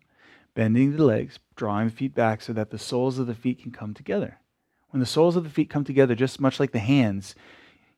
bending 0.55 0.97
the 0.97 1.05
legs, 1.05 1.39
drawing 1.57 1.89
the 1.89 1.95
feet 1.95 2.15
back 2.15 2.43
so 2.43 2.53
that 2.53 2.71
the 2.71 2.79
soles 2.79 3.19
of 3.19 3.27
the 3.27 3.35
feet 3.35 3.63
can 3.63 3.73
come 3.73 3.95
together. 3.95 4.39
When 4.91 5.01
the 5.01 5.07
soles 5.07 5.37
of 5.37 5.45
the 5.45 5.51
feet 5.51 5.71
come 5.71 5.85
together, 5.85 6.15
just 6.15 6.41
much 6.41 6.61
like 6.61 6.73
the 6.73 6.79
hands, 6.79 7.35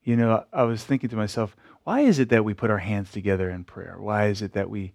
you 0.03 0.17
know, 0.17 0.45
I 0.53 0.63
was 0.63 0.85
thinking 0.85 1.11
to 1.11 1.17
myself, 1.17 1.57
why 1.83 2.01
is 2.01 2.19
it 2.19 2.29
that 2.29 2.45
we 2.45 2.55
put 2.55 2.71
our 2.71 2.79
hands 2.79 3.11
together 3.11 3.51
in 3.51 3.65
prayer? 3.65 3.97
Why 3.99 4.27
is 4.27 4.43
it 4.43 4.53
that 4.53 4.71
we 4.71 4.93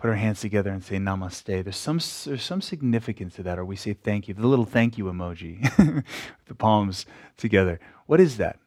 put 0.00 0.08
our 0.08 0.16
hands 0.16 0.40
together 0.40 0.70
and 0.70 0.82
say 0.82 0.96
namaste. 0.96 1.62
There's 1.62 1.76
some, 1.76 2.00
there's 2.24 2.42
some 2.42 2.62
significance 2.62 3.34
to 3.34 3.42
that, 3.42 3.58
or 3.58 3.66
we 3.66 3.76
say 3.76 3.92
thank 3.92 4.28
you, 4.28 4.34
the 4.34 4.46
little 4.46 4.64
thank 4.64 4.96
you 4.96 5.04
emoji, 5.04 6.04
the 6.46 6.54
palms 6.54 7.04
together. 7.36 7.78
What 8.06 8.18
is 8.18 8.38
that? 8.38 8.58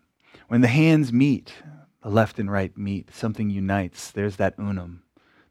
When 0.48 0.62
the 0.62 0.68
hands 0.68 1.12
meet, 1.12 1.52
the 2.04 2.10
left 2.10 2.38
and 2.38 2.52
right 2.52 2.78
meet, 2.78 3.12
something 3.16 3.50
unites. 3.50 4.12
There's 4.12 4.36
that 4.36 4.54
unum, 4.60 5.02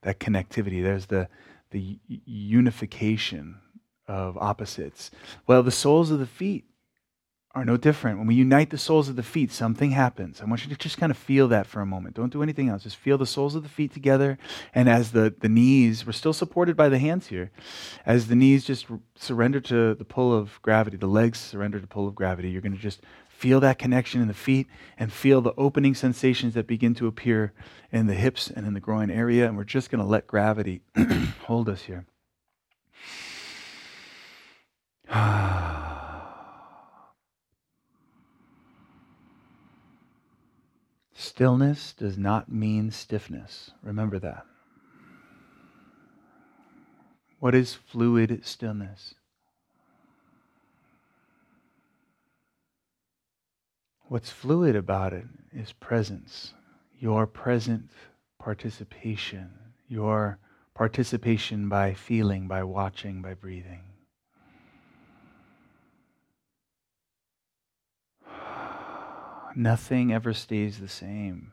that 0.03 0.21
connectivity. 0.21 0.85
There's 0.85 1.07
the, 1.07 1.29
the 1.73 1.99
unification 2.09 3.59
of 4.07 4.37
opposites. 4.39 5.11
Well, 5.47 5.63
the 5.63 5.71
soles 5.71 6.11
of 6.11 6.19
the 6.19 6.27
feet 6.27 6.65
are 7.55 7.65
no 7.67 7.77
different. 7.77 8.19
When 8.19 8.27
we 8.27 8.35
unite 8.35 8.71
the 8.71 8.79
soles 8.79 9.11
of 9.11 9.17
the 9.17 9.23
feet, 9.23 9.53
something 9.53 9.91
happens. 9.91 10.41
I 10.41 10.47
want 10.47 10.65
you 10.65 10.71
to 10.71 10.77
just 10.77 10.97
kind 10.97 11.11
of 11.11 11.19
feel 11.19 11.49
that 11.49 11.67
for 11.67 11.81
a 11.81 11.87
moment. 11.87 12.17
Don't 12.17 12.33
do 12.33 12.43
anything 12.43 12.71
else. 12.71 12.85
Just 12.85 12.97
feel 12.97 13.19
the 13.19 13.27
soles 13.27 13.55
of 13.55 13.63
the 13.63 13.69
feet 13.69 13.93
together. 13.93 14.39
And 14.75 14.89
as 14.89 15.13
the, 15.13 15.35
the 15.39 15.51
knees, 15.51 16.07
we're 16.07 16.13
still 16.13 16.33
supported 16.33 16.77
by 16.77 16.89
the 16.89 16.99
hands 16.99 17.27
here, 17.27 17.51
as 18.07 18.29
the 18.29 18.37
knees 18.37 18.65
just 18.65 18.87
surrender 19.17 19.61
to 19.61 19.95
the 19.95 20.05
pull 20.05 20.33
of 20.33 20.61
gravity, 20.63 20.97
the 20.97 21.07
legs 21.07 21.39
surrender 21.39 21.79
to 21.79 21.83
the 21.83 21.89
pull 21.89 22.09
of 22.09 22.15
gravity, 22.15 22.49
you're 22.49 22.63
going 22.63 22.73
to 22.73 22.79
just 22.79 23.03
feel 23.43 23.59
that 23.59 23.77
connection 23.77 24.23
in 24.23 24.29
the 24.29 24.35
feet 24.35 24.69
and 24.97 25.13
feel 25.13 25.41
the 25.41 25.53
opening 25.57 25.97
sensations 25.97 26.55
that 26.55 26.65
begin 26.65 26.95
to 26.95 27.09
appear 27.09 27.53
in 27.91 28.07
the 28.07 28.15
hips 28.15 28.49
and 28.49 28.69
in 28.69 28.73
the 28.73 28.79
groin 28.79 29.11
area. 29.11 29.49
And 29.49 29.57
we're 29.57 29.65
just 29.65 29.91
going 29.91 30.01
to 30.01 30.07
let 30.07 30.29
gravity 30.29 30.83
hold 31.47 31.69
us 31.69 31.83
here. 31.83 32.07
Stillness 41.13 41.95
does 41.95 42.17
not 42.17 42.49
mean 42.49 42.93
stiffness. 42.93 43.73
Remember 43.83 44.21
that. 44.21 44.47
What 47.41 47.57
is 47.57 47.75
fluid 47.75 48.43
stillness? 48.45 49.17
What's 54.09 54.31
fluid 54.31 54.77
about 54.77 55.13
it 55.13 55.27
is 55.53 55.73
presence, 55.73 56.55
your 56.99 57.27
present 57.27 57.91
participation, 58.39 59.51
your 59.89 60.39
participation 60.75 61.69
by 61.69 61.95
feeling, 61.95 62.49
by 62.49 62.63
watching, 62.65 63.23
by 63.23 63.35
breathing. 63.35 63.83
Nothing 69.57 70.13
ever 70.13 70.33
stays 70.35 70.79
the 70.79 70.89
same. 70.89 71.53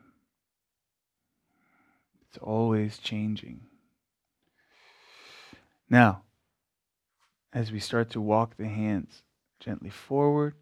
It's 2.28 2.38
always 2.38 2.98
changing. 2.98 3.62
Now, 5.88 6.22
as 7.52 7.72
we 7.72 7.80
start 7.80 8.10
to 8.10 8.20
walk 8.20 8.56
the 8.56 8.68
hands 8.68 9.22
gently 9.58 9.90
forward, 9.90 10.54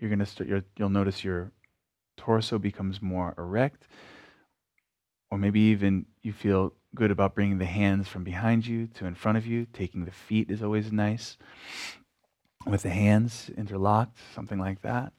you're 0.00 0.10
going 0.10 0.18
to 0.18 0.26
start, 0.26 0.48
you'll 0.76 0.88
notice 0.88 1.22
your 1.22 1.52
torso 2.16 2.58
becomes 2.58 3.00
more 3.00 3.34
erect, 3.38 3.86
or 5.30 5.38
maybe 5.38 5.60
even 5.60 6.06
you 6.22 6.32
feel 6.32 6.74
good 6.94 7.10
about 7.10 7.34
bringing 7.34 7.58
the 7.58 7.66
hands 7.66 8.08
from 8.08 8.24
behind 8.24 8.66
you 8.66 8.86
to 8.88 9.06
in 9.06 9.14
front 9.14 9.38
of 9.38 9.46
you. 9.46 9.66
Taking 9.72 10.04
the 10.04 10.10
feet 10.10 10.50
is 10.50 10.62
always 10.62 10.90
nice. 10.90 11.36
With 12.66 12.82
the 12.82 12.90
hands 12.90 13.50
interlocked, 13.56 14.18
something 14.34 14.58
like 14.58 14.82
that. 14.82 15.12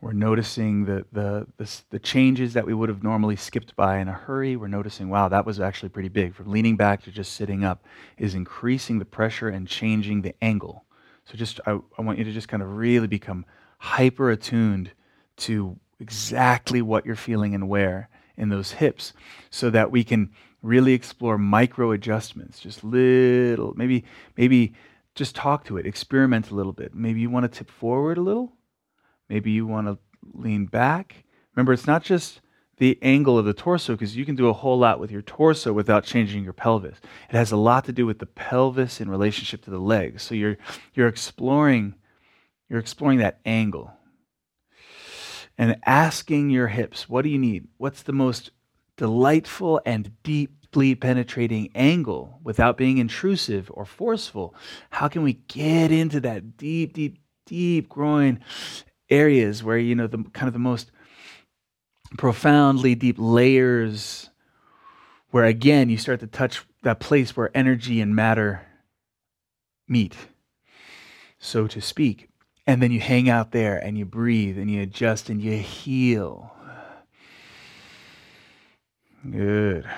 We're 0.00 0.12
noticing 0.12 0.84
the, 0.84 1.04
the, 1.10 1.46
the, 1.56 1.68
the, 1.90 1.98
changes 1.98 2.54
that 2.54 2.64
we 2.64 2.72
would 2.72 2.88
have 2.88 3.02
normally 3.02 3.34
skipped 3.34 3.74
by 3.74 3.98
in 3.98 4.06
a 4.06 4.12
hurry. 4.12 4.54
We're 4.54 4.68
noticing, 4.68 5.08
wow, 5.08 5.26
that 5.28 5.44
was 5.44 5.58
actually 5.58 5.88
pretty 5.88 6.08
big. 6.08 6.36
From 6.36 6.52
leaning 6.52 6.76
back 6.76 7.02
to 7.02 7.10
just 7.10 7.32
sitting 7.32 7.64
up 7.64 7.84
is 8.16 8.36
increasing 8.36 9.00
the 9.00 9.04
pressure 9.04 9.48
and 9.48 9.66
changing 9.66 10.22
the 10.22 10.36
angle. 10.40 10.84
So 11.28 11.36
just 11.36 11.60
I, 11.66 11.78
I 11.98 12.02
want 12.02 12.18
you 12.18 12.24
to 12.24 12.32
just 12.32 12.48
kind 12.48 12.62
of 12.62 12.76
really 12.76 13.06
become 13.06 13.44
hyper 13.78 14.30
attuned 14.30 14.92
to 15.38 15.78
exactly 16.00 16.82
what 16.82 17.04
you're 17.04 17.16
feeling 17.16 17.54
and 17.54 17.68
where 17.68 18.08
in 18.36 18.48
those 18.48 18.72
hips 18.72 19.12
so 19.50 19.70
that 19.70 19.90
we 19.90 20.04
can 20.04 20.30
really 20.62 20.92
explore 20.92 21.38
micro 21.38 21.92
adjustments, 21.92 22.60
just 22.60 22.82
little, 22.82 23.74
maybe, 23.76 24.04
maybe 24.36 24.74
just 25.14 25.34
talk 25.34 25.64
to 25.64 25.76
it, 25.76 25.86
experiment 25.86 26.50
a 26.50 26.54
little 26.54 26.72
bit. 26.72 26.94
Maybe 26.94 27.20
you 27.20 27.30
want 27.30 27.44
to 27.44 27.58
tip 27.58 27.70
forward 27.70 28.18
a 28.18 28.22
little 28.22 28.52
Maybe 29.28 29.50
you 29.50 29.66
want 29.66 29.86
to 29.86 29.98
lean 30.34 30.66
back. 30.66 31.24
Remember, 31.54 31.72
it's 31.72 31.86
not 31.86 32.02
just 32.02 32.40
the 32.78 32.98
angle 33.02 33.38
of 33.38 33.44
the 33.44 33.52
torso 33.52 33.92
because 33.92 34.16
you 34.16 34.24
can 34.24 34.36
do 34.36 34.48
a 34.48 34.52
whole 34.52 34.78
lot 34.78 35.00
with 35.00 35.10
your 35.10 35.22
torso 35.22 35.72
without 35.72 36.04
changing 36.04 36.44
your 36.44 36.52
pelvis. 36.52 36.98
It 37.28 37.36
has 37.36 37.52
a 37.52 37.56
lot 37.56 37.84
to 37.86 37.92
do 37.92 38.06
with 38.06 38.18
the 38.18 38.26
pelvis 38.26 39.00
in 39.00 39.10
relationship 39.10 39.62
to 39.64 39.70
the 39.70 39.78
legs. 39.78 40.22
So 40.22 40.34
you're 40.34 40.56
you're 40.94 41.08
exploring 41.08 41.94
you're 42.68 42.80
exploring 42.80 43.18
that 43.18 43.40
angle. 43.44 43.92
And 45.56 45.78
asking 45.84 46.50
your 46.50 46.68
hips, 46.68 47.08
what 47.08 47.22
do 47.22 47.30
you 47.30 47.38
need? 47.38 47.66
What's 47.78 48.02
the 48.02 48.12
most 48.12 48.50
delightful 48.96 49.80
and 49.84 50.12
deeply 50.22 50.94
penetrating 50.94 51.70
angle 51.74 52.38
without 52.44 52.76
being 52.76 52.98
intrusive 52.98 53.68
or 53.74 53.84
forceful? 53.84 54.54
How 54.90 55.08
can 55.08 55.22
we 55.22 55.32
get 55.32 55.90
into 55.90 56.20
that 56.20 56.56
deep, 56.56 56.92
deep, 56.92 57.18
deep 57.44 57.88
groin 57.88 58.40
areas 59.10 59.64
where 59.64 59.78
you 59.78 59.94
know 59.94 60.06
the 60.06 60.22
kind 60.32 60.46
of 60.46 60.52
the 60.52 60.58
most 60.58 60.92
profoundly 62.16 62.94
deep 62.94 63.16
layers 63.18 64.30
where 65.30 65.44
again 65.44 65.90
you 65.90 65.98
start 65.98 66.20
to 66.20 66.26
touch 66.26 66.64
that 66.82 67.00
place 67.00 67.36
where 67.36 67.50
energy 67.56 68.00
and 68.00 68.14
matter 68.16 68.66
meet. 69.86 70.16
So 71.38 71.66
to 71.66 71.80
speak. 71.80 72.28
And 72.66 72.82
then 72.82 72.92
you 72.92 73.00
hang 73.00 73.28
out 73.28 73.52
there 73.52 73.78
and 73.78 73.96
you 73.96 74.04
breathe 74.04 74.58
and 74.58 74.70
you 74.70 74.82
adjust 74.82 75.30
and 75.30 75.40
you 75.40 75.56
heal. 75.58 76.52
Good. 79.30 79.88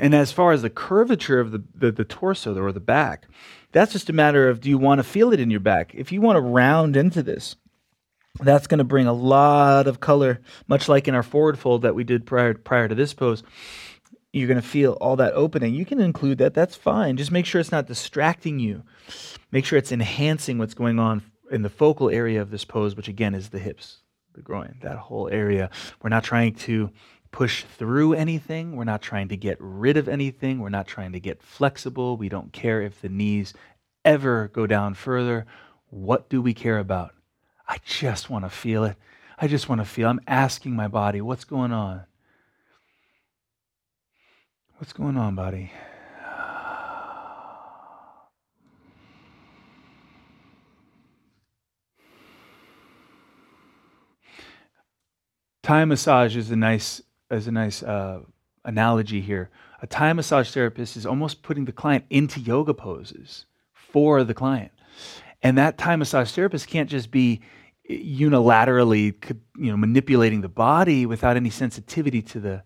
And 0.00 0.14
as 0.14 0.32
far 0.32 0.52
as 0.52 0.62
the 0.62 0.70
curvature 0.70 1.38
of 1.38 1.52
the, 1.52 1.62
the, 1.74 1.92
the 1.92 2.04
torso 2.04 2.56
or 2.56 2.72
the 2.72 2.80
back 2.80 3.26
that's 3.72 3.92
just 3.92 4.10
a 4.10 4.12
matter 4.12 4.48
of 4.48 4.60
do 4.60 4.68
you 4.68 4.78
want 4.78 4.98
to 4.98 5.02
feel 5.02 5.32
it 5.32 5.40
in 5.40 5.50
your 5.50 5.60
back? 5.60 5.94
If 5.94 6.12
you 6.12 6.20
want 6.20 6.36
to 6.36 6.40
round 6.40 6.96
into 6.96 7.22
this 7.22 7.56
that's 8.40 8.66
going 8.66 8.78
to 8.78 8.84
bring 8.84 9.06
a 9.06 9.12
lot 9.12 9.86
of 9.86 10.00
color, 10.00 10.40
much 10.66 10.88
like 10.88 11.08
in 11.08 11.14
our 11.14 11.22
forward 11.22 11.58
fold 11.58 11.82
that 11.82 11.94
we 11.94 12.04
did 12.04 12.26
prior, 12.26 12.54
prior 12.54 12.88
to 12.88 12.94
this 12.94 13.14
pose. 13.14 13.42
You're 14.32 14.48
going 14.48 14.60
to 14.60 14.66
feel 14.66 14.92
all 14.92 15.16
that 15.16 15.34
opening. 15.34 15.74
You 15.74 15.84
can 15.84 16.00
include 16.00 16.38
that. 16.38 16.54
That's 16.54 16.74
fine. 16.74 17.18
Just 17.18 17.30
make 17.30 17.44
sure 17.44 17.60
it's 17.60 17.72
not 17.72 17.86
distracting 17.86 18.58
you. 18.58 18.82
Make 19.50 19.66
sure 19.66 19.78
it's 19.78 19.92
enhancing 19.92 20.56
what's 20.56 20.72
going 20.72 20.98
on 20.98 21.22
in 21.50 21.60
the 21.60 21.68
focal 21.68 22.08
area 22.08 22.40
of 22.40 22.50
this 22.50 22.64
pose, 22.64 22.96
which 22.96 23.08
again 23.08 23.34
is 23.34 23.50
the 23.50 23.58
hips, 23.58 23.98
the 24.32 24.40
groin, 24.40 24.78
that 24.80 24.96
whole 24.96 25.28
area. 25.28 25.68
We're 26.00 26.08
not 26.08 26.24
trying 26.24 26.54
to 26.54 26.90
push 27.30 27.64
through 27.64 28.14
anything. 28.14 28.76
We're 28.76 28.84
not 28.84 29.02
trying 29.02 29.28
to 29.28 29.36
get 29.36 29.58
rid 29.60 29.98
of 29.98 30.08
anything. 30.08 30.58
We're 30.60 30.70
not 30.70 30.86
trying 30.86 31.12
to 31.12 31.20
get 31.20 31.42
flexible. 31.42 32.16
We 32.16 32.30
don't 32.30 32.54
care 32.54 32.80
if 32.80 33.02
the 33.02 33.10
knees 33.10 33.52
ever 34.02 34.48
go 34.48 34.66
down 34.66 34.94
further. 34.94 35.44
What 35.90 36.30
do 36.30 36.40
we 36.40 36.54
care 36.54 36.78
about? 36.78 37.14
I 37.72 37.78
just 37.86 38.28
want 38.28 38.44
to 38.44 38.50
feel 38.50 38.84
it. 38.84 38.98
I 39.38 39.48
just 39.48 39.66
want 39.66 39.80
to 39.80 39.86
feel. 39.86 40.06
I'm 40.06 40.20
asking 40.26 40.76
my 40.76 40.88
body, 40.88 41.22
what's 41.22 41.44
going 41.44 41.72
on? 41.72 42.02
What's 44.76 44.92
going 44.92 45.16
on, 45.16 45.34
body? 45.34 45.72
Thai 55.62 55.86
massage 55.86 56.36
is 56.36 56.50
a 56.50 56.56
nice 56.56 57.00
is 57.30 57.46
a 57.46 57.52
nice 57.52 57.82
uh, 57.82 58.20
analogy 58.66 59.22
here. 59.22 59.48
A 59.80 59.86
Thai 59.86 60.12
massage 60.12 60.50
therapist 60.50 60.98
is 60.98 61.06
almost 61.06 61.42
putting 61.42 61.64
the 61.64 61.72
client 61.72 62.04
into 62.10 62.38
yoga 62.38 62.74
poses 62.74 63.46
for 63.72 64.24
the 64.24 64.34
client, 64.34 64.72
and 65.42 65.56
that 65.56 65.78
Thai 65.78 65.96
massage 65.96 66.30
therapist 66.32 66.68
can't 66.68 66.90
just 66.90 67.10
be 67.10 67.40
unilaterally 67.90 69.14
you 69.56 69.70
know 69.70 69.76
manipulating 69.76 70.40
the 70.40 70.48
body 70.48 71.04
without 71.06 71.36
any 71.36 71.50
sensitivity 71.50 72.22
to 72.22 72.40
the 72.40 72.62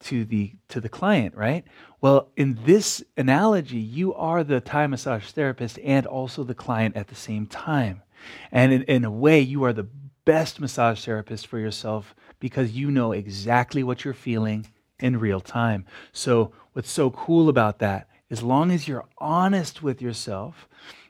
to 0.00 0.24
the 0.24 0.54
to 0.68 0.80
the 0.80 0.88
client 0.88 1.34
right? 1.34 1.64
Well 2.00 2.30
in 2.36 2.58
this 2.64 3.02
analogy 3.16 3.78
you 3.78 4.14
are 4.14 4.44
the 4.44 4.60
thai 4.60 4.86
massage 4.86 5.30
therapist 5.30 5.78
and 5.84 6.06
also 6.06 6.44
the 6.44 6.54
client 6.54 6.96
at 6.96 7.08
the 7.08 7.14
same 7.14 7.46
time. 7.46 8.02
And 8.50 8.72
in, 8.72 8.82
in 8.82 9.04
a 9.04 9.10
way 9.10 9.40
you 9.40 9.64
are 9.64 9.72
the 9.72 9.88
best 10.24 10.60
massage 10.60 11.04
therapist 11.04 11.46
for 11.46 11.58
yourself 11.58 12.14
because 12.40 12.72
you 12.72 12.90
know 12.90 13.12
exactly 13.12 13.82
what 13.82 14.04
you're 14.04 14.14
feeling 14.14 14.66
in 15.00 15.18
real 15.18 15.40
time. 15.40 15.86
So 16.12 16.52
what's 16.72 16.90
so 16.90 17.10
cool 17.10 17.48
about 17.48 17.78
that 17.78 18.08
as 18.30 18.42
long 18.42 18.70
as 18.70 18.86
you're 18.86 19.06
honest 19.18 19.82
with 19.82 20.02
yourself 20.02 20.68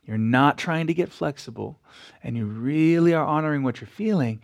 you're 0.09 0.18
not 0.18 0.59
trying 0.59 0.88
to 0.88 0.94
get 0.94 1.12
flexible, 1.12 1.78
and 2.24 2.36
you 2.36 2.46
really 2.46 3.14
are 3.14 3.24
honoring 3.24 3.62
what 3.62 3.80
you're 3.80 3.86
feeling, 3.86 4.40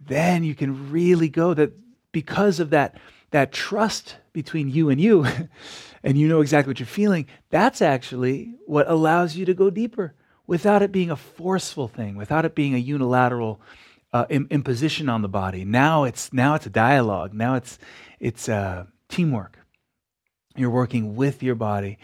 then 0.00 0.44
you 0.44 0.54
can 0.54 0.92
really 0.92 1.28
go 1.28 1.54
that 1.54 1.72
because 2.12 2.60
of 2.60 2.70
that 2.70 2.96
that 3.32 3.50
trust 3.50 4.16
between 4.32 4.68
you 4.68 4.88
and 4.88 5.00
you 5.00 5.26
and 6.04 6.16
you 6.16 6.28
know 6.28 6.40
exactly 6.40 6.70
what 6.70 6.78
you're 6.78 6.86
feeling 6.86 7.26
that's 7.50 7.82
actually 7.82 8.54
what 8.66 8.88
allows 8.88 9.36
you 9.36 9.44
to 9.44 9.52
go 9.52 9.68
deeper 9.68 10.14
without 10.46 10.80
it 10.80 10.92
being 10.92 11.10
a 11.10 11.16
forceful 11.16 11.88
thing 11.88 12.14
without 12.14 12.44
it 12.44 12.54
being 12.54 12.74
a 12.74 12.78
unilateral 12.78 13.60
uh, 14.16 14.24
imposition 14.30 15.08
on 15.08 15.20
the 15.22 15.28
body. 15.28 15.64
Now 15.64 16.04
it's 16.04 16.32
now 16.32 16.54
it's 16.54 16.66
a 16.66 16.70
dialogue. 16.70 17.34
Now 17.34 17.54
it's 17.54 17.78
it's 18.18 18.48
uh, 18.48 18.86
teamwork. 19.08 19.58
You're 20.56 20.70
working 20.70 21.16
with 21.16 21.42
your 21.42 21.54
body 21.54 21.98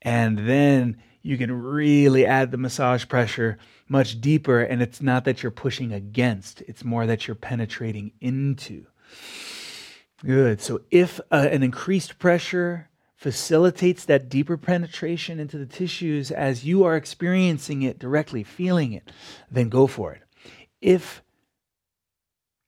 and 0.00 0.38
then 0.38 1.02
you 1.22 1.36
can 1.36 1.52
really 1.52 2.24
add 2.24 2.50
the 2.50 2.56
massage 2.56 3.06
pressure 3.08 3.58
much 3.88 4.20
deeper. 4.20 4.60
And 4.60 4.80
it's 4.80 5.02
not 5.02 5.24
that 5.24 5.42
you're 5.42 5.50
pushing 5.50 5.92
against, 5.92 6.62
it's 6.62 6.84
more 6.84 7.06
that 7.06 7.26
you're 7.26 7.34
penetrating 7.34 8.12
into. 8.20 8.86
Good. 10.24 10.60
So 10.60 10.82
if 10.90 11.20
uh, 11.30 11.48
an 11.50 11.62
increased 11.62 12.18
pressure 12.18 12.88
facilitates 13.16 14.06
that 14.06 14.28
deeper 14.28 14.56
penetration 14.56 15.38
into 15.38 15.58
the 15.58 15.66
tissues 15.66 16.30
as 16.30 16.64
you 16.64 16.84
are 16.84 16.96
experiencing 16.96 17.82
it 17.82 17.98
directly, 17.98 18.42
feeling 18.42 18.92
it, 18.92 19.10
then 19.50 19.68
go 19.68 19.86
for 19.86 20.12
it. 20.12 20.22
If 20.80 21.22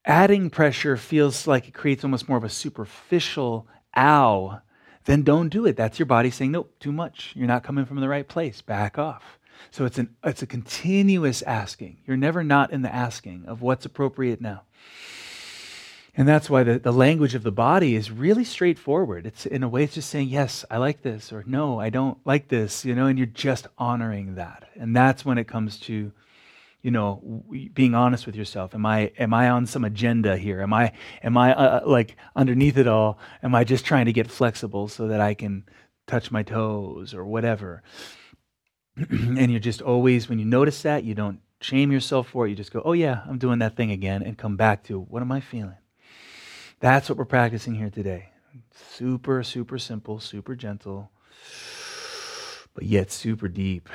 adding 0.05 0.51
pressure 0.51 0.97
feels 0.97 1.47
like 1.47 1.69
it 1.69 1.75
creates 1.75 2.05
almost 2.05 2.29
more 2.29 2.39
of 2.39 2.45
a 2.45 2.51
superficial 2.51 3.67
ow 3.97 4.61
then 5.05 5.23
don't 5.23 5.49
do 5.49 5.67
it. 5.67 5.77
That's 5.77 5.99
your 5.99 6.07
body 6.07 6.31
saying, 6.31 6.53
nope, 6.53 6.75
too 6.81 6.93
much. 6.93 7.33
You're 7.35 7.47
not 7.47 7.65
coming 7.65 7.85
from 7.85 8.01
the 8.01 8.09
right 8.09 8.27
place. 8.27 8.61
Back 8.61 8.99
off. 8.99 9.39
So 9.71 9.85
it's, 9.85 9.99
an, 9.99 10.15
it's 10.25 10.43
a 10.43 10.47
continuous 10.47 11.43
asking. 11.43 11.99
You're 12.07 12.17
never 12.17 12.43
not 12.43 12.73
in 12.73 12.83
the 12.83 12.95
asking 12.95 13.45
of 13.47 13.63
what's 13.63 13.85
appropriate 13.85 14.41
now. 14.41 14.63
And 16.15 16.29
that's 16.29 16.51
why 16.51 16.63
the, 16.63 16.79
the 16.79 16.93
language 16.93 17.35
of 17.35 17.43
the 17.43 17.51
body 17.53 17.95
is 17.95 18.11
really 18.11 18.45
straightforward. 18.45 19.25
It's 19.25 19.47
in 19.47 19.63
a 19.63 19.69
way, 19.69 19.85
it's 19.85 19.95
just 19.95 20.11
saying, 20.11 20.29
yes, 20.29 20.63
I 20.71 20.77
like 20.77 21.01
this, 21.01 21.33
or 21.33 21.43
no, 21.47 21.81
I 21.81 21.89
don't 21.89 22.19
like 22.27 22.49
this, 22.49 22.85
you 22.85 22.95
know, 22.95 23.07
and 23.07 23.19
you're 23.19 23.27
just 23.27 23.67
honoring 23.79 24.35
that. 24.35 24.69
And 24.75 24.95
that's 24.95 25.25
when 25.25 25.39
it 25.39 25.49
comes 25.49 25.79
to 25.81 26.13
you 26.83 26.91
know 26.91 27.45
being 27.73 27.95
honest 27.95 28.27
with 28.27 28.37
yourself. 28.37 28.75
Am 28.75 28.85
i 28.85 29.13
am 29.19 29.33
i 29.33 29.49
on 29.49 29.67
some 29.67 29.85
agenda 29.85 30.37
here? 30.37 30.61
Am 30.61 30.73
i 30.73 30.93
am 31.23 31.37
i 31.37 31.55
uh, 31.55 31.81
uh, 31.85 31.89
like 31.89 32.17
underneath 32.37 32.77
it 32.77 32.89
all? 32.89 33.19
Am 33.43 33.55
i 33.55 33.65
just 33.65 33.85
trying 33.85 34.07
to 34.07 34.13
get 34.13 34.31
flexible 34.31 34.89
so 34.89 35.09
that 35.09 35.21
i 35.21 35.35
can 35.35 35.65
touch 36.07 36.31
my 36.31 36.43
toes 36.43 37.15
or 37.15 37.25
whatever? 37.25 37.83
And 39.11 39.51
you're 39.51 39.61
just 39.61 39.81
always 39.81 40.29
when 40.29 40.39
you 40.39 40.45
notice 40.45 40.83
that 40.83 41.05
you 41.05 41.15
don't 41.15 41.41
shame 41.61 41.93
yourself 41.93 42.29
for 42.29 42.47
it. 42.47 42.51
You 42.51 42.57
just 42.57 42.73
go 42.73 42.83
oh 42.85 42.93
yeah 42.93 43.23
i'm 43.29 43.39
doing 43.39 43.61
that 43.61 43.77
thing 43.77 43.93
again 43.93 44.23
and 44.23 44.37
come 44.37 44.57
back 44.57 44.83
to 44.85 44.99
what 45.01 45.23
am 45.23 45.33
i 45.33 45.41
feeling? 45.41 45.79
That's 46.81 47.09
what 47.09 47.17
we're 47.17 47.25
practicing 47.25 47.77
here 47.77 47.91
today. 47.91 48.31
Super, 48.91 49.45
super 49.45 49.79
simple, 49.79 50.19
super 50.19 50.57
gentle, 50.57 51.11
but 52.75 52.85
yet 52.85 53.13
super 53.13 53.47
deep. 53.47 53.89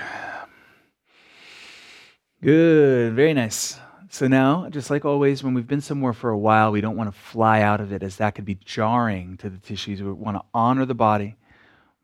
Good, 2.41 3.13
very 3.13 3.33
nice. 3.33 3.79
So 4.09 4.27
now, 4.27 4.69
just 4.69 4.89
like 4.89 5.05
always, 5.05 5.43
when 5.43 5.53
we've 5.53 5.67
been 5.67 5.81
somewhere 5.81 6.13
for 6.13 6.29
a 6.29 6.38
while, 6.38 6.71
we 6.71 6.81
don't 6.81 6.95
want 6.95 7.11
to 7.11 7.19
fly 7.19 7.61
out 7.61 7.81
of 7.81 7.91
it 7.91 8.03
as 8.03 8.17
that 8.17 8.35
could 8.35 8.45
be 8.45 8.55
jarring 8.55 9.38
to 9.38 9.49
the 9.49 9.57
tissues. 9.57 10.01
We 10.01 10.11
want 10.11 10.38
to 10.38 10.43
honor 10.53 10.85
the 10.85 10.93
body 10.93 11.35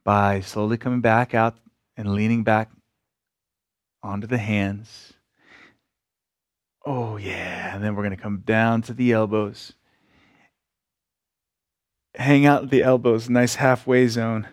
by 0.03 0.41
slowly 0.41 0.77
coming 0.77 1.01
back 1.01 1.33
out 1.33 1.55
and 1.95 2.13
leaning 2.13 2.43
back 2.43 2.71
onto 4.01 4.25
the 4.25 4.39
hands. 4.39 5.13
Oh, 6.83 7.17
yeah. 7.17 7.73
And 7.75 7.83
then 7.83 7.95
we're 7.95 8.03
going 8.03 8.15
to 8.15 8.21
come 8.21 8.41
down 8.43 8.81
to 8.83 8.93
the 8.93 9.13
elbows. 9.13 9.73
Hang 12.15 12.45
out 12.45 12.63
at 12.63 12.69
the 12.69 12.83
elbows, 12.83 13.29
nice 13.29 13.55
halfway 13.55 14.07
zone. 14.07 14.47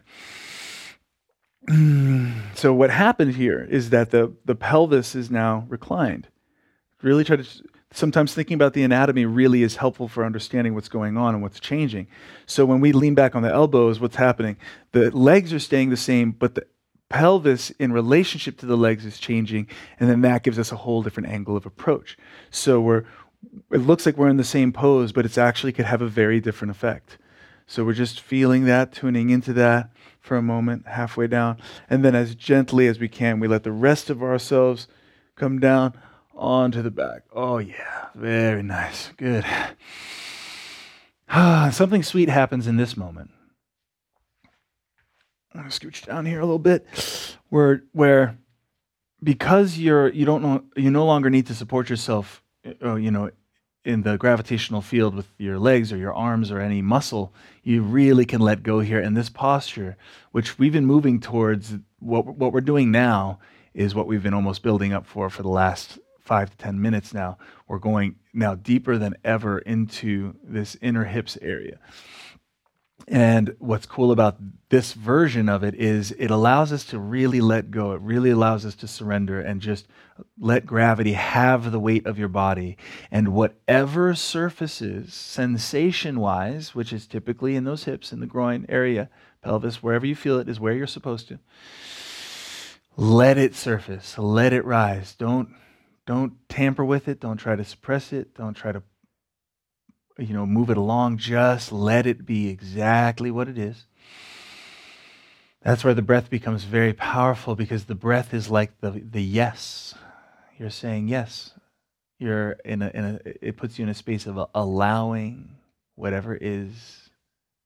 so, 2.55 2.73
what 2.73 2.91
happened 2.91 3.35
here 3.35 3.66
is 3.71 3.91
that 3.91 4.11
the, 4.11 4.33
the 4.45 4.55
pelvis 4.55 5.14
is 5.14 5.31
now 5.31 5.66
reclined. 5.68 6.29
Really 7.03 7.25
try 7.25 7.37
to 7.37 7.47
sometimes 7.93 8.35
thinking 8.35 8.55
about 8.55 8.73
the 8.73 8.83
anatomy 8.83 9.25
really 9.25 9.62
is 9.62 9.77
helpful 9.77 10.09
for 10.09 10.25
understanding 10.25 10.75
what's 10.75 10.89
going 10.89 11.16
on 11.16 11.35
and 11.35 11.43
what's 11.43 11.59
changing. 11.59 12.07
So 12.47 12.64
when 12.64 12.81
we 12.81 12.93
lean 12.93 13.14
back 13.14 13.35
on 13.35 13.43
the 13.43 13.53
elbows, 13.53 13.99
what's 14.01 14.16
happening? 14.16 14.57
The 14.93 15.11
legs 15.11 15.53
are 15.53 15.59
staying 15.59 15.91
the 15.91 15.97
same, 15.97 16.31
but 16.31 16.55
the 16.55 16.66
pelvis 17.09 17.71
in 17.71 17.93
relationship 17.93 18.59
to 18.59 18.66
the 18.66 18.77
legs 18.77 19.05
is 19.05 19.18
changing, 19.18 19.66
and 19.99 20.09
then 20.09 20.21
that 20.23 20.45
gives 20.45 20.59
us 20.59 20.71
a 20.73 20.77
whole 20.77 21.03
different 21.03 21.29
angle 21.29 21.57
of 21.57 21.66
approach. 21.66 22.16
So 22.51 22.81
we're 22.81 23.05
it 23.73 23.79
looks 23.79 24.05
like 24.05 24.16
we're 24.16 24.29
in 24.29 24.37
the 24.37 24.45
same 24.45 24.73
pose, 24.73 25.12
but 25.12 25.25
it's 25.25 25.39
actually 25.39 25.73
could 25.73 25.87
have 25.87 26.03
a 26.03 26.09
very 26.09 26.41
different 26.41 26.71
effect. 26.71 27.16
So 27.71 27.85
we're 27.85 27.93
just 27.93 28.21
feeling 28.21 28.64
that, 28.64 28.93
tuning 28.93 29.31
into 29.31 29.53
that 29.53 29.93
for 30.18 30.37
a 30.37 30.43
moment, 30.43 30.89
halfway 30.89 31.29
down, 31.29 31.59
and 31.89 32.05
then 32.05 32.16
as 32.16 32.35
gently 32.35 32.89
as 32.89 32.99
we 32.99 33.07
can, 33.07 33.39
we 33.39 33.47
let 33.47 33.62
the 33.62 33.71
rest 33.71 34.11
of 34.11 34.25
ourselves 34.25 34.89
come 35.37 35.61
down 35.61 35.95
onto 36.35 36.83
the 36.83 36.91
back. 36.91 37.23
Oh, 37.33 37.59
yeah, 37.59 38.09
very 38.16 38.64
nice. 38.64 39.12
Good. 39.16 39.45
Something 41.73 42.03
sweet 42.03 42.29
happens 42.29 42.66
in 42.66 42.77
this 42.77 42.97
moment. 42.97 43.31
I'm 45.55 45.61
gonna 45.61 45.68
scooch 45.68 46.05
down 46.05 46.27
here 46.27 46.41
a 46.41 46.45
little 46.45 46.59
bit, 46.59 46.85
where 47.51 47.85
where 47.93 48.37
because 49.23 49.79
you're 49.79 50.09
you 50.09 50.25
don't 50.25 50.43
know 50.43 50.64
you 50.75 50.91
no 50.91 51.07
longer 51.07 51.31
need 51.31 51.47
to 51.47 51.55
support 51.55 51.89
yourself, 51.89 52.43
uh, 52.83 52.97
you 52.97 53.12
know, 53.12 53.31
in 53.85 54.03
the 54.03 54.18
gravitational 54.18 54.83
field 54.83 55.14
with 55.14 55.28
your 55.39 55.59
legs 55.59 55.93
or 55.93 55.97
your 55.97 56.12
arms 56.12 56.51
or 56.51 56.61
any 56.61 56.83
muscle. 56.83 57.33
You 57.62 57.83
really 57.83 58.26
can 58.26 58.41
let 58.41 58.62
go 58.62 58.81
here 58.81 59.01
in 59.01 59.14
this 59.14 59.31
posture, 59.31 59.97
which 60.33 60.59
we've 60.59 60.72
been 60.72 60.87
moving 60.87 61.20
towards. 61.20 61.74
What 61.99 62.26
what 62.26 62.53
we're 62.53 62.61
doing 62.61 62.91
now 62.91 63.39
is 63.74 63.95
what 63.95 64.07
we've 64.07 64.22
been 64.22 64.35
almost 64.35 64.62
building 64.62 64.93
up 64.93 65.07
for 65.07 65.31
for 65.31 65.43
the 65.43 65.49
last 65.49 65.99
five 66.18 66.51
to 66.51 66.57
10 66.59 66.81
minutes 66.81 67.12
now. 67.12 67.39
We're 67.66 67.78
going 67.78 68.16
now 68.33 68.55
deeper 68.55 68.99
than 68.99 69.14
ever 69.24 69.59
into 69.59 70.37
this 70.45 70.76
inner 70.81 71.05
hips 71.05 71.37
area. 71.43 71.78
And 73.11 73.57
what's 73.59 73.87
cool 73.87 74.13
about 74.13 74.37
this 74.69 74.93
version 74.93 75.49
of 75.49 75.65
it 75.65 75.75
is 75.75 76.13
it 76.13 76.31
allows 76.31 76.73
us 76.73 76.85
to 76.87 76.99
really 77.01 77.41
let 77.41 77.73
go. 77.73 77.91
It 77.91 78.01
really 78.03 78.31
allows 78.31 78.65
us 78.65 78.77
to 78.77 78.87
surrender 78.87 79.41
and 79.41 79.61
just 79.61 79.89
let 80.39 80.65
gravity 80.65 81.15
have 81.15 81.73
the 81.73 81.81
weight 81.81 82.07
of 82.07 82.21
your 82.21 82.29
body. 82.29 82.77
And 83.11 83.35
whatever 83.35 84.15
surfaces, 84.15 85.13
sensation 85.13 86.21
wise, 86.21 86.73
which 86.73 86.93
is 86.93 87.09
typically 87.09 87.57
in 87.57 87.65
those 87.65 87.83
hips, 87.83 88.13
in 88.13 88.21
the 88.21 88.27
groin 88.27 88.65
area, 88.69 89.11
pelvis, 89.43 89.83
wherever 89.83 90.07
you 90.07 90.15
feel 90.15 90.39
it 90.39 90.49
is 90.49 90.61
where 90.61 90.75
you're 90.75 90.87
supposed 90.87 91.27
to, 91.29 91.41
let 92.97 93.37
it 93.39 93.57
surface, 93.57 94.17
let 94.19 94.53
it 94.53 94.65
rise. 94.65 95.17
Don't 95.17 95.49
don't 96.07 96.33
tamper 96.49 96.85
with 96.85 97.07
it. 97.07 97.21
Don't 97.21 97.37
try 97.37 97.55
to 97.55 97.65
suppress 97.65 98.13
it. 98.13 98.35
Don't 98.35 98.55
try 98.55 98.73
to, 98.73 98.83
you 100.21 100.35
know, 100.35 100.47
move 100.47 100.71
it 100.71 100.77
along. 100.77 101.18
Just 101.18 101.73
let 101.73 102.07
it 102.07 102.27
be 102.27 102.49
exactly 102.49 103.31
what 103.31 103.49
it 103.49 103.59
is. 103.59 103.87
That's 105.62 105.85
where 105.85 105.95
the 105.95 106.03
breath 106.03 106.31
becomes 106.31 106.64
very 106.64 106.93
powerful 106.93 107.55
because 107.55 107.85
the 107.85 107.95
breath 107.95 108.33
is 108.33 108.51
like 108.51 108.81
the, 108.81 108.91
the 108.91 109.23
yes. 109.23 109.95
You're 110.59 110.71
saying 110.71 111.09
yes. 111.09 111.53
You're 112.18 112.53
in 112.64 112.83
a, 112.83 112.91
in 112.93 113.05
a, 113.05 113.21
it 113.25 113.57
puts 113.57 113.79
you 113.79 113.85
in 113.85 113.89
a 113.89 113.95
space 113.95 114.27
of 114.27 114.39
allowing 114.55 115.57
whatever 115.97 116.37
is 116.39 117.11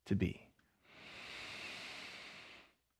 to 0.06 0.14
be. 0.14 0.46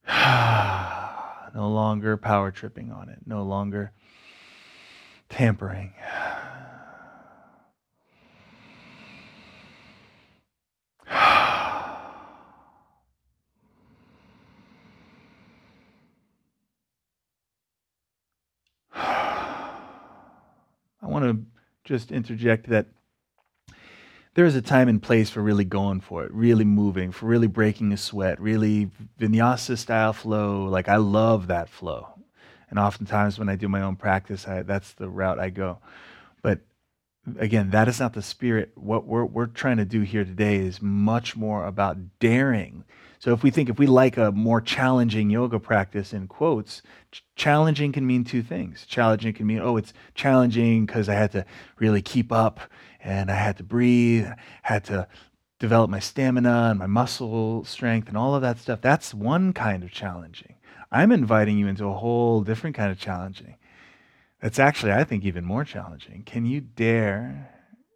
no 0.09 1.69
longer 1.69 2.17
power 2.17 2.51
tripping 2.51 2.93
on 2.93 3.09
it. 3.09 3.19
No 3.27 3.43
longer 3.43 3.93
tampering. 5.29 5.95
Want 21.15 21.25
to 21.25 21.47
just 21.85 22.11
interject 22.11 22.69
that 22.69 22.87
there 24.35 24.45
is 24.45 24.57
a 24.57 24.63
time 24.63 24.89
and 24.89 25.01
place 25.01 25.31
for 25.31 25.41
really 25.41 25.65
going 25.65 26.01
for 26.01 26.25
it, 26.25 26.33
really 26.33 26.65
moving, 26.65 27.13
for 27.13 27.27
really 27.27 27.47
breaking 27.47 27.93
a 27.93 27.97
sweat, 27.97 28.41
really 28.41 28.91
vinyasa 29.21 29.79
style 29.79 30.13
flow. 30.13 30.65
Like, 30.65 30.89
I 30.89 30.97
love 30.97 31.47
that 31.47 31.69
flow. 31.69 32.09
And 32.69 32.81
oftentimes 32.81 33.39
when 33.39 33.49
I 33.49 33.55
do 33.55 33.69
my 33.69 33.83
own 33.83 33.95
practice, 33.95 34.49
I, 34.49 34.63
that's 34.63 34.93
the 34.95 35.09
route 35.09 35.39
I 35.39 35.51
go. 35.51 35.79
Again, 37.39 37.71
that 37.71 37.89
is 37.89 38.01
not 38.01 38.13
the 38.13 38.23
spirit. 38.23 38.73
What 38.75 39.07
we're, 39.07 39.25
we're 39.25 39.47
trying 39.47 39.79
to 39.79 39.85
do 39.85 40.03
here 40.03 40.25
today 40.25 40.57
is 40.57 40.83
much 40.83 41.37
more 41.37 41.67
about 41.67 41.97
daring. 42.19 42.85
So 43.19 43.33
if 43.33 43.43
we 43.43 43.51
think, 43.51 43.71
if 43.71 43.79
we 43.79 43.87
like 43.87 44.19
a 44.19 44.31
more 44.33 44.61
challenging 44.61 45.31
yoga 45.31 45.59
practice 45.59 46.13
in 46.13 46.29
quotes, 46.29 46.83
ch- 47.11 47.25
challenging 47.37 47.93
can 47.93 48.07
mean 48.07 48.25
two 48.25 48.43
things. 48.43 48.85
Challenging 48.85 49.33
can 49.33 49.47
mean, 49.47 49.61
oh, 49.61 49.79
it's 49.79 49.95
challenging 50.15 50.85
because 50.85 51.09
I 51.09 51.15
had 51.15 51.33
to 51.33 51.47
really 51.79 52.03
keep 52.03 52.31
up 52.31 52.61
and 53.03 53.31
I 53.31 53.37
had 53.37 53.57
to 53.57 53.65
breathe, 53.65 54.29
had 54.63 54.85
to 54.85 55.09
develop 55.59 55.89
my 55.89 56.01
stamina 56.01 56.69
and 56.71 56.79
my 56.79 56.87
muscle 56.87 57.65
strength 57.65 58.09
and 58.09 58.19
all 58.19 58.35
of 58.35 58.43
that 58.43 58.59
stuff. 58.59 58.83
That's 58.83 59.15
one 59.15 59.55
kind 59.55 59.83
of 59.83 59.91
challenging. 59.91 60.57
I'm 60.93 61.11
inviting 61.11 61.57
you 61.57 61.67
into 61.67 61.87
a 61.87 61.95
whole 61.95 62.43
different 62.43 62.77
kind 62.77 62.93
of 62.93 62.99
challenging. 62.99 63.57
That's 64.45 64.59
actually, 64.59 64.93
I 64.93 65.05
think, 65.05 65.25
even 65.25 65.43
more 65.43 65.65
challenging. 65.65 66.23
Can 66.27 66.45
you 66.45 66.61
dare 66.61 67.49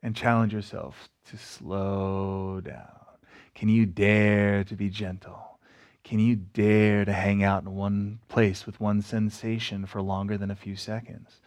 and 0.03 0.17
challenge 0.17 0.55
yourself 0.55 1.11
to 1.29 1.37
slow 1.37 2.63
down? 2.63 3.19
Can 3.55 3.69
you 3.69 3.85
dare 3.85 4.65
to 4.65 4.75
be 4.75 4.89
gentle? 4.89 5.59
Can 6.05 6.21
you 6.21 6.37
dare 6.37 7.05
to 7.05 7.13
hang 7.13 7.43
out 7.43 7.65
in 7.65 7.75
one 7.75 8.21
place 8.29 8.65
with 8.65 8.81
one 8.81 9.03
sensation 9.03 9.85
for 9.85 10.01
longer 10.01 10.39
than 10.39 10.51
a 10.51 10.57
few 10.57 10.75
seconds? 10.75 11.39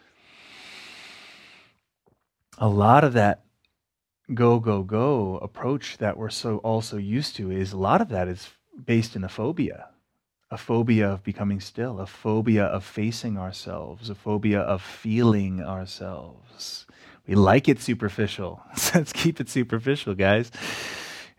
A 2.59 2.69
lot 2.69 3.03
of 3.03 3.13
that 3.13 3.43
go, 4.35 4.59
go, 4.59 4.83
go 4.83 5.39
approach 5.39 5.97
that 5.97 6.15
we're 6.15 6.29
so 6.29 6.57
also 6.57 6.97
used 6.97 7.35
to 7.37 7.49
is 7.49 7.73
a 7.73 7.77
lot 7.77 8.01
of 8.01 8.09
that 8.09 8.27
is 8.27 8.49
based 8.85 9.15
in 9.15 9.23
a 9.23 9.29
phobia 9.29 9.90
a 10.51 10.57
phobia 10.57 11.09
of 11.09 11.23
becoming 11.23 11.61
still, 11.61 11.99
a 12.01 12.05
phobia 12.05 12.65
of 12.65 12.83
facing 12.83 13.37
ourselves, 13.37 14.09
a 14.09 14.15
phobia 14.15 14.59
of 14.59 14.81
feeling 14.81 15.61
ourselves. 15.61 16.85
We 17.25 17.35
like 17.35 17.69
it 17.69 17.79
superficial. 17.79 18.61
Let's 18.93 19.13
keep 19.13 19.39
it 19.39 19.47
superficial, 19.47 20.13
guys. 20.13 20.51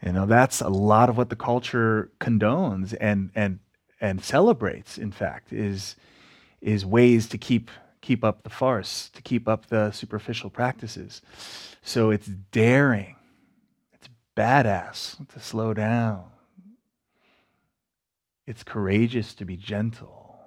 You 0.03 0.13
know, 0.13 0.25
that's 0.25 0.63
a 0.63 0.71
lot 0.71 1.11
of 1.11 1.19
what 1.19 1.29
the 1.29 1.37
culture 1.37 2.11
condones 2.19 2.97
and 2.99 3.31
and 3.35 3.59
and 4.01 4.25
celebrates, 4.25 4.97
in 4.97 5.13
fact, 5.13 5.53
is 5.53 5.95
is 6.63 6.87
ways 6.87 7.29
to 7.29 7.39
keep 7.39 7.71
keep 8.01 8.25
up 8.25 8.45
the 8.45 8.51
farce, 8.51 9.11
to 9.11 9.21
keep 9.21 9.47
up 9.47 9.67
the 9.67 9.91
superficial 9.91 10.49
practices. 10.49 11.21
So 11.83 12.11
it's 12.11 12.27
daring. 12.27 13.17
It's 13.93 14.09
badass 14.35 15.29
to 15.29 15.39
slow 15.39 15.75
down 15.75 16.33
it's 18.47 18.63
courageous 18.63 19.35
to 19.35 19.45
be 19.45 19.57
gentle. 19.57 20.39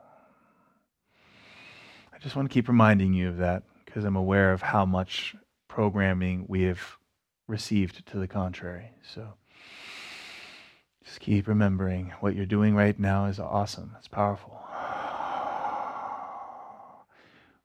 I 2.13 2.17
just 2.19 2.35
want 2.35 2.49
to 2.49 2.53
keep 2.53 2.67
reminding 2.67 3.13
you 3.13 3.29
of 3.29 3.37
that 3.37 3.63
because 3.85 4.03
I'm 4.03 4.15
aware 4.15 4.51
of 4.51 4.61
how 4.61 4.85
much 4.85 5.35
programming 5.67 6.45
we 6.47 6.63
have 6.63 6.79
received 7.47 8.05
to 8.07 8.17
the 8.17 8.27
contrary. 8.27 8.91
So 9.13 9.33
just 11.03 11.19
keep 11.19 11.47
remembering 11.47 12.13
what 12.19 12.35
you're 12.35 12.45
doing 12.45 12.75
right 12.75 12.97
now 12.99 13.25
is 13.25 13.39
awesome. 13.39 13.95
It's 13.97 14.07
powerful. 14.07 14.59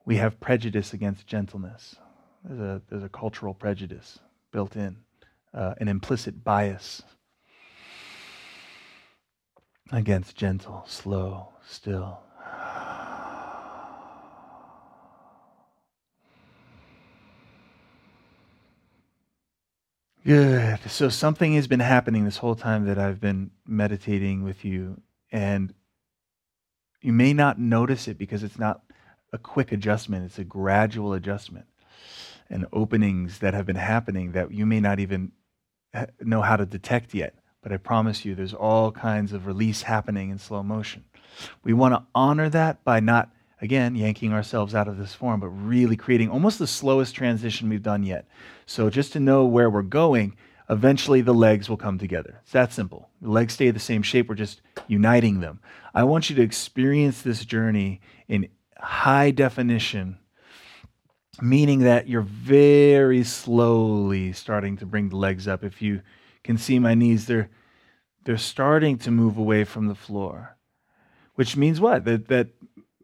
We 0.05 0.17
have 0.17 0.41
prejudice 0.41 0.93
against 0.93 1.27
gentleness. 1.27 1.97
There's 2.45 2.61
a, 2.61 2.83
there's 2.89 3.05
a 3.05 3.09
cultural 3.09 3.55
prejudice 3.55 4.19
built 4.51 4.77
in, 4.77 4.97
uh, 5.55 5.75
an 5.79 5.89
implicit 5.89 6.43
bias 6.43 7.03
Against 9.93 10.37
gentle, 10.37 10.85
slow, 10.87 11.49
still. 11.67 12.21
Good. 20.25 20.79
So 20.89 21.09
something 21.09 21.55
has 21.55 21.67
been 21.67 21.81
happening 21.81 22.25
this 22.25 22.37
whole 22.37 22.55
time 22.55 22.85
that 22.85 22.99
I've 22.99 23.21
been 23.21 23.51
meditating 23.67 24.45
with 24.45 24.65
you, 24.65 25.01
and 25.33 25.75
you 27.01 27.13
may 27.13 27.33
not 27.33 27.59
notice 27.59 28.07
it 28.07 28.17
because 28.17 28.45
it's 28.45 28.59
not 28.59 28.83
a 29.33 29.39
quick 29.39 29.73
adjustment, 29.73 30.25
it's 30.25 30.39
a 30.39 30.45
gradual 30.45 31.15
adjustment 31.15 31.67
and 32.49 32.67
openings 32.73 33.39
that 33.39 33.55
have 33.55 33.67
been 33.67 33.77
happening 33.77 34.33
that 34.33 34.53
you 34.53 34.67
may 34.67 34.81
not 34.81 35.01
even 35.01 35.33
know 36.21 36.43
how 36.43 36.57
to 36.57 36.67
detect 36.67 37.15
yet. 37.15 37.35
But 37.63 37.73
I 37.73 37.77
promise 37.77 38.25
you, 38.25 38.35
there's 38.35 38.55
all 38.55 38.91
kinds 38.91 39.33
of 39.33 39.47
release 39.47 39.83
happening 39.83 40.31
in 40.31 40.39
slow 40.39 40.63
motion. 40.63 41.05
We 41.63 41.73
want 41.73 41.95
to 41.95 42.03
honor 42.15 42.49
that 42.49 42.83
by 42.85 43.01
not, 43.01 43.31
again, 43.61 43.95
yanking 43.95 44.33
ourselves 44.33 44.75
out 44.75 44.89
of 44.89 44.97
this 44.97 45.15
form, 45.15 45.41
but 45.41 45.49
really 45.49 45.97
creating 45.97 46.31
almost 46.31 46.59
the 46.59 46.67
slowest 46.67 47.15
transition 47.15 47.69
we've 47.69 47.83
done 47.83 48.03
yet. 48.03 48.27
So 48.67 48.89
just 48.89 49.13
to 49.13 49.21
know 49.21 49.45
where 49.45 49.69
we're 49.69 49.83
going, 49.83 50.37
eventually 50.69 51.21
the 51.21 51.35
legs 51.35 51.69
will 51.69 51.77
come 51.77 51.99
together. 51.99 52.41
It's 52.43 52.53
that 52.53 52.73
simple. 52.73 53.11
The 53.21 53.31
legs 53.31 53.55
stay 53.55 53.71
the 53.71 53.79
same 53.79 54.03
shape, 54.03 54.29
we're 54.29 54.35
just 54.37 54.63
uniting 54.89 55.41
them. 55.41 55.61
I 55.95 56.05
want 56.05 56.31
you 56.31 56.37
to 56.37 56.43
experience 56.43 57.23
this 57.23 57.45
journey 57.45 58.01
in 58.27 58.49
high 58.79 59.31
definition 59.31 60.19
meaning 61.43 61.81
that 61.81 62.09
you're 62.09 62.23
very 62.23 63.25
slowly 63.25 64.33
starting 64.33 64.77
to 64.79 64.87
bring 64.87 65.09
the 65.09 65.17
legs 65.17 65.49
up. 65.49 65.65
If 65.65 65.81
you 65.81 66.03
can 66.45 66.59
see 66.59 66.79
my 66.79 66.95
knees, 66.95 67.27
they're 67.27 67.51
they're 68.25 68.37
starting 68.37 68.99
to 68.99 69.11
move 69.11 69.39
away 69.39 69.65
from 69.65 69.89
the 69.89 69.95
floor, 69.95 70.57
which 71.35 71.57
means 71.57 71.81
what? 71.81 72.05
That 72.05 72.29
that 72.29 72.49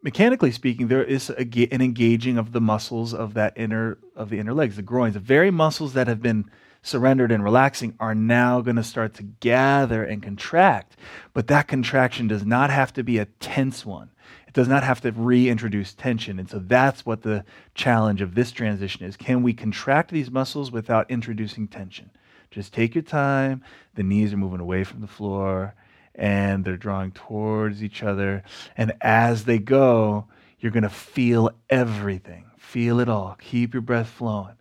mechanically 0.03 0.51
speaking, 0.51 0.87
there 0.87 1.03
is 1.03 1.29
a, 1.29 1.41
an 1.71 1.81
engaging 1.81 2.37
of 2.37 2.51
the 2.51 2.61
muscles 2.61 3.13
of 3.13 3.33
that 3.33 3.53
inner 3.55 3.97
of 4.15 4.29
the 4.29 4.39
inner 4.39 4.53
legs, 4.53 4.75
the 4.75 4.81
groins, 4.81 5.15
the 5.15 5.19
very 5.19 5.51
muscles 5.51 5.93
that 5.93 6.07
have 6.07 6.21
been 6.21 6.49
surrendered 6.81 7.31
and 7.31 7.43
relaxing 7.43 7.95
are 7.99 8.15
now 8.15 8.61
going 8.61 8.75
to 8.75 8.83
start 8.83 9.13
to 9.15 9.23
gather 9.23 10.03
and 10.03 10.23
contract. 10.23 10.95
But 11.33 11.47
that 11.47 11.67
contraction 11.67 12.27
does 12.27 12.45
not 12.45 12.69
have 12.69 12.93
to 12.93 13.03
be 13.03 13.17
a 13.17 13.25
tense 13.25 13.85
one 13.85 14.11
It 14.47 14.53
does 14.53 14.67
not 14.67 14.83
have 14.83 15.01
to 15.01 15.11
reintroduce 15.11 15.93
tension. 15.93 16.39
And 16.39 16.49
so 16.49 16.59
that's 16.59 17.05
what 17.05 17.23
the 17.23 17.43
challenge 17.75 18.21
of 18.21 18.35
this 18.35 18.51
transition 18.51 19.05
is. 19.05 19.17
Can 19.17 19.43
we 19.43 19.53
contract 19.53 20.11
these 20.11 20.31
muscles 20.31 20.71
without 20.71 21.11
introducing 21.11 21.67
tension? 21.67 22.11
Just 22.51 22.73
take 22.73 22.95
your 22.95 23.03
time. 23.03 23.63
The 23.95 24.03
knees 24.03 24.33
are 24.33 24.37
moving 24.37 24.59
away 24.59 24.83
from 24.83 25.01
the 25.01 25.07
floor 25.07 25.75
and 26.15 26.65
they're 26.65 26.77
drawing 26.77 27.11
towards 27.11 27.83
each 27.83 28.03
other. 28.03 28.43
And 28.75 28.93
as 29.01 29.45
they 29.45 29.59
go, 29.59 30.27
you're 30.59 30.71
going 30.71 30.83
to 30.83 30.89
feel 30.89 31.51
everything. 31.69 32.45
Feel 32.57 32.99
it 32.99 33.07
all. 33.07 33.37
Keep 33.39 33.73
your 33.73 33.81
breath 33.81 34.09
flowing. 34.09 34.55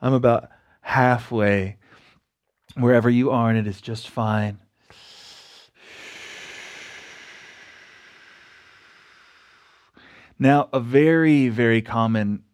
I'm 0.00 0.14
about 0.14 0.48
halfway. 0.80 1.76
Wherever 2.74 3.10
you 3.10 3.30
are, 3.30 3.50
and 3.50 3.58
it 3.58 3.66
is 3.66 3.82
just 3.82 4.08
fine. 4.08 4.58
Now, 10.38 10.70
a 10.72 10.80
very, 10.80 11.48
very 11.50 11.82
common 11.82 12.44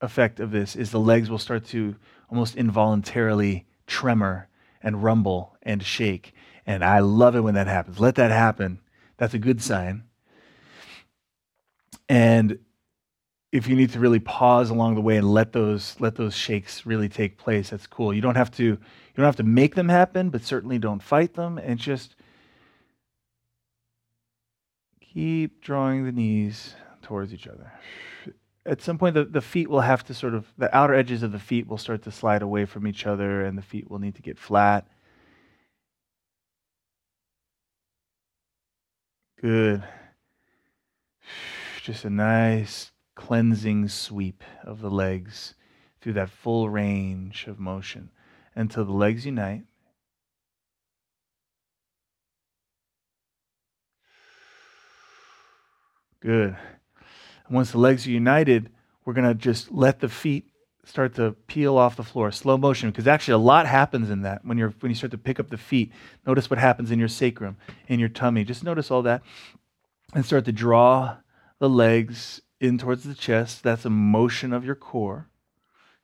effect 0.00 0.40
of 0.40 0.50
this 0.50 0.74
is 0.74 0.90
the 0.90 1.00
legs 1.00 1.30
will 1.30 1.38
start 1.38 1.64
to 1.66 1.94
almost 2.28 2.56
involuntarily 2.56 3.66
tremor 3.90 4.48
and 4.82 5.02
rumble 5.02 5.56
and 5.62 5.82
shake. 5.82 6.32
And 6.64 6.82
I 6.84 7.00
love 7.00 7.36
it 7.36 7.40
when 7.40 7.54
that 7.54 7.66
happens. 7.66 8.00
Let 8.00 8.14
that 8.14 8.30
happen. 8.30 8.80
That's 9.18 9.34
a 9.34 9.38
good 9.38 9.60
sign. 9.60 10.04
And 12.08 12.58
if 13.52 13.66
you 13.66 13.74
need 13.74 13.90
to 13.90 13.98
really 13.98 14.20
pause 14.20 14.70
along 14.70 14.94
the 14.94 15.00
way 15.00 15.16
and 15.16 15.28
let 15.28 15.52
those 15.52 15.96
let 15.98 16.14
those 16.14 16.34
shakes 16.34 16.86
really 16.86 17.08
take 17.08 17.36
place, 17.36 17.70
that's 17.70 17.86
cool. 17.86 18.14
You 18.14 18.20
don't 18.20 18.36
have 18.36 18.50
to 18.52 18.64
you 18.64 18.78
don't 19.16 19.26
have 19.26 19.36
to 19.36 19.42
make 19.42 19.74
them 19.74 19.88
happen, 19.88 20.30
but 20.30 20.42
certainly 20.42 20.78
don't 20.78 21.02
fight 21.02 21.34
them 21.34 21.58
and 21.58 21.78
just 21.78 22.14
keep 25.00 25.60
drawing 25.60 26.04
the 26.04 26.12
knees 26.12 26.74
towards 27.02 27.34
each 27.34 27.48
other. 27.48 27.72
At 28.66 28.82
some 28.82 28.98
point, 28.98 29.14
the, 29.14 29.24
the 29.24 29.40
feet 29.40 29.70
will 29.70 29.80
have 29.80 30.04
to 30.04 30.14
sort 30.14 30.34
of, 30.34 30.52
the 30.58 30.74
outer 30.76 30.94
edges 30.94 31.22
of 31.22 31.32
the 31.32 31.38
feet 31.38 31.66
will 31.66 31.78
start 31.78 32.02
to 32.02 32.10
slide 32.10 32.42
away 32.42 32.66
from 32.66 32.86
each 32.86 33.06
other, 33.06 33.44
and 33.44 33.56
the 33.56 33.62
feet 33.62 33.90
will 33.90 33.98
need 33.98 34.14
to 34.16 34.22
get 34.22 34.38
flat. 34.38 34.86
Good. 39.40 39.82
Just 41.82 42.04
a 42.04 42.10
nice 42.10 42.92
cleansing 43.14 43.88
sweep 43.88 44.44
of 44.64 44.80
the 44.82 44.90
legs 44.90 45.54
through 46.00 46.12
that 46.14 46.30
full 46.30 46.68
range 46.68 47.46
of 47.46 47.58
motion 47.58 48.10
until 48.54 48.84
the 48.84 48.92
legs 48.92 49.24
unite. 49.24 49.62
Good 56.20 56.56
once 57.50 57.72
the 57.72 57.78
legs 57.78 58.06
are 58.06 58.10
united, 58.10 58.70
we're 59.04 59.12
going 59.12 59.26
to 59.26 59.34
just 59.34 59.72
let 59.72 60.00
the 60.00 60.08
feet 60.08 60.46
start 60.84 61.14
to 61.16 61.32
peel 61.46 61.76
off 61.76 61.96
the 61.96 62.02
floor, 62.02 62.30
slow 62.30 62.56
motion, 62.56 62.90
because 62.90 63.06
actually 63.06 63.34
a 63.34 63.38
lot 63.38 63.66
happens 63.66 64.08
in 64.08 64.22
that 64.22 64.44
when 64.44 64.56
you're 64.56 64.74
when 64.80 64.90
you 64.90 64.96
start 64.96 65.10
to 65.10 65.18
pick 65.18 65.38
up 65.38 65.50
the 65.50 65.58
feet. 65.58 65.92
Notice 66.26 66.48
what 66.48 66.58
happens 66.58 66.90
in 66.90 66.98
your 66.98 67.08
sacrum, 67.08 67.56
in 67.88 68.00
your 68.00 68.08
tummy. 68.08 68.44
Just 68.44 68.64
notice 68.64 68.90
all 68.90 69.02
that, 69.02 69.22
and 70.14 70.24
start 70.24 70.44
to 70.46 70.52
draw 70.52 71.16
the 71.58 71.68
legs 71.68 72.40
in 72.60 72.78
towards 72.78 73.04
the 73.04 73.14
chest. 73.14 73.62
That's 73.62 73.84
a 73.84 73.90
motion 73.90 74.52
of 74.52 74.64
your 74.64 74.74
core, 74.74 75.28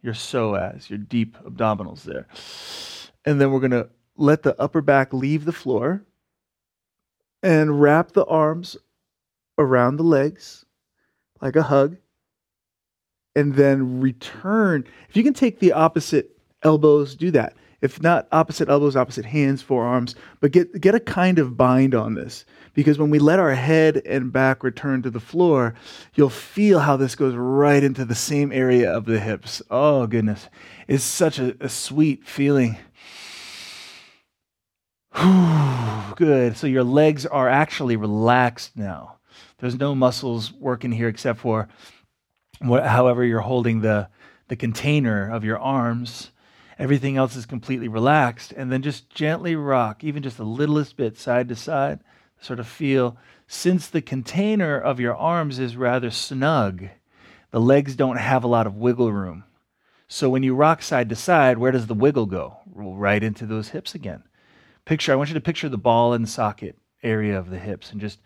your 0.03 0.15
psoas, 0.15 0.91
your 0.91 0.99
deep 0.99 1.37
abdominals 1.39 2.03
there, 2.03 2.27
and 3.25 3.41
then 3.41 3.51
we're 3.51 3.61
gonna 3.61 3.89
let 4.17 4.43
the 4.43 4.61
upper 4.61 4.83
back 4.83 5.13
leave 5.13 5.47
the 5.47 5.53
floor, 5.53 6.03
and 7.43 7.81
wrap 7.81 8.13
the 8.13 8.27
arms 8.27 8.77
around 9.59 9.97
the 9.97 10.03
legs 10.03 10.66
like 11.41 11.57
a 11.57 11.63
hug, 11.63 11.97
and 13.35 13.55
then 13.55 14.01
return. 14.01 14.85
If 15.09 15.17
you 15.17 15.23
can 15.23 15.35
take 15.35 15.61
the 15.61 15.73
opposite 15.73 16.37
elbows, 16.63 17.15
do 17.15 17.31
that. 17.33 17.55
If 17.83 18.03
not 18.03 18.27
opposite 18.33 18.69
elbows, 18.69 18.97
opposite 18.97 19.27
hands, 19.27 19.61
forearms, 19.61 20.15
but 20.41 20.51
get 20.51 20.81
get 20.81 20.95
a 20.95 21.01
kind 21.01 21.39
of 21.39 21.57
bind 21.57 21.95
on 21.95 22.15
this 22.15 22.47
because 22.73 22.99
when 22.99 23.11
we 23.11 23.19
let 23.19 23.39
our 23.39 23.55
head 23.55 24.03
and 24.07 24.33
back 24.33 24.65
return 24.65 25.03
to 25.03 25.11
the 25.11 25.21
floor, 25.21 25.75
you'll 26.15 26.31
feel 26.31 26.81
how 26.81 26.97
this 26.97 27.15
goes 27.15 27.35
right 27.35 27.83
into 27.85 28.05
the 28.05 28.15
same 28.15 28.51
area 28.51 28.91
of 28.91 29.05
the 29.05 29.21
hips. 29.21 29.61
Oh 29.71 30.07
goodness, 30.07 30.49
it's 30.89 31.05
such 31.05 31.39
a, 31.39 31.55
a 31.61 31.69
sweet 31.69 32.27
feeling. 32.27 32.79
Good. 36.17 36.57
So 36.57 36.67
your 36.67 36.85
legs 36.85 37.27
are 37.27 37.49
actually 37.49 37.97
relaxed 37.97 38.77
now. 38.77 39.16
There's 39.59 39.79
no 39.79 39.95
muscles 39.95 40.53
working 40.53 40.93
here 40.93 41.09
except 41.09 41.41
for 41.41 41.69
what, 42.61 42.87
however 42.87 43.25
you're 43.25 43.41
holding 43.41 43.81
the, 43.81 44.09
the 44.49 44.57
container 44.57 45.31
of 45.31 45.45
your 45.45 45.59
arms. 45.59 46.31
Everything 46.79 47.17
else 47.17 47.37
is 47.37 47.47
completely 47.47 47.89
relaxed. 47.89 48.53
And 48.53 48.71
then 48.71 48.83
just 48.83 49.09
gently 49.09 49.57
rock, 49.57 50.05
even 50.05 50.23
just 50.23 50.37
the 50.37 50.45
littlest 50.45 50.97
bit 50.97 51.19
side 51.19 51.49
to 51.49 51.57
side, 51.57 52.01
sort 52.41 52.61
of 52.61 52.67
feel. 52.67 53.17
Since 53.47 53.89
the 53.89 54.03
container 54.03 54.79
of 54.79 55.01
your 55.01 55.17
arms 55.17 55.59
is 55.59 55.77
rather 55.77 56.11
snug, 56.11 56.89
the 57.51 57.61
legs 57.61 57.97
don't 57.97 58.19
have 58.19 58.45
a 58.45 58.49
lot 58.49 58.67
of 58.67 58.77
wiggle 58.77 59.13
room. 59.13 59.45
So 60.09 60.29
when 60.29 60.43
you 60.43 60.55
rock 60.55 60.83
side 60.83 61.09
to 61.09 61.17
side, 61.17 61.59
where 61.59 61.73
does 61.73 61.87
the 61.87 61.95
wiggle 61.95 62.27
go? 62.27 62.59
Right 62.67 63.23
into 63.23 63.47
those 63.47 63.71
hips 63.71 63.95
again. 63.95 64.23
Picture, 64.85 65.13
I 65.13 65.17
want 65.17 65.31
you 65.31 65.35
to 65.35 65.41
picture 65.41 65.69
the 65.69 65.79
ball 65.79 66.13
and 66.13 66.29
socket 66.29 66.77
area 67.03 67.39
of 67.39 67.51
the 67.51 67.59
hips 67.59 67.91
and 67.91 68.01
just 68.01 68.21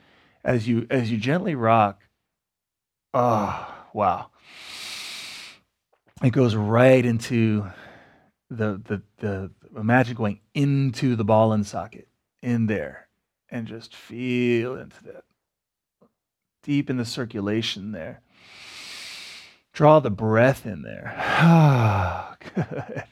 as 0.44 0.66
you 0.66 0.86
as 0.90 1.10
you 1.10 1.18
gently 1.18 1.54
rock 1.54 2.02
oh 3.14 3.74
wow. 3.92 4.30
It 6.22 6.30
goes 6.30 6.54
right 6.54 7.04
into 7.04 7.66
the 8.50 8.80
the 8.84 9.02
the 9.18 9.50
imagine 9.76 10.16
going 10.16 10.40
into 10.54 11.16
the 11.16 11.24
ball 11.24 11.52
and 11.52 11.66
socket 11.66 12.08
in 12.42 12.66
there 12.66 13.08
and 13.48 13.66
just 13.66 13.94
feel 13.94 14.76
into 14.76 15.02
that 15.04 15.24
deep 16.62 16.90
in 16.90 16.98
the 16.98 17.04
circulation 17.04 17.92
there. 17.92 18.20
Draw 19.72 20.00
the 20.00 20.10
breath 20.10 20.66
in 20.66 20.82
there. 20.82 21.14
Ah 21.16 22.36
good. 22.54 23.04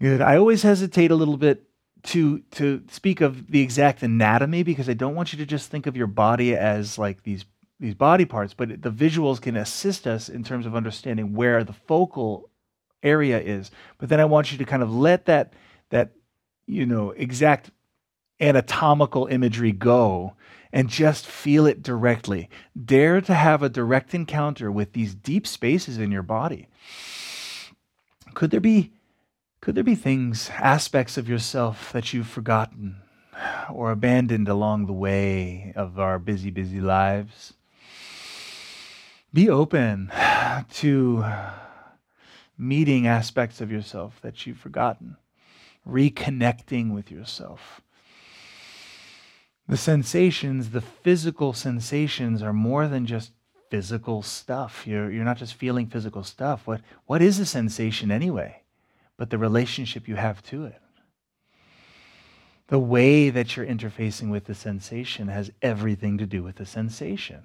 Good. 0.00 0.20
I 0.20 0.36
always 0.36 0.62
hesitate 0.62 1.10
a 1.10 1.14
little 1.14 1.36
bit 1.38 1.62
to 2.04 2.40
to 2.52 2.82
speak 2.90 3.20
of 3.20 3.50
the 3.50 3.60
exact 3.60 4.02
anatomy 4.02 4.62
because 4.62 4.88
I 4.88 4.94
don't 4.94 5.14
want 5.14 5.32
you 5.32 5.38
to 5.38 5.46
just 5.46 5.70
think 5.70 5.86
of 5.86 5.96
your 5.96 6.06
body 6.06 6.54
as 6.54 6.98
like 6.98 7.22
these 7.22 7.44
these 7.80 7.94
body 7.94 8.24
parts, 8.24 8.54
but 8.54 8.82
the 8.82 8.90
visuals 8.90 9.40
can 9.40 9.56
assist 9.56 10.06
us 10.06 10.28
in 10.28 10.44
terms 10.44 10.64
of 10.64 10.76
understanding 10.76 11.34
where 11.34 11.64
the 11.64 11.72
focal 11.72 12.48
area 13.02 13.40
is. 13.40 13.70
But 13.98 14.08
then 14.08 14.20
I 14.20 14.24
want 14.24 14.52
you 14.52 14.58
to 14.58 14.64
kind 14.64 14.82
of 14.82 14.94
let 14.94 15.26
that 15.26 15.54
that 15.90 16.12
you 16.66 16.86
know 16.86 17.10
exact 17.10 17.70
anatomical 18.40 19.26
imagery 19.26 19.72
go 19.72 20.34
and 20.72 20.88
just 20.88 21.26
feel 21.26 21.66
it 21.66 21.82
directly. 21.82 22.50
Dare 22.84 23.20
to 23.22 23.34
have 23.34 23.62
a 23.62 23.68
direct 23.68 24.14
encounter 24.14 24.70
with 24.70 24.92
these 24.92 25.14
deep 25.14 25.46
spaces 25.46 25.98
in 25.98 26.10
your 26.10 26.22
body. 26.22 26.68
Could 28.34 28.50
there 28.50 28.60
be 28.60 28.92
could 29.64 29.74
there 29.74 29.82
be 29.82 29.94
things, 29.94 30.50
aspects 30.58 31.16
of 31.16 31.26
yourself 31.26 31.90
that 31.92 32.12
you've 32.12 32.26
forgotten 32.26 32.96
or 33.72 33.90
abandoned 33.90 34.46
along 34.46 34.84
the 34.84 34.92
way 34.92 35.72
of 35.74 35.98
our 35.98 36.18
busy, 36.18 36.50
busy 36.50 36.82
lives? 36.82 37.54
Be 39.32 39.48
open 39.48 40.12
to 40.74 41.24
meeting 42.58 43.06
aspects 43.06 43.62
of 43.62 43.72
yourself 43.72 44.20
that 44.20 44.44
you've 44.44 44.58
forgotten, 44.58 45.16
reconnecting 45.88 46.92
with 46.92 47.10
yourself. 47.10 47.80
The 49.66 49.78
sensations, 49.78 50.72
the 50.72 50.82
physical 50.82 51.54
sensations, 51.54 52.42
are 52.42 52.52
more 52.52 52.86
than 52.86 53.06
just 53.06 53.32
physical 53.70 54.20
stuff. 54.20 54.86
You're, 54.86 55.10
you're 55.10 55.24
not 55.24 55.38
just 55.38 55.54
feeling 55.54 55.86
physical 55.86 56.22
stuff. 56.22 56.66
What, 56.66 56.82
what 57.06 57.22
is 57.22 57.38
a 57.38 57.46
sensation 57.46 58.10
anyway? 58.10 58.60
But 59.16 59.30
the 59.30 59.38
relationship 59.38 60.08
you 60.08 60.16
have 60.16 60.42
to 60.44 60.64
it. 60.64 60.80
The 62.68 62.78
way 62.78 63.30
that 63.30 63.56
you're 63.56 63.66
interfacing 63.66 64.30
with 64.30 64.46
the 64.46 64.54
sensation 64.54 65.28
has 65.28 65.50
everything 65.62 66.18
to 66.18 66.26
do 66.26 66.42
with 66.42 66.56
the 66.56 66.66
sensation. 66.66 67.42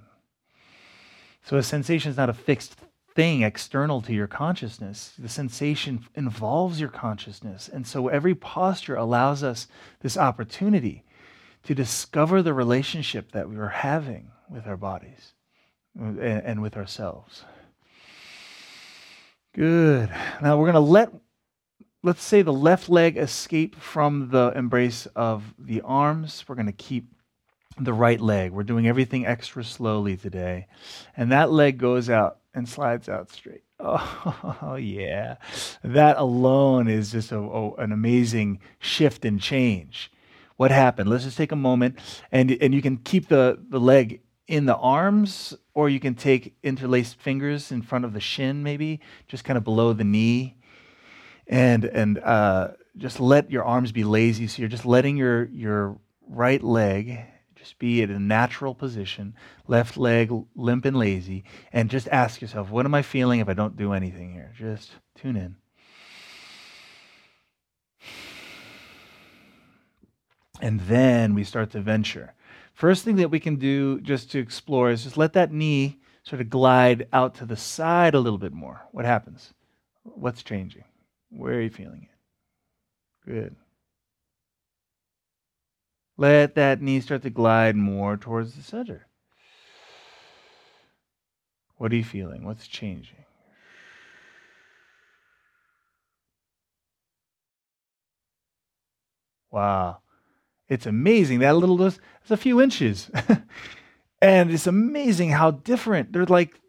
So 1.44 1.56
a 1.56 1.62
sensation 1.62 2.10
is 2.10 2.16
not 2.16 2.30
a 2.30 2.34
fixed 2.34 2.76
thing 3.14 3.42
external 3.42 4.00
to 4.02 4.12
your 4.12 4.26
consciousness. 4.26 5.12
The 5.18 5.28
sensation 5.28 6.06
involves 6.14 6.80
your 6.80 6.88
consciousness. 6.88 7.68
And 7.68 7.86
so 7.86 8.08
every 8.08 8.34
posture 8.34 8.96
allows 8.96 9.42
us 9.42 9.68
this 10.00 10.16
opportunity 10.16 11.04
to 11.64 11.74
discover 11.74 12.42
the 12.42 12.54
relationship 12.54 13.32
that 13.32 13.48
we 13.48 13.56
are 13.56 13.68
having 13.68 14.30
with 14.48 14.66
our 14.66 14.76
bodies 14.76 15.34
and, 15.98 16.62
with 16.62 16.76
ourselves. 16.76 17.44
Good. 19.54 20.08
Now 20.40 20.56
we're 20.56 20.72
going 20.72 20.74
to 20.74 20.80
let, 20.80 21.12
let's 22.02 22.22
say, 22.22 22.42
the 22.42 22.52
left 22.52 22.88
leg 22.88 23.16
escape 23.16 23.76
from 23.76 24.30
the 24.30 24.52
embrace 24.56 25.06
of 25.14 25.54
the 25.58 25.80
arms. 25.82 26.44
We're 26.48 26.54
going 26.54 26.66
to 26.66 26.72
keep 26.72 27.06
the 27.78 27.92
right 27.92 28.20
leg. 28.20 28.52
We're 28.52 28.62
doing 28.62 28.86
everything 28.86 29.26
extra 29.26 29.64
slowly 29.64 30.16
today. 30.16 30.66
And 31.16 31.32
that 31.32 31.50
leg 31.50 31.78
goes 31.78 32.10
out 32.10 32.38
and 32.54 32.68
slides 32.68 33.08
out 33.08 33.30
straight. 33.30 33.62
Oh, 33.82 34.76
yeah. 34.78 35.36
That 35.82 36.18
alone 36.18 36.86
is 36.86 37.12
just 37.12 37.32
a, 37.32 37.38
a, 37.38 37.74
an 37.76 37.92
amazing 37.92 38.60
shift 38.78 39.24
and 39.24 39.40
change. 39.40 40.12
What 40.56 40.70
happened? 40.70 41.08
Let's 41.08 41.24
just 41.24 41.38
take 41.38 41.52
a 41.52 41.56
moment, 41.56 41.98
and, 42.30 42.50
and 42.60 42.74
you 42.74 42.82
can 42.82 42.98
keep 42.98 43.28
the, 43.28 43.58
the 43.70 43.80
leg 43.80 44.20
in 44.46 44.66
the 44.66 44.76
arms, 44.76 45.54
or 45.72 45.88
you 45.88 45.98
can 45.98 46.14
take 46.14 46.54
interlaced 46.62 47.18
fingers 47.18 47.72
in 47.72 47.80
front 47.80 48.04
of 48.04 48.12
the 48.12 48.20
shin, 48.20 48.62
maybe, 48.62 49.00
just 49.26 49.44
kind 49.44 49.56
of 49.56 49.64
below 49.64 49.94
the 49.94 50.04
knee. 50.04 50.58
And, 51.50 51.84
and 51.84 52.18
uh, 52.20 52.68
just 52.96 53.20
let 53.20 53.50
your 53.50 53.64
arms 53.64 53.92
be 53.92 54.04
lazy. 54.04 54.46
So 54.46 54.62
you're 54.62 54.68
just 54.68 54.86
letting 54.86 55.18
your, 55.18 55.46
your 55.46 55.98
right 56.28 56.62
leg 56.62 57.26
just 57.56 57.78
be 57.78 58.00
in 58.00 58.10
a 58.10 58.18
natural 58.18 58.74
position, 58.74 59.34
left 59.66 59.98
leg 59.98 60.32
limp 60.54 60.86
and 60.86 60.96
lazy, 60.96 61.44
and 61.72 61.90
just 61.90 62.08
ask 62.08 62.40
yourself, 62.40 62.70
what 62.70 62.86
am 62.86 62.94
I 62.94 63.02
feeling 63.02 63.40
if 63.40 63.48
I 63.50 63.52
don't 63.52 63.76
do 63.76 63.92
anything 63.92 64.32
here? 64.32 64.54
Just 64.56 64.92
tune 65.14 65.36
in. 65.36 65.56
And 70.62 70.80
then 70.80 71.34
we 71.34 71.44
start 71.44 71.70
to 71.72 71.80
venture. 71.80 72.32
First 72.72 73.04
thing 73.04 73.16
that 73.16 73.30
we 73.30 73.40
can 73.40 73.56
do 73.56 74.00
just 74.00 74.30
to 74.30 74.38
explore 74.38 74.90
is 74.90 75.04
just 75.04 75.18
let 75.18 75.32
that 75.34 75.52
knee 75.52 75.98
sort 76.22 76.40
of 76.40 76.48
glide 76.48 77.08
out 77.12 77.34
to 77.36 77.44
the 77.44 77.56
side 77.56 78.14
a 78.14 78.20
little 78.20 78.38
bit 78.38 78.52
more. 78.52 78.82
What 78.92 79.04
happens? 79.04 79.52
What's 80.02 80.42
changing? 80.42 80.84
Where 81.30 81.54
are 81.54 81.60
you 81.62 81.70
feeling 81.70 82.08
it? 83.26 83.30
Good. 83.30 83.56
Let 86.16 86.54
that 86.56 86.82
knee 86.82 87.00
start 87.00 87.22
to 87.22 87.30
glide 87.30 87.76
more 87.76 88.16
towards 88.16 88.54
the 88.54 88.62
center. 88.62 89.06
What 91.76 91.92
are 91.92 91.96
you 91.96 92.04
feeling? 92.04 92.44
What's 92.44 92.66
changing? 92.66 93.24
Wow. 99.50 99.98
It's 100.68 100.86
amazing. 100.86 101.38
That 101.38 101.56
little, 101.56 101.82
it's 101.82 101.98
a 102.28 102.36
few 102.36 102.60
inches. 102.60 103.10
and 104.22 104.50
it's 104.50 104.66
amazing 104.66 105.30
how 105.30 105.52
different. 105.52 106.12
They're 106.12 106.26
like, 106.26 106.60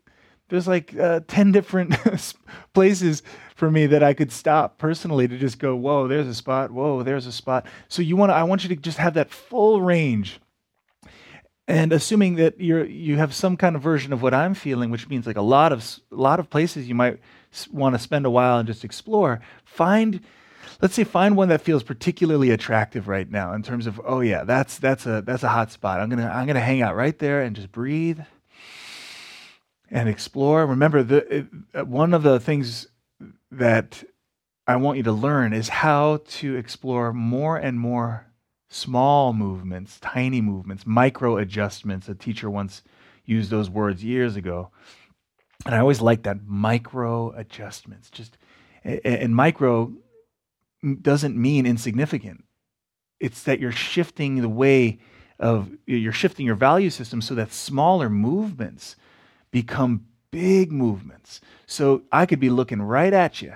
there's 0.52 0.68
like 0.68 0.96
uh, 1.00 1.22
10 1.28 1.54
different 1.54 1.96
places 2.74 3.24
for 3.56 3.72
me 3.72 3.88
that 3.88 4.04
I 4.04 4.14
could 4.14 4.34
stop 4.34 4.78
personally 4.78 5.26
to 5.28 5.38
just 5.38 5.60
go, 5.60 5.76
whoa, 5.76 6.10
there's 6.10 6.28
a 6.28 6.36
spot. 6.36 6.72
Whoa, 6.72 7.04
there's 7.04 7.26
a 7.26 7.32
spot. 7.32 7.66
So 7.88 8.02
you 8.02 8.18
want 8.18 8.32
to, 8.32 8.36
I 8.36 8.44
want 8.44 8.64
you 8.64 8.70
to 8.70 8.76
just 8.76 8.98
have 8.98 9.14
that 9.14 9.32
full 9.32 9.82
range. 9.82 10.42
And 11.70 11.94
assuming 11.94 12.36
that 12.36 12.60
you're, 12.60 12.84
you 12.84 13.16
have 13.16 13.34
some 13.34 13.56
kind 13.56 13.78
of 13.78 13.82
version 13.82 14.12
of 14.12 14.22
what 14.22 14.34
I'm 14.34 14.54
feeling, 14.54 14.92
which 14.92 15.08
means 15.08 15.26
like 15.26 15.38
a 15.38 15.42
lot 15.42 15.72
of, 15.72 16.00
a 16.12 16.16
lot 16.16 16.42
of 16.42 16.50
places 16.50 16.90
you 16.90 16.96
might 16.96 17.20
want 17.72 17.96
to 17.96 18.00
spend 18.00 18.26
a 18.26 18.30
while 18.30 18.60
and 18.60 18.68
just 18.68 18.84
explore, 18.84 19.40
find 19.64 20.20
let's 20.82 20.96
say 20.96 21.06
find 21.06 21.38
one 21.38 21.48
that 21.48 21.62
feels 21.62 21.82
particularly 21.82 22.50
attractive 22.50 23.08
right 23.08 23.30
now 23.30 23.54
in 23.54 23.62
terms 23.62 23.88
of 23.88 24.02
oh 24.04 24.20
yeah 24.20 24.44
that's 24.44 24.80
that's 24.80 25.06
a 25.06 25.22
that's 25.22 25.44
a 25.44 25.50
hot 25.50 25.72
spot 25.72 26.00
i'm 26.00 26.10
gonna 26.10 26.28
i'm 26.28 26.48
gonna 26.48 26.60
hang 26.60 26.82
out 26.82 26.96
right 26.96 27.20
there 27.20 27.42
and 27.42 27.56
just 27.56 27.72
breathe 27.72 28.20
and 29.92 30.08
explore. 30.08 30.66
Remember 30.66 31.04
the 31.04 31.38
it, 31.38 31.48
uh, 31.76 31.86
one 31.86 32.14
of 32.14 32.24
the 32.24 32.40
things 32.40 32.88
that 33.52 34.04
i 34.66 34.76
want 34.76 34.98
you 34.98 35.04
to 35.04 35.12
learn 35.12 35.54
is 35.54 35.70
how 35.70 36.22
to 36.26 36.56
explore 36.56 37.14
more 37.14 37.58
and 37.58 37.80
more 37.80 38.26
small 38.70 39.34
movements 39.34 40.00
tiny 40.00 40.42
movements 40.42 40.88
micro 40.88 41.38
adjustments. 41.38 42.08
A 42.08 42.16
teacher 42.16 42.50
once 42.50 42.82
used 43.26 43.52
those 43.52 43.70
words 43.70 44.04
years 44.04 44.36
ago. 44.36 44.72
And 45.66 45.76
i 45.76 45.80
always 45.80 46.02
like 46.02 46.24
that 46.24 46.46
micro 46.46 47.32
adjustments. 47.32 48.10
Just 48.10 48.38
and 48.84 49.36
micro 49.36 49.94
doesn't 51.02 51.38
mean 51.38 51.66
insignificant. 51.66 52.44
It's 53.20 53.44
that 53.44 53.60
you're 53.60 53.72
shifting 53.72 54.42
the 54.42 54.50
way 54.50 55.00
of, 55.40 55.70
you're 55.86 56.12
shifting 56.12 56.46
your 56.46 56.56
value 56.56 56.90
system 56.90 57.22
so 57.22 57.36
that 57.36 57.54
smaller 57.54 58.10
movements 58.10 58.96
become 59.52 60.06
big 60.32 60.72
movements. 60.72 61.42
So 61.66 62.04
I 62.12 62.26
could 62.26 62.40
be 62.40 62.50
looking 62.50 62.82
right 62.82 63.14
at 63.14 63.42
you 63.42 63.54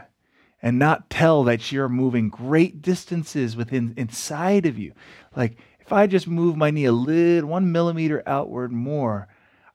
and 0.62 0.78
not 0.80 1.10
tell 1.10 1.44
that 1.44 1.72
you're 1.72 1.90
moving 1.90 2.30
great 2.30 2.82
distances 2.82 3.56
within 3.56 3.94
inside 3.98 4.66
of 4.66 4.78
you. 4.78 4.94
Like 5.36 5.58
if 5.80 5.94
I 5.94 6.08
just 6.08 6.28
move 6.28 6.58
my 6.58 6.72
knee 6.72 6.86
a 6.86 6.92
little, 6.92 7.50
one 7.50 7.72
millimeter 7.72 8.24
outward 8.26 8.72
more, 8.72 9.28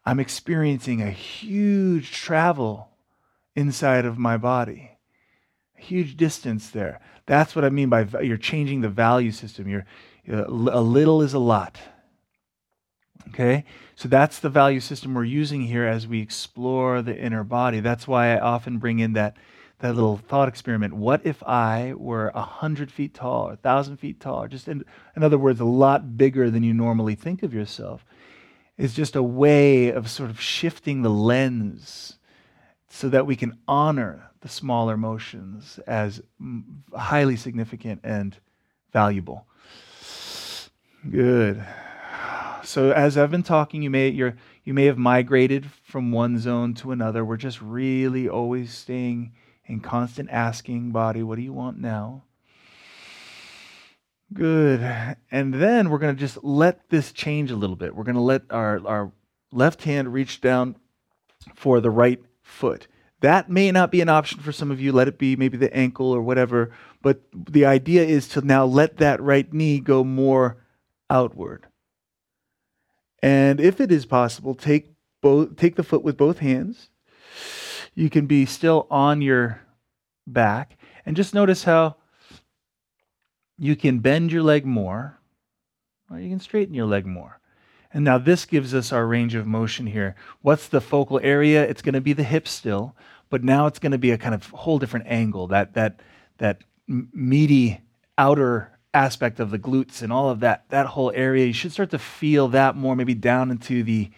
I'm 0.04 0.18
experiencing 0.18 1.00
a 1.00 1.10
huge 1.10 2.10
travel 2.10 2.88
inside 3.54 4.04
of 4.04 4.18
my 4.18 4.36
body, 4.36 4.90
a 5.78 5.80
huge 5.80 6.16
distance 6.16 6.70
there. 6.70 7.00
That's 7.26 7.54
what 7.54 7.64
I 7.64 7.70
mean 7.70 7.88
by 7.88 8.06
you're 8.22 8.36
changing 8.36 8.80
the 8.80 8.88
value 8.88 9.30
system. 9.30 9.68
You're, 9.68 9.86
uh, 10.30 10.46
a 10.48 10.80
little 10.80 11.22
is 11.22 11.34
a 11.34 11.38
lot. 11.38 11.78
Okay? 13.28 13.64
So 13.94 14.08
that's 14.08 14.38
the 14.38 14.48
value 14.48 14.80
system 14.80 15.14
we're 15.14 15.24
using 15.24 15.62
here 15.62 15.86
as 15.86 16.06
we 16.06 16.20
explore 16.20 17.02
the 17.02 17.16
inner 17.16 17.44
body. 17.44 17.80
That's 17.80 18.08
why 18.08 18.34
I 18.34 18.40
often 18.40 18.78
bring 18.78 18.98
in 18.98 19.12
that, 19.12 19.36
that 19.80 19.94
little 19.94 20.16
thought 20.16 20.48
experiment. 20.48 20.94
What 20.94 21.20
if 21.24 21.42
I 21.44 21.94
were 21.96 22.30
100 22.34 22.90
feet 22.90 23.14
tall, 23.14 23.44
or 23.44 23.50
1,000 23.50 23.98
feet 23.98 24.20
tall, 24.20 24.48
just 24.48 24.68
in, 24.68 24.84
in 25.16 25.22
other 25.22 25.38
words, 25.38 25.60
a 25.60 25.64
lot 25.64 26.16
bigger 26.16 26.50
than 26.50 26.62
you 26.62 26.74
normally 26.74 27.14
think 27.14 27.42
of 27.42 27.54
yourself? 27.54 28.04
It's 28.78 28.94
just 28.94 29.14
a 29.14 29.22
way 29.22 29.90
of 29.90 30.08
sort 30.08 30.30
of 30.30 30.40
shifting 30.40 31.02
the 31.02 31.10
lens 31.10 32.16
so 32.88 33.08
that 33.10 33.26
we 33.26 33.36
can 33.36 33.58
honor 33.68 34.30
the 34.40 34.48
smaller 34.48 34.96
motions 34.96 35.78
as 35.86 36.22
highly 36.94 37.36
significant 37.36 38.00
and 38.02 38.36
valuable. 38.92 39.46
Good. 41.08 41.64
So 42.64 42.92
as 42.92 43.16
I've 43.16 43.30
been 43.30 43.42
talking, 43.42 43.82
you 43.82 43.90
may 43.90 44.08
you 44.08 44.34
you 44.64 44.74
may 44.74 44.84
have 44.84 44.98
migrated 44.98 45.70
from 45.82 46.12
one 46.12 46.38
zone 46.38 46.74
to 46.74 46.92
another. 46.92 47.24
We're 47.24 47.36
just 47.36 47.60
really 47.60 48.28
always 48.28 48.72
staying 48.72 49.32
in 49.70 49.80
constant 49.80 50.28
asking 50.30 50.90
body, 50.90 51.22
what 51.22 51.36
do 51.36 51.42
you 51.42 51.52
want 51.52 51.78
now? 51.78 52.24
Good. 54.32 54.80
And 55.30 55.54
then 55.54 55.90
we're 55.90 55.98
going 55.98 56.14
to 56.14 56.20
just 56.20 56.42
let 56.42 56.88
this 56.90 57.12
change 57.12 57.52
a 57.52 57.56
little 57.56 57.76
bit. 57.76 57.94
We're 57.94 58.04
going 58.04 58.16
to 58.16 58.20
let 58.20 58.42
our, 58.50 58.84
our 58.86 59.12
left 59.52 59.84
hand 59.84 60.12
reach 60.12 60.40
down 60.40 60.76
for 61.54 61.80
the 61.80 61.90
right 61.90 62.20
foot. 62.42 62.88
That 63.20 63.48
may 63.48 63.70
not 63.70 63.92
be 63.92 64.00
an 64.00 64.08
option 64.08 64.40
for 64.40 64.50
some 64.50 64.70
of 64.70 64.80
you. 64.80 64.92
Let 64.92 65.08
it 65.08 65.18
be 65.18 65.36
maybe 65.36 65.56
the 65.56 65.74
ankle 65.74 66.10
or 66.10 66.22
whatever. 66.22 66.72
But 67.00 67.22
the 67.32 67.64
idea 67.64 68.02
is 68.04 68.28
to 68.28 68.40
now 68.40 68.64
let 68.64 68.96
that 68.96 69.20
right 69.20 69.52
knee 69.52 69.78
go 69.78 70.02
more 70.02 70.56
outward. 71.08 71.66
And 73.22 73.60
if 73.60 73.80
it 73.80 73.92
is 73.92 74.06
possible, 74.06 74.54
take 74.54 74.94
both 75.20 75.56
take 75.56 75.76
the 75.76 75.82
foot 75.82 76.02
with 76.02 76.16
both 76.16 76.38
hands. 76.38 76.88
You 77.94 78.08
can 78.08 78.26
be 78.26 78.46
still 78.46 78.86
on 78.90 79.20
your 79.20 79.60
back 80.26 80.78
and 81.04 81.16
just 81.16 81.34
notice 81.34 81.64
how 81.64 81.96
you 83.58 83.76
can 83.76 83.98
bend 83.98 84.32
your 84.32 84.42
leg 84.42 84.64
more 84.64 85.18
or 86.10 86.18
you 86.18 86.30
can 86.30 86.40
straighten 86.40 86.74
your 86.74 86.86
leg 86.86 87.06
more. 87.06 87.40
And 87.92 88.04
now 88.04 88.18
this 88.18 88.46
gives 88.46 88.72
us 88.72 88.92
our 88.92 89.06
range 89.06 89.34
of 89.34 89.46
motion 89.46 89.86
here. 89.86 90.14
What's 90.42 90.68
the 90.68 90.80
focal 90.80 91.20
area? 91.22 91.64
It's 91.64 91.82
going 91.82 91.94
to 91.94 92.00
be 92.00 92.12
the 92.12 92.22
hip 92.22 92.46
still, 92.46 92.96
but 93.28 93.42
now 93.42 93.66
it's 93.66 93.80
going 93.80 93.92
to 93.92 93.98
be 93.98 94.12
a 94.12 94.18
kind 94.18 94.34
of 94.34 94.46
whole 94.50 94.78
different 94.78 95.06
angle. 95.08 95.48
That 95.48 95.74
that 95.74 96.00
that 96.38 96.62
meaty 96.86 97.80
outer 98.16 98.78
aspect 98.92 99.38
of 99.40 99.50
the 99.50 99.58
glutes 99.58 100.02
and 100.02 100.12
all 100.12 100.30
of 100.30 100.40
that 100.40 100.64
that 100.70 100.86
whole 100.86 101.12
area. 101.14 101.46
You 101.46 101.52
should 101.52 101.72
start 101.72 101.90
to 101.90 101.98
feel 101.98 102.48
that 102.48 102.76
more, 102.76 102.96
maybe 102.96 103.14
down 103.14 103.50
into 103.50 103.82
the 103.82 104.10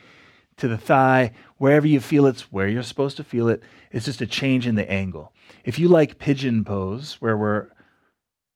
to 0.58 0.68
the 0.68 0.78
thigh, 0.78 1.32
wherever 1.56 1.86
you 1.86 2.00
feel 2.00 2.26
it's 2.26 2.52
where 2.52 2.68
you're 2.68 2.82
supposed 2.82 3.16
to 3.16 3.24
feel 3.24 3.48
it. 3.48 3.62
It's 3.90 4.04
just 4.04 4.20
a 4.20 4.26
change 4.26 4.66
in 4.66 4.74
the 4.74 4.90
angle. 4.90 5.32
If 5.64 5.78
you 5.78 5.88
like 5.88 6.18
pigeon 6.18 6.64
pose, 6.64 7.14
where 7.20 7.36
we're 7.36 7.68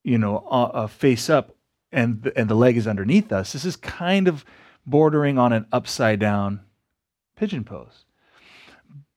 you 0.05 0.19
know 0.19 0.89
face 0.91 1.29
up 1.29 1.55
and 1.93 2.31
and 2.37 2.49
the 2.49 2.55
leg 2.55 2.77
is 2.77 2.87
underneath 2.87 3.33
us, 3.33 3.53
this 3.53 3.65
is 3.65 3.77
kind 3.77 4.29
of 4.29 4.45
bordering 4.87 5.39
on 5.39 5.53
an 5.53 5.67
upside 5.73 6.21
down 6.21 6.61
pigeon 7.37 7.65
pose. 7.65 8.05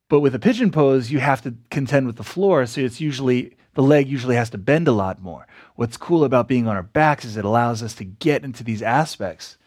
But 0.09 0.21
with 0.21 0.33
a 0.33 0.39
pigeon 0.39 0.71
pose, 0.71 1.11
you 1.11 1.19
have 1.19 1.41
to 1.43 1.55
contend 1.69 2.07
with 2.07 2.15
the 2.15 2.23
floor, 2.23 2.65
so 2.65 2.81
it's 2.81 2.99
usually 2.99 3.55
the 3.73 3.83
leg 3.83 4.07
usually 4.07 4.35
has 4.35 4.49
to 4.51 4.57
bend 4.57 4.87
a 4.87 4.91
lot 4.91 5.21
more. 5.21 5.47
What's 5.75 5.97
cool 5.97 6.23
about 6.23 6.47
being 6.47 6.67
on 6.67 6.75
our 6.75 6.83
backs 6.83 7.25
is 7.25 7.37
it 7.37 7.45
allows 7.45 7.83
us 7.83 7.93
to 7.95 8.03
get 8.03 8.43
into 8.43 8.63
these 8.63 8.81
aspects 8.81 9.57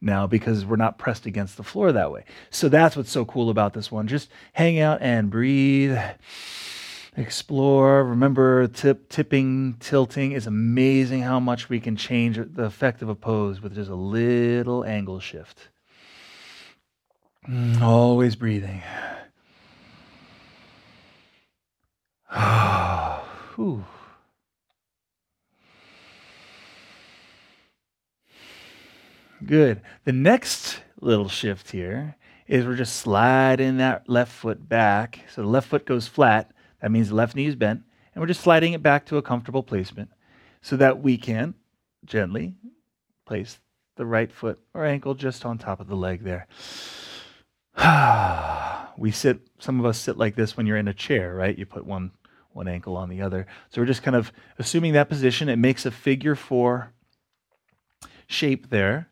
now 0.00 0.26
because 0.26 0.64
we're 0.64 0.76
not 0.76 0.98
pressed 0.98 1.26
against 1.26 1.56
the 1.56 1.62
floor 1.62 1.92
that 1.92 2.12
way. 2.12 2.24
So 2.50 2.68
that's 2.68 2.96
what's 2.96 3.10
so 3.10 3.24
cool 3.24 3.50
about 3.50 3.72
this 3.72 3.90
one. 3.90 4.06
Just 4.06 4.28
hang 4.52 4.78
out 4.78 5.00
and 5.00 5.30
breathe. 5.30 5.98
Explore. 7.16 8.04
Remember, 8.04 8.66
tip, 8.68 9.08
tipping, 9.08 9.76
tilting 9.80 10.32
is 10.32 10.46
amazing 10.46 11.22
how 11.22 11.40
much 11.40 11.70
we 11.70 11.80
can 11.80 11.96
change 11.96 12.36
the 12.36 12.64
effect 12.64 13.00
of 13.00 13.08
a 13.08 13.14
pose 13.14 13.62
with 13.62 13.74
just 13.74 13.90
a 13.90 13.94
little 13.94 14.84
angle 14.84 15.18
shift. 15.18 15.68
Mm, 17.48 17.80
always 17.80 18.36
breathing. 18.36 18.82
Whew. 23.56 23.84
Good. 29.44 29.80
The 30.04 30.12
next 30.12 30.82
little 31.00 31.28
shift 31.28 31.70
here 31.70 32.16
is 32.46 32.66
we're 32.66 32.76
just 32.76 32.96
sliding 32.96 33.78
that 33.78 34.08
left 34.08 34.32
foot 34.32 34.68
back. 34.68 35.20
So 35.34 35.42
the 35.42 35.48
left 35.48 35.68
foot 35.68 35.86
goes 35.86 36.06
flat. 36.06 36.52
That 36.80 36.90
means 36.90 37.08
the 37.08 37.14
left 37.14 37.34
knee 37.34 37.46
is 37.46 37.56
bent. 37.56 37.82
And 38.14 38.20
we're 38.20 38.28
just 38.28 38.42
sliding 38.42 38.72
it 38.74 38.82
back 38.82 39.06
to 39.06 39.16
a 39.16 39.22
comfortable 39.22 39.62
placement 39.62 40.10
so 40.60 40.76
that 40.76 41.02
we 41.02 41.16
can 41.16 41.54
gently 42.04 42.54
place 43.24 43.58
the 43.96 44.06
right 44.06 44.30
foot 44.30 44.58
or 44.74 44.84
ankle 44.84 45.14
just 45.14 45.46
on 45.46 45.58
top 45.58 45.80
of 45.80 45.88
the 45.88 45.96
leg 45.96 46.24
there. 46.24 46.46
we 48.98 49.10
sit, 49.10 49.40
some 49.58 49.80
of 49.80 49.86
us 49.86 49.98
sit 49.98 50.18
like 50.18 50.34
this 50.34 50.56
when 50.56 50.66
you're 50.66 50.76
in 50.76 50.88
a 50.88 50.94
chair, 50.94 51.34
right? 51.34 51.58
You 51.58 51.66
put 51.66 51.86
one 51.86 52.12
one 52.56 52.66
ankle 52.66 52.96
on 52.96 53.08
the 53.08 53.22
other. 53.22 53.46
So 53.70 53.80
we're 53.80 53.86
just 53.86 54.02
kind 54.02 54.16
of 54.16 54.32
assuming 54.58 54.94
that 54.94 55.08
position. 55.08 55.48
It 55.48 55.56
makes 55.56 55.86
a 55.86 55.90
figure 55.90 56.34
four 56.34 56.92
shape 58.26 58.70
there 58.70 59.10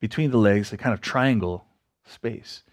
between 0.00 0.30
the 0.30 0.38
legs, 0.38 0.72
a 0.72 0.76
kind 0.76 0.94
of 0.94 1.00
triangle 1.00 1.66
space. 2.04 2.64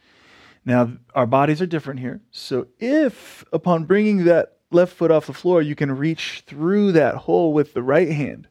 Now, 0.65 0.93
our 1.13 1.27
bodies 1.27 1.61
are 1.61 1.67
different 1.67 1.99
here. 1.99 2.21
So 2.31 2.67
if 2.79 3.45
upon 3.53 3.85
bringing 3.85 4.25
that 4.25 4.57
left 4.71 4.93
foot 4.93 5.11
off 5.11 5.27
the 5.27 5.33
floor, 5.33 5.61
you 5.61 5.75
can 5.75 5.95
reach 5.95 6.43
through 6.45 6.93
that 6.93 7.15
hole 7.15 7.53
with 7.53 7.73
the 7.73 7.83
right 7.83 8.11
hand 8.11 8.47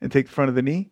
and 0.00 0.10
take 0.10 0.26
the 0.26 0.32
front 0.32 0.48
of 0.48 0.54
the 0.54 0.62
knee 0.62 0.90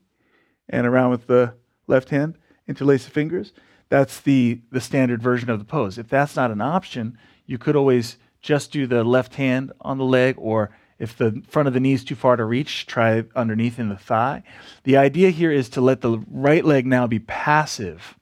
and 0.69 0.87
around 0.87 1.11
with 1.11 1.27
the 1.27 1.55
left 1.87 2.11
hand, 2.11 2.39
interlace 2.67 3.05
the 3.05 3.11
fingers, 3.11 3.53
that's 3.89 4.21
the, 4.21 4.61
the 4.73 4.81
standard 4.81 5.23
version 5.23 5.49
of 5.49 5.59
the 5.59 5.65
pose. 5.65 5.97
If 5.97 6.09
that's 6.09 6.35
not 6.35 6.51
an 6.51 6.61
option, 6.61 7.17
you 7.47 7.57
could 7.57 7.77
always 7.77 8.19
just 8.47 8.71
do 8.71 8.87
the 8.87 9.03
left 9.03 9.35
hand 9.35 9.73
on 9.81 9.99
the 9.99 10.05
leg, 10.05 10.37
or 10.39 10.71
if 11.01 11.17
the 11.17 11.43
front 11.49 11.67
of 11.67 11.75
the 11.75 11.81
knee 11.81 11.95
is 11.95 12.05
too 12.05 12.15
far 12.15 12.37
to 12.37 12.45
reach, 12.45 12.87
try 12.87 13.25
underneath 13.35 13.81
in 13.81 13.89
the 13.89 13.97
thigh. 13.97 14.45
The 14.85 14.97
idea 14.97 15.31
here 15.31 15.51
is 15.51 15.69
to 15.71 15.81
let 15.81 16.01
the 16.01 16.23
right 16.31 16.65
leg 16.65 16.87
now 16.87 17.09
be 17.09 17.19
passive. 17.19 18.17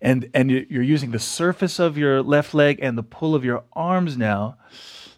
And, 0.00 0.30
and 0.32 0.50
you're 0.50 0.82
using 0.82 1.10
the 1.10 1.18
surface 1.18 1.80
of 1.80 1.98
your 1.98 2.22
left 2.22 2.54
leg 2.54 2.78
and 2.80 2.96
the 2.96 3.02
pull 3.02 3.34
of 3.34 3.44
your 3.44 3.64
arms 3.72 4.16
now. 4.16 4.56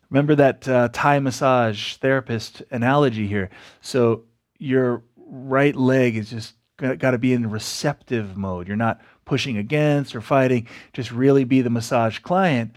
Remember 0.08 0.34
that 0.34 0.66
uh, 0.66 0.88
Thai 0.90 1.18
massage 1.18 1.96
therapist 1.96 2.62
analogy 2.70 3.26
here. 3.26 3.50
So 3.82 4.24
your 4.58 5.02
right 5.16 5.76
leg 5.76 6.16
is 6.16 6.30
just 6.30 6.54
got 6.78 7.10
to 7.10 7.18
be 7.18 7.34
in 7.34 7.50
receptive 7.50 8.36
mode. 8.36 8.66
You're 8.66 8.76
not 8.76 9.02
pushing 9.26 9.58
against 9.58 10.16
or 10.16 10.22
fighting. 10.22 10.68
Just 10.94 11.12
really 11.12 11.44
be 11.44 11.60
the 11.60 11.70
massage 11.70 12.20
client. 12.20 12.76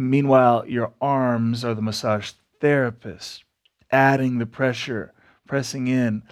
Meanwhile, 0.00 0.64
your 0.66 0.92
arms 1.00 1.64
are 1.64 1.74
the 1.74 1.82
massage 1.82 2.32
therapist, 2.60 3.44
adding 3.90 4.38
the 4.38 4.46
pressure, 4.46 5.12
pressing 5.46 5.88
in. 5.88 6.22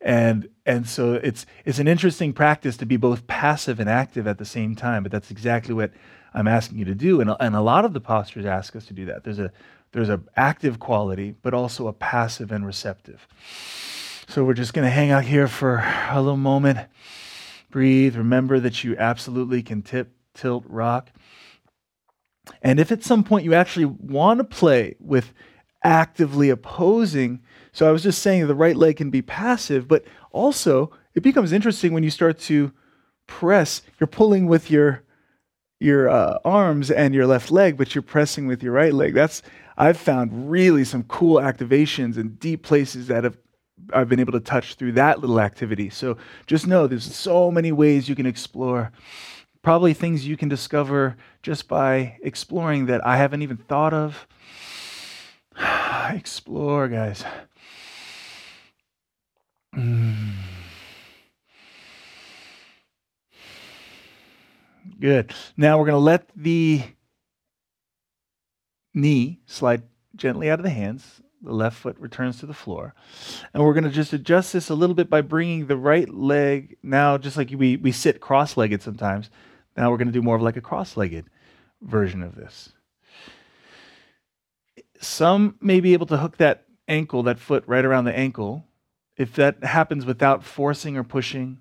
And, 0.00 0.48
and 0.66 0.86
so 0.86 1.14
it's, 1.14 1.46
it's 1.64 1.78
an 1.78 1.88
interesting 1.88 2.32
practice 2.32 2.76
to 2.76 2.86
be 2.86 2.96
both 2.96 3.26
passive 3.26 3.80
and 3.80 3.88
active 3.88 4.26
at 4.26 4.38
the 4.38 4.44
same 4.44 4.76
time, 4.76 5.02
but 5.02 5.10
that's 5.10 5.30
exactly 5.30 5.74
what 5.74 5.92
I'm 6.34 6.46
asking 6.46 6.78
you 6.78 6.84
to 6.84 6.94
do. 6.94 7.20
And, 7.20 7.34
and 7.40 7.56
a 7.56 7.62
lot 7.62 7.84
of 7.84 7.94
the 7.94 8.00
postures 8.00 8.44
ask 8.44 8.76
us 8.76 8.84
to 8.86 8.92
do 8.92 9.06
that. 9.06 9.24
There's 9.24 9.38
a 9.38 9.50
there's 9.92 10.08
an 10.08 10.26
active 10.36 10.80
quality, 10.80 11.36
but 11.40 11.54
also 11.54 11.86
a 11.86 11.92
passive 11.92 12.50
and 12.50 12.66
receptive. 12.66 13.28
So 14.28 14.42
we're 14.42 14.54
just 14.54 14.74
going 14.74 14.84
to 14.84 14.90
hang 14.90 15.12
out 15.12 15.24
here 15.24 15.46
for 15.46 15.84
a 16.10 16.20
little 16.20 16.36
moment. 16.36 16.80
Breathe. 17.70 18.16
Remember 18.16 18.58
that 18.58 18.82
you 18.82 18.96
absolutely 18.96 19.62
can 19.62 19.82
tip, 19.82 20.10
tilt, 20.34 20.64
rock. 20.66 21.10
And 22.62 22.78
if 22.78 22.92
at 22.92 23.04
some 23.04 23.24
point 23.24 23.44
you 23.44 23.54
actually 23.54 23.86
want 23.86 24.38
to 24.38 24.44
play 24.44 24.96
with 24.98 25.32
actively 25.82 26.50
opposing, 26.50 27.40
so 27.72 27.88
I 27.88 27.92
was 27.92 28.02
just 28.02 28.22
saying 28.22 28.46
the 28.46 28.54
right 28.54 28.76
leg 28.76 28.96
can 28.96 29.10
be 29.10 29.22
passive, 29.22 29.88
but 29.88 30.04
also 30.30 30.92
it 31.14 31.22
becomes 31.22 31.52
interesting 31.52 31.92
when 31.92 32.02
you 32.02 32.10
start 32.10 32.38
to 32.40 32.72
press. 33.26 33.82
You're 33.98 34.06
pulling 34.06 34.46
with 34.46 34.70
your 34.70 35.02
your 35.80 36.08
uh, 36.08 36.38
arms 36.44 36.90
and 36.90 37.14
your 37.14 37.26
left 37.26 37.50
leg, 37.50 37.76
but 37.76 37.94
you're 37.94 38.02
pressing 38.02 38.46
with 38.46 38.62
your 38.62 38.72
right 38.72 38.94
leg. 38.94 39.12
That's 39.12 39.42
I've 39.76 39.98
found 39.98 40.50
really 40.50 40.84
some 40.84 41.02
cool 41.04 41.36
activations 41.36 42.16
and 42.16 42.38
deep 42.38 42.62
places 42.62 43.08
that 43.08 43.24
have 43.24 43.36
I've 43.92 44.08
been 44.08 44.20
able 44.20 44.32
to 44.32 44.40
touch 44.40 44.74
through 44.74 44.92
that 44.92 45.20
little 45.20 45.40
activity. 45.40 45.90
So 45.90 46.16
just 46.46 46.66
know 46.66 46.86
there's 46.86 47.14
so 47.14 47.50
many 47.50 47.72
ways 47.72 48.08
you 48.08 48.14
can 48.14 48.26
explore 48.26 48.92
probably 49.64 49.94
things 49.94 50.26
you 50.26 50.36
can 50.36 50.48
discover 50.48 51.16
just 51.42 51.66
by 51.66 52.18
exploring 52.22 52.86
that 52.86 53.04
I 53.04 53.16
haven't 53.16 53.42
even 53.42 53.56
thought 53.56 53.94
of. 53.94 54.28
Explore, 56.10 56.88
guys. 56.88 57.24
Mm. 59.74 60.32
Good. 65.00 65.34
Now 65.56 65.78
we're 65.78 65.86
going 65.86 65.94
to 65.94 65.98
let 65.98 66.28
the 66.36 66.82
knee 68.92 69.40
slide 69.46 69.82
gently 70.14 70.50
out 70.50 70.60
of 70.60 70.64
the 70.64 70.70
hands. 70.70 71.20
The 71.42 71.52
left 71.52 71.76
foot 71.76 71.98
returns 71.98 72.38
to 72.40 72.46
the 72.46 72.54
floor. 72.54 72.94
And 73.52 73.62
we're 73.62 73.74
going 73.74 73.84
to 73.84 73.90
just 73.90 74.12
adjust 74.12 74.52
this 74.52 74.70
a 74.70 74.74
little 74.74 74.94
bit 74.94 75.10
by 75.10 75.20
bringing 75.20 75.66
the 75.66 75.76
right 75.76 76.08
leg 76.08 76.76
now, 76.82 77.18
just 77.18 77.36
like 77.36 77.50
we, 77.54 77.76
we 77.76 77.92
sit 77.92 78.20
cross 78.20 78.56
legged 78.56 78.80
sometimes, 78.82 79.28
now 79.76 79.90
we're 79.90 79.96
going 79.96 80.08
to 80.08 80.12
do 80.12 80.22
more 80.22 80.36
of 80.36 80.42
like 80.42 80.56
a 80.56 80.60
cross 80.60 80.96
legged 80.96 81.26
version 81.82 82.22
of 82.22 82.34
this. 82.34 82.72
Some 85.00 85.56
may 85.60 85.80
be 85.80 85.92
able 85.92 86.06
to 86.06 86.16
hook 86.16 86.38
that 86.38 86.64
ankle, 86.88 87.22
that 87.24 87.38
foot 87.38 87.64
right 87.66 87.84
around 87.84 88.04
the 88.04 88.16
ankle. 88.16 88.66
If 89.16 89.34
that 89.34 89.62
happens 89.62 90.06
without 90.06 90.44
forcing 90.44 90.96
or 90.96 91.04
pushing, 91.04 91.58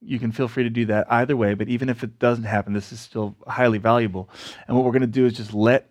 you 0.00 0.18
can 0.18 0.32
feel 0.32 0.48
free 0.48 0.64
to 0.64 0.70
do 0.70 0.86
that 0.86 1.06
either 1.10 1.36
way. 1.36 1.54
But 1.54 1.68
even 1.68 1.88
if 1.88 2.02
it 2.02 2.18
doesn't 2.18 2.44
happen, 2.44 2.72
this 2.72 2.92
is 2.92 3.00
still 3.00 3.36
highly 3.46 3.78
valuable. 3.78 4.30
And 4.66 4.76
what 4.76 4.84
we're 4.84 4.92
going 4.92 5.00
to 5.02 5.06
do 5.06 5.26
is 5.26 5.34
just 5.34 5.54
let 5.54 5.90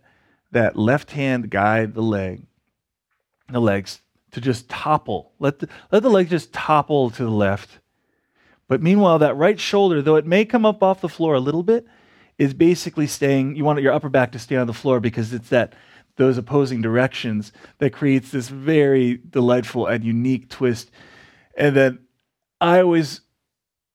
that 0.51 0.78
left 0.78 1.11
hand 1.11 1.49
guide 1.49 1.93
the 1.93 2.01
leg, 2.01 2.45
the 3.49 3.59
legs 3.59 4.01
to 4.32 4.41
just 4.41 4.69
topple. 4.69 5.34
Let 5.39 5.59
the, 5.59 5.69
let 5.91 6.03
the 6.03 6.09
leg 6.09 6.30
just 6.30 6.53
topple 6.53 7.09
to 7.11 7.23
the 7.23 7.30
left 7.30 7.80
but 8.68 8.82
meanwhile, 8.82 9.20
that 9.20 9.36
right 9.36 9.59
shoulder, 9.59 10.01
though 10.01 10.16
it 10.16 10.26
may 10.26 10.45
come 10.45 10.66
up 10.66 10.82
off 10.82 11.01
the 11.01 11.09
floor 11.09 11.36
a 11.36 11.39
little 11.39 11.63
bit, 11.63 11.86
is 12.38 12.53
basically 12.53 13.07
staying. 13.07 13.55
You 13.55 13.63
want 13.63 13.82
your 13.82 13.93
upper 13.93 14.09
back 14.09 14.32
to 14.32 14.39
stay 14.39 14.55
on 14.55 14.68
the 14.68 14.74
floor 14.74 14.99
because 14.99 15.34
it's 15.34 15.49
that 15.49 15.74
those 16.18 16.38
opposing 16.38 16.82
directions 16.82 17.51
that 17.80 17.93
creates 17.93 18.32
this 18.32 18.49
very 18.49 19.20
delightful 19.30 19.86
and 19.86 20.03
unique 20.03 20.49
twist. 20.49 20.89
And 21.57 21.76
then 21.76 21.99
I 22.59 22.80
always 22.80 23.22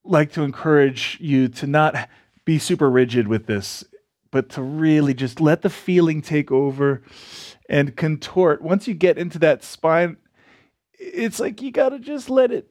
like 0.05 0.33
to 0.33 0.43
encourage 0.43 1.19
you 1.21 1.49
to 1.49 1.67
not 1.67 2.09
be 2.45 2.59
super 2.59 2.91
rigid 2.91 3.27
with 3.27 3.47
this, 3.47 3.85
but 4.31 4.49
to 4.51 4.63
really 4.63 5.15
just 5.15 5.41
let 5.41 5.63
the 5.63 5.71
feeling 5.71 6.23
take 6.23 6.51
over 6.51 7.03
and 7.69 7.97
contort. 7.97 8.63
Once 8.63 8.87
you 8.87 8.95
get 8.95 9.19
into 9.19 9.39
that 9.39 9.65
spine, 9.65 10.17
it's 10.99 11.41
like 11.41 11.63
you 11.63 11.71
got 11.71 11.91
to 11.91 11.99
just 11.99 12.29
let 12.29 12.51
it 12.51 12.71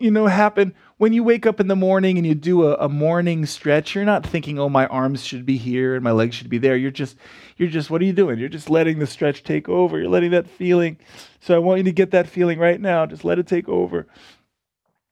you 0.00 0.10
know 0.10 0.26
happen. 0.26 0.74
When 0.96 1.12
you 1.12 1.22
wake 1.22 1.46
up 1.46 1.60
in 1.60 1.68
the 1.68 1.76
morning 1.76 2.18
and 2.18 2.26
you 2.26 2.34
do 2.34 2.66
a, 2.66 2.74
a, 2.76 2.88
morning 2.88 3.46
stretch 3.46 3.94
you're 3.94 4.04
not 4.04 4.26
thinking 4.26 4.58
oh 4.58 4.68
my 4.68 4.86
arms 4.86 5.24
should 5.24 5.46
be 5.46 5.56
here 5.56 5.94
and 5.94 6.02
my 6.04 6.10
legs 6.12 6.34
should 6.34 6.50
be 6.50 6.58
there. 6.58 6.76
You're 6.76 6.90
just 6.90 7.16
you're 7.56 7.68
just 7.68 7.90
what 7.90 8.02
are 8.02 8.04
you 8.04 8.12
doing? 8.12 8.38
You're 8.38 8.48
just 8.48 8.70
letting 8.70 8.98
the 8.98 9.06
stretch 9.06 9.42
take 9.44 9.68
over. 9.68 9.98
You're 9.98 10.08
letting 10.08 10.32
that 10.32 10.48
feeling. 10.48 10.98
So 11.40 11.54
i 11.54 11.58
want 11.58 11.78
you 11.78 11.84
to 11.84 11.92
get 11.92 12.10
that 12.10 12.26
feeling 12.28 12.58
right 12.58 12.80
now. 12.80 13.06
Just 13.06 13.24
let 13.24 13.38
it 13.38 13.46
take 13.46 13.68
over. 13.68 14.06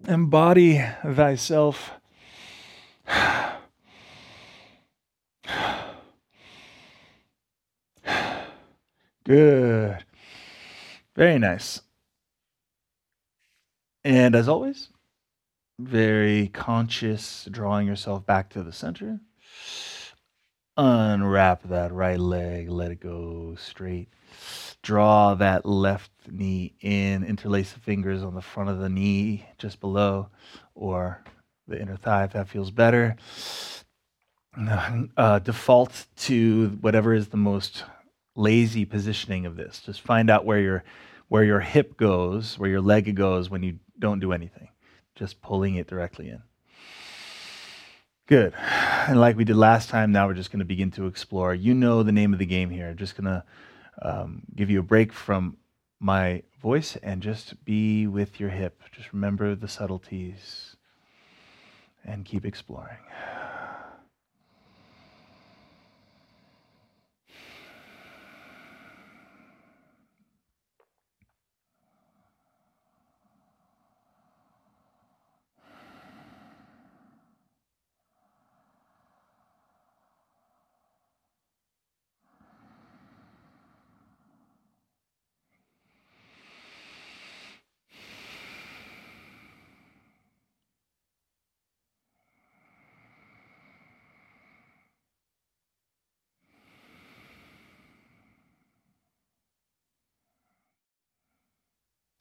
Embody 0.07 0.85
thyself. 1.05 1.93
Good. 9.25 10.05
Very 11.15 11.39
nice 11.39 11.83
and 14.09 14.35
as 14.35 14.49
always, 14.49 14.89
very 15.79 16.49
conscious, 16.49 17.47
drawing 17.51 17.87
yourself 17.87 18.25
back 18.25 18.49
to 18.49 18.63
the 18.63 18.73
center. 18.73 19.21
Unwrap 20.79 21.65
that 21.65 21.93
right 21.93 22.19
leg, 22.19 22.71
let 22.71 22.91
it 22.91 23.01
go 23.01 23.55
straight. 23.57 24.09
Draw 24.83 25.35
that 25.35 25.67
left 25.67 26.11
knee 26.27 26.73
in, 26.81 27.23
interlace 27.23 27.73
the 27.73 27.81
fingers 27.81 28.23
on 28.23 28.35
the 28.35 28.41
front 28.41 28.71
of 28.71 28.79
the 28.79 28.89
knee 28.89 29.45
just 29.59 29.79
below, 29.79 30.31
or 30.75 31.23
the 31.67 31.79
inner 31.79 31.99
thigh 31.99 32.25
if 32.25 32.33
that 32.33 32.49
feels 32.49 32.71
better. 32.71 33.15
Uh, 35.19 35.39
default 35.39 36.07
to 36.17 36.79
whatever 36.81 37.13
is 37.13 37.29
the 37.29 37.37
most 37.37 37.85
lazy 38.35 38.87
positioning 38.87 39.45
of 39.45 39.57
this. 39.57 39.83
Just 39.85 40.01
find 40.01 40.31
out 40.31 40.47
where 40.47 40.61
your 40.61 40.85
where 41.29 41.45
your 41.45 41.61
hip 41.61 41.99
goes, 41.99 42.59
where 42.59 42.71
your 42.71 42.81
leg 42.81 43.15
goes 43.15 43.51
when 43.51 43.63
you 43.63 43.79
don't 43.99 44.21
do 44.21 44.33
anything, 44.33 44.69
just 45.15 45.43
pulling 45.43 45.77
it 45.77 45.87
directly 45.87 46.29
in. 46.29 46.43
Good. 48.27 48.55
And 49.09 49.19
like 49.19 49.37
we 49.37 49.45
did 49.45 49.57
last 49.57 49.89
time, 49.89 50.13
now 50.13 50.27
we're 50.27 50.35
just 50.35 50.51
going 50.51 50.59
to 50.59 50.67
begin 50.67 50.91
to 50.93 51.07
explore. 51.07 51.55
You 51.55 51.73
know 51.73 52.03
the 52.03 52.13
name 52.13 52.35
of 52.35 52.39
the 52.39 52.47
game 52.47 52.69
here. 52.69 52.89
I'm 52.89 52.97
just 52.97 53.17
going 53.17 53.25
to 53.25 53.45
um, 54.03 54.43
give 54.55 54.69
you 54.69 54.81
a 54.81 54.83
break 54.83 55.13
from 55.13 55.57
my 55.99 56.43
voice 56.61 56.97
and 57.03 57.23
just 57.23 57.65
be 57.65 58.07
with 58.07 58.39
your 58.39 58.51
hip. 58.51 58.83
Just 58.93 59.13
remember 59.13 59.55
the 59.55 59.67
subtleties 59.67 60.77
and 62.05 62.25
keep 62.25 62.45
exploring. 62.45 62.99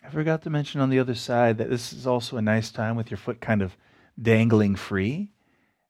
I 0.07 0.09
forgot 0.09 0.41
to 0.43 0.49
mention 0.49 0.79
on 0.79 0.89
the 0.89 0.99
other 0.99 1.15
side 1.15 1.57
that 1.57 1.69
this 1.69 1.91
is 1.91 2.07
also 2.07 2.37
a 2.37 2.41
nice 2.41 2.71
time 2.71 2.95
with 2.95 3.11
your 3.11 3.17
foot 3.17 3.41
kind 3.41 3.61
of 3.61 3.75
dangling 4.21 4.77
free. 4.77 5.31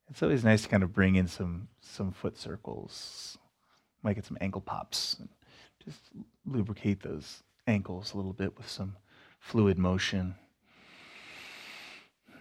It's 0.09 0.23
always 0.23 0.43
nice 0.43 0.63
to 0.63 0.69
kind 0.69 0.81
of 0.81 0.91
bring 0.91 1.15
in 1.15 1.27
some 1.27 1.67
some 1.81 2.11
foot 2.11 2.35
circles. 2.35 3.37
Might 4.01 4.15
get 4.15 4.25
some 4.25 4.39
ankle 4.41 4.61
pops. 4.61 5.17
And 5.19 5.29
just 5.85 5.99
lubricate 6.47 7.03
those 7.03 7.43
ankles 7.67 8.13
a 8.13 8.17
little 8.17 8.33
bit 8.33 8.57
with 8.57 8.67
some 8.67 8.97
fluid 9.39 9.77
motion. 9.77 10.33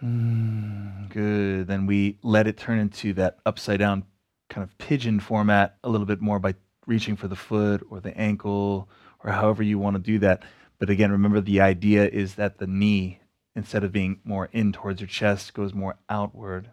Mm, 0.03 1.09
good. 1.09 1.67
Then 1.67 1.85
we 1.85 2.17
let 2.23 2.47
it 2.47 2.57
turn 2.57 2.79
into 2.79 3.13
that 3.13 3.37
upside 3.45 3.79
down 3.79 4.03
kind 4.49 4.63
of 4.63 4.75
pigeon 4.79 5.19
format 5.19 5.77
a 5.83 5.89
little 5.89 6.07
bit 6.07 6.21
more 6.21 6.39
by 6.39 6.55
reaching 6.87 7.15
for 7.15 7.27
the 7.27 7.35
foot 7.35 7.85
or 7.91 7.99
the 7.99 8.17
ankle 8.17 8.89
or 9.23 9.29
however 9.29 9.61
you 9.61 9.77
want 9.77 9.95
to 9.95 10.01
do 10.01 10.17
that. 10.19 10.41
But 10.79 10.89
again, 10.89 11.11
remember 11.11 11.41
the 11.41 11.61
idea 11.61 12.07
is 12.07 12.35
that 12.35 12.59
the 12.59 12.67
knee, 12.67 13.19
instead 13.55 13.83
of 13.83 13.91
being 13.91 14.19
more 14.23 14.49
in 14.51 14.71
towards 14.71 15.01
your 15.01 15.07
chest, 15.07 15.53
goes 15.53 15.73
more 15.73 15.97
outward. 16.09 16.69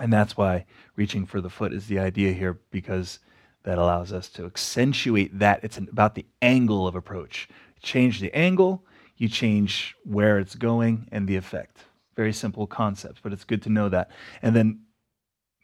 And 0.00 0.12
that's 0.12 0.36
why 0.36 0.66
reaching 0.96 1.26
for 1.26 1.40
the 1.40 1.50
foot 1.50 1.72
is 1.72 1.86
the 1.86 1.98
idea 1.98 2.32
here, 2.32 2.60
because 2.70 3.18
that 3.64 3.78
allows 3.78 4.12
us 4.12 4.28
to 4.30 4.46
accentuate 4.46 5.38
that. 5.38 5.62
It's 5.62 5.78
about 5.78 6.14
the 6.14 6.26
angle 6.40 6.86
of 6.86 6.94
approach. 6.94 7.48
Change 7.82 8.20
the 8.20 8.32
angle, 8.34 8.84
you 9.16 9.28
change 9.28 9.94
where 10.04 10.38
it's 10.38 10.54
going 10.54 11.08
and 11.12 11.28
the 11.28 11.36
effect. 11.36 11.84
Very 12.16 12.32
simple 12.32 12.66
concept, 12.66 13.20
but 13.22 13.32
it's 13.32 13.44
good 13.44 13.62
to 13.62 13.68
know 13.68 13.88
that. 13.88 14.10
And 14.42 14.54
then 14.54 14.80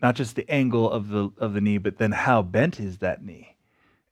not 0.03 0.15
just 0.15 0.37
the 0.37 0.51
angle 0.51 0.91
of 0.91 1.09
the 1.09 1.31
of 1.39 1.53
the 1.55 1.61
knee, 1.61 1.79
but 1.79 1.99
then 1.99 2.13
how 2.13 2.43
bent 2.43 2.81
is 2.81 2.99
that 2.99 3.23
knee? 3.23 3.57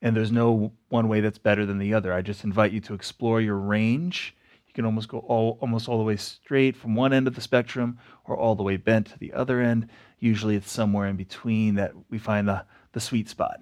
And 0.00 0.16
there's 0.16 0.30
no 0.30 0.72
one 0.88 1.08
way 1.08 1.20
that's 1.20 1.38
better 1.38 1.66
than 1.66 1.78
the 1.78 1.94
other. 1.94 2.12
I 2.12 2.22
just 2.22 2.44
invite 2.44 2.72
you 2.72 2.80
to 2.82 2.94
explore 2.94 3.40
your 3.40 3.56
range. 3.56 4.36
You 4.66 4.72
can 4.72 4.84
almost 4.84 5.08
go 5.08 5.18
all, 5.20 5.58
almost 5.60 5.88
all 5.88 5.98
the 5.98 6.04
way 6.04 6.16
straight 6.16 6.76
from 6.76 6.94
one 6.94 7.12
end 7.12 7.26
of 7.26 7.34
the 7.34 7.40
spectrum 7.40 7.98
or 8.24 8.36
all 8.36 8.54
the 8.54 8.62
way 8.62 8.76
bent 8.76 9.08
to 9.08 9.18
the 9.18 9.32
other 9.32 9.60
end. 9.60 9.88
Usually 10.20 10.54
it's 10.54 10.70
somewhere 10.70 11.08
in 11.08 11.16
between 11.16 11.74
that 11.76 11.92
we 12.10 12.18
find 12.18 12.46
the, 12.46 12.64
the 12.92 13.00
sweet 13.00 13.28
spot. 13.28 13.58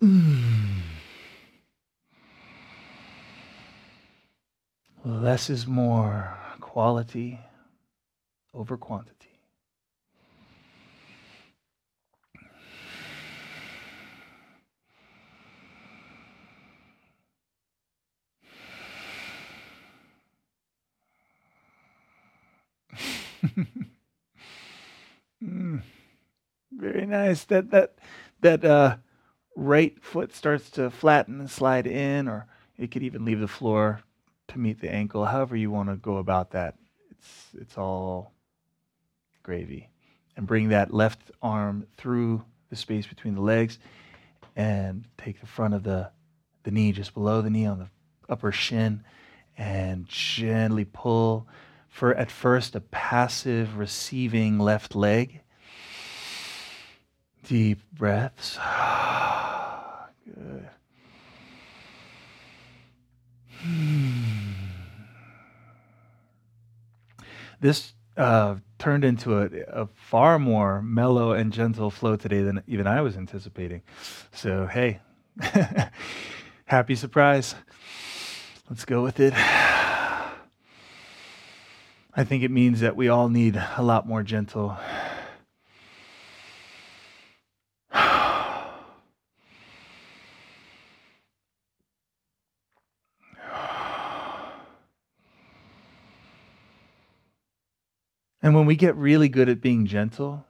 Less 5.04 5.50
is 5.50 5.66
more 5.66 6.38
quality 6.60 7.40
over 8.54 8.76
quantity. 8.76 9.28
mm, 25.44 25.82
very 26.72 27.06
nice. 27.06 27.44
That 27.44 27.70
that 27.70 27.94
that 28.40 28.64
uh, 28.64 28.96
right 29.56 29.94
foot 30.02 30.34
starts 30.34 30.70
to 30.72 30.90
flatten 30.90 31.40
and 31.40 31.50
slide 31.50 31.86
in, 31.86 32.28
or 32.28 32.46
it 32.78 32.90
could 32.90 33.02
even 33.02 33.24
leave 33.24 33.40
the 33.40 33.48
floor 33.48 34.02
to 34.48 34.58
meet 34.58 34.80
the 34.80 34.92
ankle. 34.92 35.26
However 35.26 35.56
you 35.56 35.70
want 35.70 35.88
to 35.90 35.96
go 35.96 36.18
about 36.18 36.52
that, 36.52 36.76
it's 37.10 37.48
it's 37.60 37.78
all 37.78 38.31
gravy. 39.42 39.88
And 40.36 40.46
bring 40.46 40.70
that 40.70 40.94
left 40.94 41.30
arm 41.42 41.86
through 41.96 42.44
the 42.70 42.76
space 42.76 43.06
between 43.06 43.34
the 43.34 43.42
legs 43.42 43.78
and 44.56 45.04
take 45.18 45.40
the 45.40 45.46
front 45.46 45.74
of 45.74 45.82
the, 45.82 46.10
the 46.62 46.70
knee 46.70 46.92
just 46.92 47.14
below 47.14 47.42
the 47.42 47.50
knee 47.50 47.66
on 47.66 47.78
the 47.78 47.88
upper 48.28 48.52
shin 48.52 49.04
and 49.56 50.06
gently 50.06 50.84
pull 50.84 51.46
for 51.88 52.14
at 52.14 52.30
first 52.30 52.74
a 52.74 52.80
passive 52.80 53.76
receiving 53.76 54.58
left 54.58 54.94
leg. 54.94 55.42
Deep 57.46 57.80
breaths. 57.92 58.58
Good. 60.24 60.68
This 67.60 67.92
uh, 68.16 68.56
turned 68.82 69.04
into 69.04 69.38
a, 69.38 69.48
a, 69.68 69.86
far 69.94 70.40
more 70.40 70.82
mellow 70.82 71.30
and 71.30 71.52
gentle 71.52 71.88
flow 71.88 72.16
today 72.16 72.42
than 72.42 72.60
even 72.66 72.84
I 72.88 73.00
was 73.00 73.16
anticipating. 73.16 73.82
So, 74.32 74.66
hey, 74.66 74.98
happy 76.64 76.96
surprise. 76.96 77.54
Let's 78.68 78.84
go 78.84 79.00
with 79.04 79.20
it. 79.20 79.34
I 79.36 80.34
think 82.24 82.42
it 82.42 82.50
means 82.50 82.80
that 82.80 82.96
we 82.96 83.08
all 83.08 83.28
need 83.28 83.54
a 83.76 83.82
lot 83.84 84.08
more 84.08 84.24
gentle. 84.24 84.76
And 98.42 98.56
when 98.56 98.66
we 98.66 98.74
get 98.74 98.96
really 98.96 99.28
good 99.28 99.48
at 99.48 99.60
being 99.60 99.86
gentle, 99.86 100.44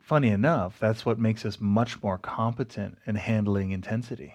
funny 0.00 0.28
enough, 0.28 0.78
that's 0.80 1.04
what 1.04 1.18
makes 1.18 1.44
us 1.44 1.60
much 1.60 2.02
more 2.02 2.16
competent 2.16 2.96
in 3.06 3.16
handling 3.16 3.72
intensity. 3.72 4.34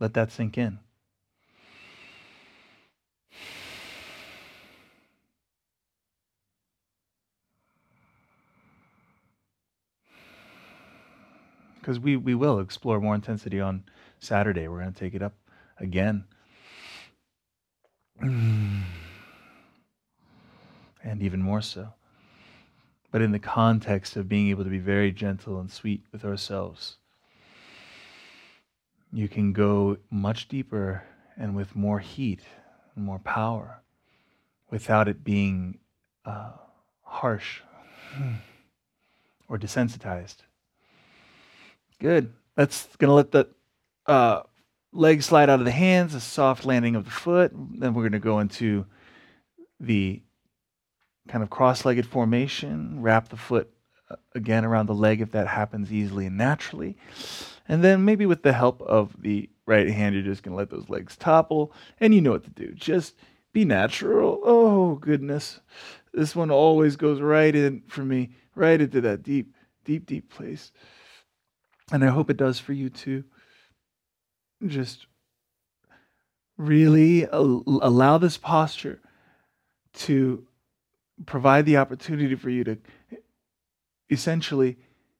Let 0.00 0.14
that 0.14 0.32
sink 0.32 0.56
in. 0.56 0.78
Because 11.78 12.00
we, 12.00 12.16
we 12.16 12.34
will 12.34 12.60
explore 12.60 12.98
more 12.98 13.14
intensity 13.14 13.60
on 13.60 13.84
Saturday. 14.18 14.66
We're 14.68 14.80
going 14.80 14.94
to 14.94 14.98
take 14.98 15.14
it 15.14 15.20
up 15.20 15.34
again. 15.78 16.24
And 21.04 21.22
even 21.22 21.40
more 21.42 21.60
so. 21.60 21.92
But 23.10 23.22
in 23.22 23.30
the 23.30 23.38
context 23.38 24.16
of 24.16 24.28
being 24.28 24.48
able 24.48 24.64
to 24.64 24.70
be 24.70 24.78
very 24.78 25.12
gentle 25.12 25.60
and 25.60 25.70
sweet 25.70 26.02
with 26.10 26.24
ourselves, 26.24 26.96
you 29.12 29.28
can 29.28 29.52
go 29.52 29.98
much 30.10 30.48
deeper 30.48 31.04
and 31.36 31.54
with 31.54 31.76
more 31.76 32.00
heat 32.00 32.40
and 32.96 33.04
more 33.04 33.20
power 33.20 33.80
without 34.70 35.06
it 35.06 35.22
being 35.22 35.78
uh, 36.24 36.50
harsh 37.02 37.60
or 39.48 39.58
desensitized. 39.58 40.38
Good. 42.00 42.32
That's 42.56 42.86
going 42.96 43.08
to 43.08 43.14
let 43.14 43.30
the 43.30 43.48
uh, 44.06 44.42
leg 44.92 45.22
slide 45.22 45.48
out 45.48 45.60
of 45.60 45.64
the 45.64 45.70
hands, 45.70 46.14
a 46.14 46.20
soft 46.20 46.64
landing 46.64 46.96
of 46.96 47.04
the 47.04 47.10
foot. 47.10 47.52
Then 47.54 47.94
we're 47.94 48.02
going 48.02 48.12
to 48.12 48.18
go 48.18 48.40
into 48.40 48.86
the 49.78 50.22
kind 51.28 51.42
of 51.42 51.50
cross 51.50 51.84
legged 51.84 52.06
formation, 52.06 53.00
wrap 53.00 53.28
the 53.28 53.36
foot 53.36 53.70
uh, 54.10 54.16
again 54.34 54.64
around 54.64 54.86
the 54.86 54.94
leg 54.94 55.20
if 55.20 55.32
that 55.32 55.46
happens 55.46 55.92
easily 55.92 56.26
and 56.26 56.36
naturally. 56.36 56.96
And 57.66 57.82
then 57.82 58.04
maybe 58.04 58.26
with 58.26 58.42
the 58.42 58.52
help 58.52 58.82
of 58.82 59.14
the 59.20 59.48
right 59.66 59.88
hand, 59.88 60.14
you're 60.14 60.24
just 60.24 60.42
going 60.42 60.52
to 60.52 60.58
let 60.58 60.70
those 60.70 60.88
legs 60.88 61.16
topple, 61.16 61.72
and 61.98 62.14
you 62.14 62.20
know 62.20 62.32
what 62.32 62.44
to 62.44 62.50
do. 62.50 62.72
Just 62.74 63.14
be 63.52 63.64
natural. 63.64 64.40
Oh, 64.44 64.96
goodness. 64.96 65.60
This 66.12 66.36
one 66.36 66.50
always 66.50 66.96
goes 66.96 67.20
right 67.20 67.54
in 67.54 67.82
for 67.88 68.02
me, 68.04 68.30
right 68.54 68.80
into 68.80 69.00
that 69.00 69.22
deep, 69.22 69.54
deep, 69.84 70.06
deep 70.06 70.28
place. 70.30 70.72
And 71.90 72.04
I 72.04 72.08
hope 72.08 72.30
it 72.30 72.36
does 72.36 72.58
for 72.58 72.72
you 72.72 72.90
too. 72.90 73.24
Just 74.66 75.06
really 76.56 77.24
allow 77.30 78.18
this 78.18 78.36
posture 78.36 79.00
to 79.94 80.46
provide 81.26 81.66
the 81.66 81.76
opportunity 81.76 82.34
for 82.34 82.50
you 82.50 82.64
to 82.64 82.78
essentially 84.10 84.76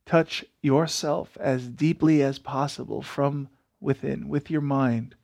touch 0.07 0.45
yourself 0.61 1.37
as 1.41 1.69
deeply 1.69 2.23
as 2.23 2.39
possible 2.39 3.03
from 3.03 3.49
within 3.81 4.29
with 4.29 4.51
your 4.51 4.61
mind. 4.61 5.15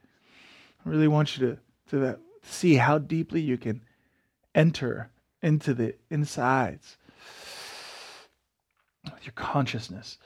I 0.85 0.89
really 0.89 1.09
want 1.09 1.37
you 1.37 1.47
to, 1.47 1.59
to 1.91 1.99
that, 1.99 2.21
see 2.43 2.77
how 2.77 2.99
deeply 2.99 3.41
you 3.41 3.59
can 3.59 3.83
enter 4.55 5.11
into 5.43 5.75
the 5.75 5.95
insides 6.11 6.97
with 9.05 9.25
your 9.25 9.33
consciousness. 9.35 10.19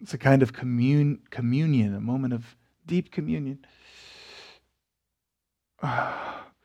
It's 0.00 0.14
a 0.14 0.18
kind 0.18 0.42
of 0.42 0.52
commun- 0.52 1.20
communion, 1.30 1.94
a 1.94 2.00
moment 2.00 2.32
of 2.32 2.56
deep 2.86 3.10
communion. 3.10 3.64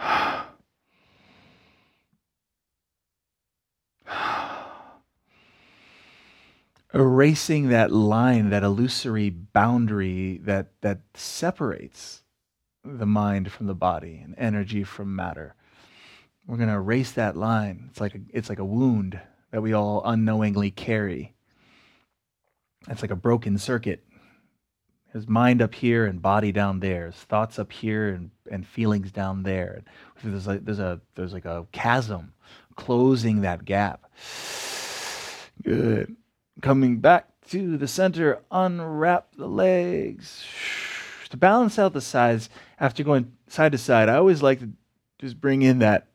Erasing 6.94 7.68
that 7.68 7.92
line, 7.92 8.50
that 8.50 8.62
illusory 8.62 9.30
boundary 9.30 10.38
that, 10.44 10.68
that 10.80 11.00
separates 11.14 12.22
the 12.84 13.06
mind 13.06 13.52
from 13.52 13.66
the 13.66 13.74
body 13.74 14.20
and 14.22 14.34
energy 14.38 14.84
from 14.84 15.14
matter. 15.14 15.54
We're 16.46 16.56
going 16.56 16.68
to 16.68 16.74
erase 16.74 17.12
that 17.12 17.36
line. 17.36 17.88
It's 17.90 18.00
like 18.00 18.14
a, 18.14 18.20
it's 18.32 18.48
like 18.48 18.58
a 18.58 18.64
wound 18.64 19.20
that 19.50 19.62
we 19.62 19.72
all 19.72 20.02
unknowingly 20.04 20.70
carry. 20.70 21.34
It's 22.88 23.02
like 23.02 23.10
a 23.10 23.16
broken 23.16 23.58
circuit. 23.58 24.04
His 25.12 25.28
mind 25.28 25.60
up 25.60 25.74
here 25.74 26.06
and 26.06 26.22
body 26.22 26.52
down 26.52 26.80
there. 26.80 27.06
His 27.06 27.16
thoughts 27.16 27.58
up 27.58 27.72
here 27.72 28.10
and, 28.10 28.30
and 28.50 28.66
feelings 28.66 29.10
down 29.10 29.42
there. 29.42 29.82
There's 30.22 30.46
like 30.46 30.64
there's 30.64 30.78
a 30.78 31.00
there's 31.14 31.32
like 31.32 31.44
a 31.44 31.66
chasm 31.72 32.32
closing 32.76 33.40
that 33.40 33.64
gap. 33.64 34.10
Good. 35.62 36.16
Coming 36.62 36.98
back 36.98 37.28
to 37.50 37.76
the 37.76 37.88
center, 37.88 38.40
unwrap 38.50 39.34
the 39.36 39.48
legs. 39.48 40.44
To 41.30 41.36
balance 41.36 41.78
out 41.78 41.92
the 41.92 42.00
sides 42.00 42.48
after 42.78 43.02
going 43.04 43.32
side 43.48 43.72
to 43.72 43.78
side, 43.78 44.08
I 44.08 44.16
always 44.16 44.42
like 44.42 44.60
to 44.60 44.70
just 45.18 45.40
bring 45.40 45.62
in 45.62 45.78
that 45.80 46.08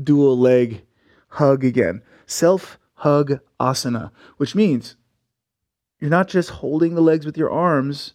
dual 0.00 0.38
leg 0.38 0.84
hug 1.28 1.64
again 1.64 2.02
self 2.26 2.78
hug 2.94 3.40
asana, 3.60 4.10
which 4.36 4.54
means 4.54 4.96
you're 6.06 6.10
not 6.10 6.28
just 6.28 6.50
holding 6.50 6.94
the 6.94 7.00
legs 7.00 7.26
with 7.26 7.36
your 7.36 7.50
arms 7.50 8.14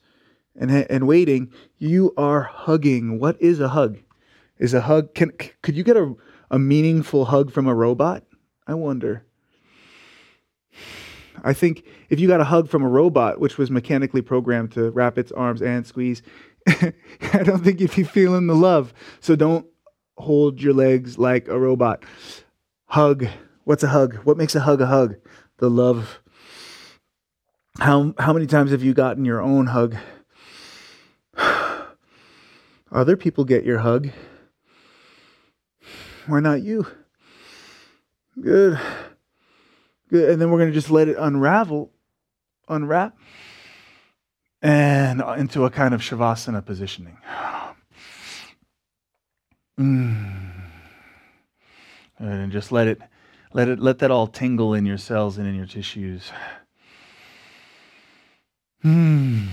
and, 0.58 0.72
and 0.72 1.08
waiting, 1.08 1.52
you 1.78 2.14
are 2.16 2.44
hugging. 2.44 3.20
What 3.20 3.42
is 3.42 3.60
a 3.60 3.68
hug? 3.68 4.00
Is 4.58 4.74
a 4.74 4.82
hug, 4.82 5.14
can, 5.14 5.32
could 5.62 5.76
you 5.76 5.84
get 5.84 5.98
a, 5.98 6.14
a 6.50 6.58
meaningful 6.58 7.26
hug 7.26 7.52
from 7.52 7.68
a 7.68 7.76
robot? 7.76 8.24
I 8.66 8.76
wonder. 8.76 9.26
I 11.44 11.54
think 11.54 11.84
if 12.10 12.20
you 12.20 12.28
got 12.28 12.40
a 12.40 12.46
hug 12.46 12.70
from 12.70 12.84
a 12.84 12.88
robot, 12.88 13.40
which 13.40 13.58
was 13.58 13.70
mechanically 13.70 14.22
programmed 14.22 14.72
to 14.74 14.92
wrap 14.92 15.18
its 15.18 15.34
arms 15.34 15.62
and 15.62 15.86
squeeze, 15.86 16.22
I 16.68 17.44
don't 17.44 17.64
think 17.64 17.82
you'd 17.82 17.94
be 17.94 18.04
feeling 18.04 18.48
the 18.48 18.56
love. 18.56 18.94
So 19.20 19.36
don't 19.36 19.66
hold 20.18 20.62
your 20.62 20.74
legs 20.74 21.18
like 21.18 21.50
a 21.50 21.60
robot. 21.60 22.06
Hug 22.86 23.28
What's 23.64 23.84
a 23.84 23.90
hug? 23.90 24.16
What 24.24 24.38
makes 24.38 24.56
a 24.56 24.62
hug 24.62 24.82
a 24.82 24.88
hug? 24.88 25.16
The 25.58 25.70
love. 25.70 26.21
How, 27.80 28.14
how 28.20 28.34
many 28.34 28.48
times 28.48 28.72
have 28.72 28.84
you 28.84 28.94
gotten 28.94 29.26
your 29.26 29.42
own 29.42 29.68
hug? 29.68 29.96
Other 32.92 33.16
people 33.16 33.46
get 33.46 33.64
your 33.64 33.80
hug. 33.80 34.10
Why 36.28 36.40
not 36.40 36.62
you? 36.62 36.86
Good. 38.40 38.80
Good. 40.10 40.30
And 40.30 40.42
then 40.42 40.52
we're 40.52 40.60
going 40.60 40.70
to 40.70 40.76
just 40.76 40.92
let 40.92 41.08
it 41.08 41.16
unravel, 41.18 41.92
unwrap, 42.68 43.18
and 44.62 45.22
into 45.38 45.66
a 45.66 45.70
kind 45.70 45.94
of 45.94 46.02
Shavasana 46.02 46.66
positioning. 46.66 47.18
Mm. 49.80 50.52
And 52.20 52.52
just 52.52 52.72
let 52.72 52.88
it 52.88 53.02
let, 53.54 53.68
it, 53.68 53.80
let 53.80 54.00
that 54.00 54.12
all 54.12 54.28
tingle 54.28 54.74
in 54.74 54.86
your 54.86 54.98
cells 54.98 55.38
and 55.38 55.48
in 55.48 55.56
your 55.56 55.66
tissues. 55.66 56.32
Hmm. 58.84 59.48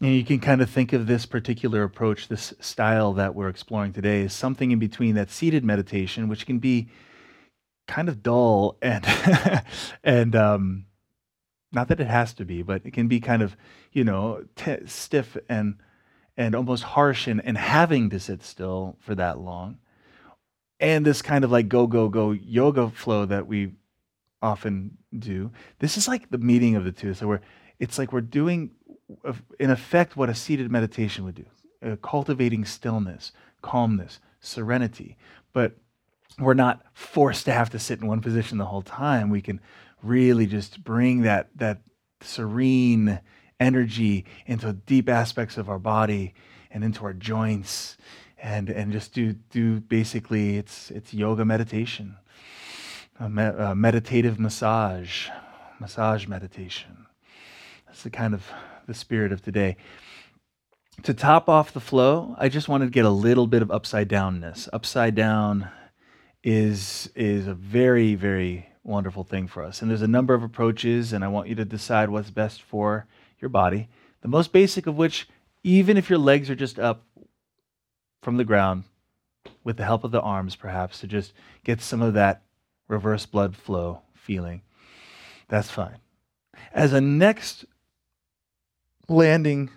And 0.00 0.14
you 0.14 0.24
can 0.24 0.38
kind 0.38 0.60
of 0.60 0.70
think 0.70 0.92
of 0.92 1.06
this 1.06 1.26
particular 1.26 1.82
approach, 1.82 2.28
this 2.28 2.54
style 2.60 3.14
that 3.14 3.34
we're 3.34 3.48
exploring 3.48 3.92
today, 3.92 4.22
as 4.24 4.32
something 4.32 4.70
in 4.70 4.78
between 4.78 5.16
that 5.16 5.30
seated 5.30 5.64
meditation, 5.64 6.28
which 6.28 6.46
can 6.46 6.58
be 6.60 6.88
kind 7.88 8.08
of 8.08 8.22
dull 8.22 8.76
and 8.80 9.04
and 10.04 10.36
um, 10.36 10.84
not 11.72 11.88
that 11.88 12.00
it 12.00 12.06
has 12.06 12.32
to 12.34 12.44
be, 12.44 12.62
but 12.62 12.82
it 12.84 12.92
can 12.92 13.08
be 13.08 13.20
kind 13.20 13.42
of 13.42 13.56
you 13.92 14.04
know 14.04 14.44
t- 14.56 14.86
stiff 14.86 15.36
and 15.48 15.76
and 16.38 16.54
almost 16.54 16.84
harsh 16.84 17.26
and, 17.26 17.44
and 17.44 17.58
having 17.58 18.08
to 18.10 18.20
sit 18.20 18.42
still 18.42 18.96
for 19.00 19.14
that 19.16 19.40
long. 19.40 19.78
And 20.80 21.04
this 21.04 21.20
kind 21.20 21.44
of 21.44 21.50
like 21.50 21.68
go, 21.68 21.88
go, 21.88 22.08
go 22.08 22.30
yoga 22.30 22.90
flow 22.90 23.26
that 23.26 23.48
we 23.48 23.72
often 24.40 24.96
do. 25.18 25.50
This 25.80 25.96
is 25.96 26.06
like 26.06 26.30
the 26.30 26.38
meeting 26.38 26.76
of 26.76 26.84
the 26.84 26.92
two. 26.92 27.12
So 27.12 27.26
we're, 27.26 27.40
it's 27.80 27.98
like 27.98 28.12
we're 28.12 28.20
doing, 28.20 28.70
in 29.58 29.70
effect, 29.70 30.16
what 30.16 30.28
a 30.28 30.34
seated 30.34 30.70
meditation 30.70 31.24
would 31.24 31.34
do 31.34 31.46
uh, 31.84 31.96
cultivating 31.96 32.64
stillness, 32.64 33.32
calmness, 33.60 34.20
serenity. 34.40 35.16
But 35.52 35.76
we're 36.38 36.54
not 36.54 36.82
forced 36.92 37.44
to 37.46 37.52
have 37.52 37.70
to 37.70 37.80
sit 37.80 38.00
in 38.00 38.06
one 38.06 38.20
position 38.20 38.58
the 38.58 38.66
whole 38.66 38.82
time. 38.82 39.28
We 39.28 39.40
can 39.40 39.60
really 40.02 40.46
just 40.46 40.82
bring 40.84 41.22
that 41.22 41.48
that 41.56 41.82
serene 42.20 43.20
energy 43.60 44.24
into 44.46 44.72
deep 44.72 45.08
aspects 45.08 45.56
of 45.56 45.68
our 45.68 45.78
body 45.78 46.34
and 46.70 46.84
into 46.84 47.04
our 47.04 47.12
joints 47.12 47.96
and, 48.40 48.70
and 48.70 48.92
just 48.92 49.12
do, 49.12 49.32
do 49.32 49.80
basically 49.80 50.56
it's, 50.56 50.90
it's 50.90 51.12
yoga 51.12 51.44
meditation, 51.44 52.16
a, 53.18 53.28
me, 53.28 53.42
a 53.42 53.74
meditative 53.74 54.38
massage, 54.38 55.28
massage 55.80 56.26
meditation. 56.26 57.06
That's 57.86 58.02
the 58.02 58.10
kind 58.10 58.34
of 58.34 58.46
the 58.86 58.94
spirit 58.94 59.32
of 59.32 59.42
today. 59.42 59.76
To 61.04 61.14
top 61.14 61.48
off 61.48 61.72
the 61.72 61.80
flow, 61.80 62.34
I 62.38 62.48
just 62.48 62.68
wanted 62.68 62.86
to 62.86 62.90
get 62.90 63.04
a 63.04 63.10
little 63.10 63.46
bit 63.46 63.62
of 63.62 63.70
upside 63.70 64.08
downness. 64.08 64.68
Upside 64.72 65.14
down 65.14 65.68
is 66.44 67.10
is 67.14 67.48
a 67.48 67.54
very 67.54 68.14
very 68.14 68.67
wonderful 68.88 69.22
thing 69.22 69.46
for 69.46 69.62
us. 69.62 69.80
And 69.80 69.90
there's 69.90 70.02
a 70.02 70.08
number 70.08 70.34
of 70.34 70.42
approaches 70.42 71.12
and 71.12 71.24
I 71.24 71.28
want 71.28 71.48
you 71.48 71.54
to 71.56 71.64
decide 71.64 72.08
what's 72.08 72.30
best 72.30 72.62
for 72.62 73.06
your 73.38 73.48
body. 73.48 73.88
The 74.22 74.28
most 74.28 74.52
basic 74.52 74.86
of 74.86 74.96
which 74.96 75.28
even 75.62 75.96
if 75.96 76.08
your 76.08 76.18
legs 76.18 76.48
are 76.50 76.56
just 76.56 76.78
up 76.78 77.04
from 78.22 78.36
the 78.36 78.44
ground 78.44 78.84
with 79.62 79.76
the 79.76 79.84
help 79.84 80.04
of 80.04 80.10
the 80.10 80.20
arms 80.20 80.56
perhaps 80.56 81.00
to 81.00 81.06
just 81.06 81.32
get 81.64 81.80
some 81.80 82.02
of 82.02 82.14
that 82.14 82.42
reverse 82.88 83.26
blood 83.26 83.54
flow 83.54 84.00
feeling. 84.14 84.62
That's 85.48 85.70
fine. 85.70 85.98
As 86.72 86.92
a 86.92 87.00
next 87.00 87.64
landing 89.08 89.70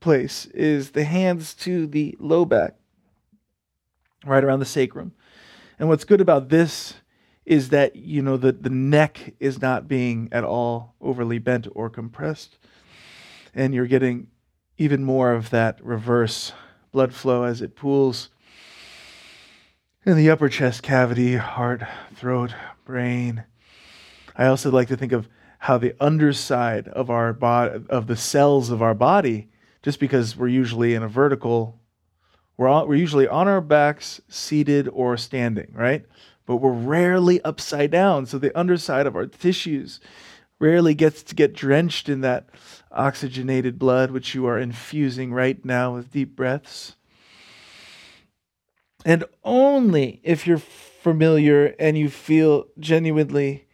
place 0.00 0.46
is 0.46 0.90
the 0.90 1.04
hands 1.04 1.54
to 1.54 1.86
the 1.86 2.16
low 2.18 2.44
back, 2.44 2.74
right 4.24 4.42
around 4.42 4.60
the 4.60 4.64
sacrum. 4.64 5.12
And 5.78 5.88
what's 5.88 6.04
good 6.04 6.20
about 6.20 6.48
this 6.48 6.94
is 7.44 7.70
that 7.70 7.96
you 7.96 8.22
know 8.22 8.36
the, 8.36 8.52
the 8.52 8.70
neck 8.70 9.34
is 9.40 9.60
not 9.60 9.88
being 9.88 10.28
at 10.32 10.44
all 10.44 10.94
overly 11.00 11.38
bent 11.38 11.66
or 11.74 11.90
compressed. 11.90 12.58
And 13.54 13.74
you're 13.74 13.86
getting 13.86 14.28
even 14.78 15.04
more 15.04 15.32
of 15.32 15.50
that 15.50 15.84
reverse 15.84 16.52
blood 16.92 17.14
flow 17.14 17.44
as 17.44 17.60
it 17.62 17.76
pools 17.76 18.30
in 20.04 20.16
the 20.16 20.30
upper 20.30 20.48
chest 20.48 20.82
cavity, 20.82 21.36
heart, 21.36 21.82
throat, 22.14 22.54
brain. 22.84 23.44
I 24.36 24.46
also 24.46 24.70
like 24.70 24.88
to 24.88 24.96
think 24.96 25.12
of 25.12 25.28
how 25.58 25.78
the 25.78 25.94
underside 26.00 26.88
of 26.88 27.10
our 27.10 27.32
body, 27.32 27.84
of 27.88 28.08
the 28.08 28.16
cells 28.16 28.70
of 28.70 28.82
our 28.82 28.94
body, 28.94 29.48
just 29.82 30.00
because 30.00 30.36
we're 30.36 30.48
usually 30.48 30.94
in 30.94 31.02
a 31.02 31.08
vertical, 31.08 31.80
we're, 32.56 32.68
on, 32.68 32.88
we're 32.88 32.96
usually 32.96 33.28
on 33.28 33.46
our 33.46 33.60
backs, 33.60 34.20
seated 34.28 34.88
or 34.88 35.16
standing, 35.16 35.72
right? 35.72 36.04
But 36.46 36.56
we're 36.56 36.72
rarely 36.72 37.42
upside 37.42 37.90
down. 37.90 38.26
So 38.26 38.38
the 38.38 38.56
underside 38.58 39.06
of 39.06 39.16
our 39.16 39.26
tissues 39.26 40.00
rarely 40.58 40.94
gets 40.94 41.22
to 41.24 41.34
get 41.34 41.54
drenched 41.54 42.08
in 42.08 42.20
that 42.20 42.48
oxygenated 42.90 43.78
blood, 43.78 44.10
which 44.10 44.34
you 44.34 44.46
are 44.46 44.58
infusing 44.58 45.32
right 45.32 45.62
now 45.64 45.94
with 45.94 46.12
deep 46.12 46.36
breaths. 46.36 46.96
And 49.04 49.24
only 49.42 50.20
if 50.22 50.46
you're 50.46 50.58
familiar 50.58 51.74
and 51.78 51.98
you 51.98 52.08
feel 52.08 52.66
genuinely 52.78 53.66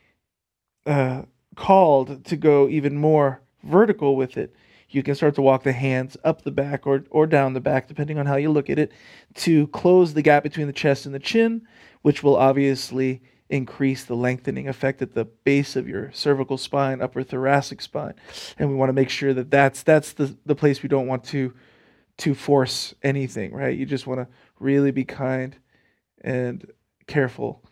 uh, 0.87 1.23
called 1.55 2.25
to 2.25 2.37
go 2.37 2.69
even 2.69 2.97
more 2.97 3.43
vertical 3.63 4.17
with 4.17 4.39
it, 4.39 4.55
you 4.89 5.03
can 5.03 5.15
start 5.15 5.35
to 5.35 5.43
walk 5.43 5.65
the 5.65 5.73
hands 5.73 6.17
up 6.25 6.43
the 6.43 6.51
back 6.51 6.87
or, 6.87 7.05
or 7.11 7.27
down 7.27 7.53
the 7.53 7.61
back, 7.61 7.89
depending 7.89 8.19
on 8.19 8.25
how 8.25 8.37
you 8.37 8.51
look 8.51 8.71
at 8.71 8.79
it, 8.79 8.93
to 9.35 9.67
close 9.69 10.15
the 10.15 10.23
gap 10.23 10.43
between 10.43 10.67
the 10.67 10.73
chest 10.73 11.05
and 11.05 11.15
the 11.15 11.19
chin, 11.19 11.67
which 12.03 12.23
will 12.23 12.37
obviously 12.37 13.23
increase 13.51 14.05
the 14.05 14.15
lengthening 14.15 14.69
effect 14.69 15.01
at 15.01 15.15
the 15.15 15.25
base 15.25 15.75
of 15.75 15.89
your 15.89 16.13
cervical 16.13 16.59
spine, 16.59 17.01
upper 17.01 17.23
thoracic 17.23 17.81
spine. 17.81 18.15
And 18.59 18.69
we 18.69 18.75
want 18.75 18.91
to 18.91 18.95
make 18.95 19.09
sure 19.11 19.33
that 19.35 19.51
that's, 19.51 19.83
that's 19.83 20.13
the, 20.13 20.37
the 20.45 20.55
place 20.55 20.83
we 20.83 20.89
don't 20.89 21.07
want 21.07 21.25
to, 21.25 21.55
to 22.19 22.35
force 22.35 22.95
anything, 23.03 23.53
right? 23.55 23.77
You 23.77 23.87
just 23.87 24.07
want 24.07 24.21
to 24.21 24.29
really 24.59 24.91
be 24.91 25.05
kind 25.05 25.57
and 26.21 26.71
careful 27.07 27.63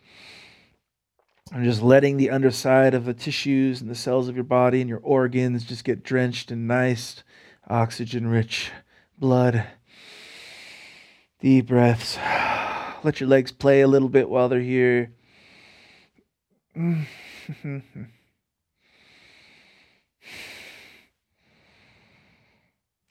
and 1.53 1.63
just 1.63 1.81
letting 1.81 2.17
the 2.17 2.29
underside 2.29 2.93
of 2.93 3.05
the 3.05 3.13
tissues 3.13 3.81
and 3.81 3.89
the 3.89 3.95
cells 3.95 4.27
of 4.27 4.35
your 4.35 4.43
body 4.43 4.81
and 4.81 4.89
your 4.89 4.99
organs 4.99 5.63
just 5.63 5.83
get 5.83 6.03
drenched 6.03 6.51
in 6.51 6.67
nice 6.67 7.23
oxygen 7.69 8.27
rich 8.27 8.71
blood. 9.17 9.65
Deep 11.39 11.67
breaths. 11.67 12.17
Let 13.03 13.19
your 13.19 13.29
legs 13.29 13.51
play 13.51 13.81
a 13.81 13.87
little 13.87 14.09
bit 14.09 14.29
while 14.29 14.49
they're 14.49 14.59
here. 14.59 15.11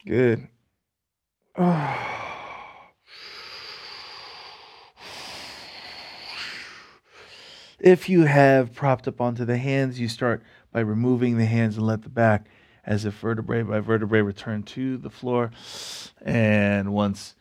Good. 0.06 0.48
If 7.78 8.08
you 8.08 8.22
have 8.22 8.72
propped 8.72 9.06
up 9.06 9.20
onto 9.20 9.44
the 9.44 9.58
hands, 9.58 10.00
you 10.00 10.08
start 10.08 10.42
by 10.72 10.80
removing 10.80 11.36
the 11.36 11.44
hands 11.44 11.76
and 11.76 11.86
let 11.86 12.02
the 12.02 12.08
back, 12.08 12.48
as 12.84 13.04
if 13.04 13.14
vertebrae 13.14 13.62
by 13.62 13.80
vertebrae, 13.80 14.22
return 14.22 14.62
to 14.64 14.96
the 14.96 15.10
floor. 15.10 15.50
And 16.22 16.94
once 16.94 17.36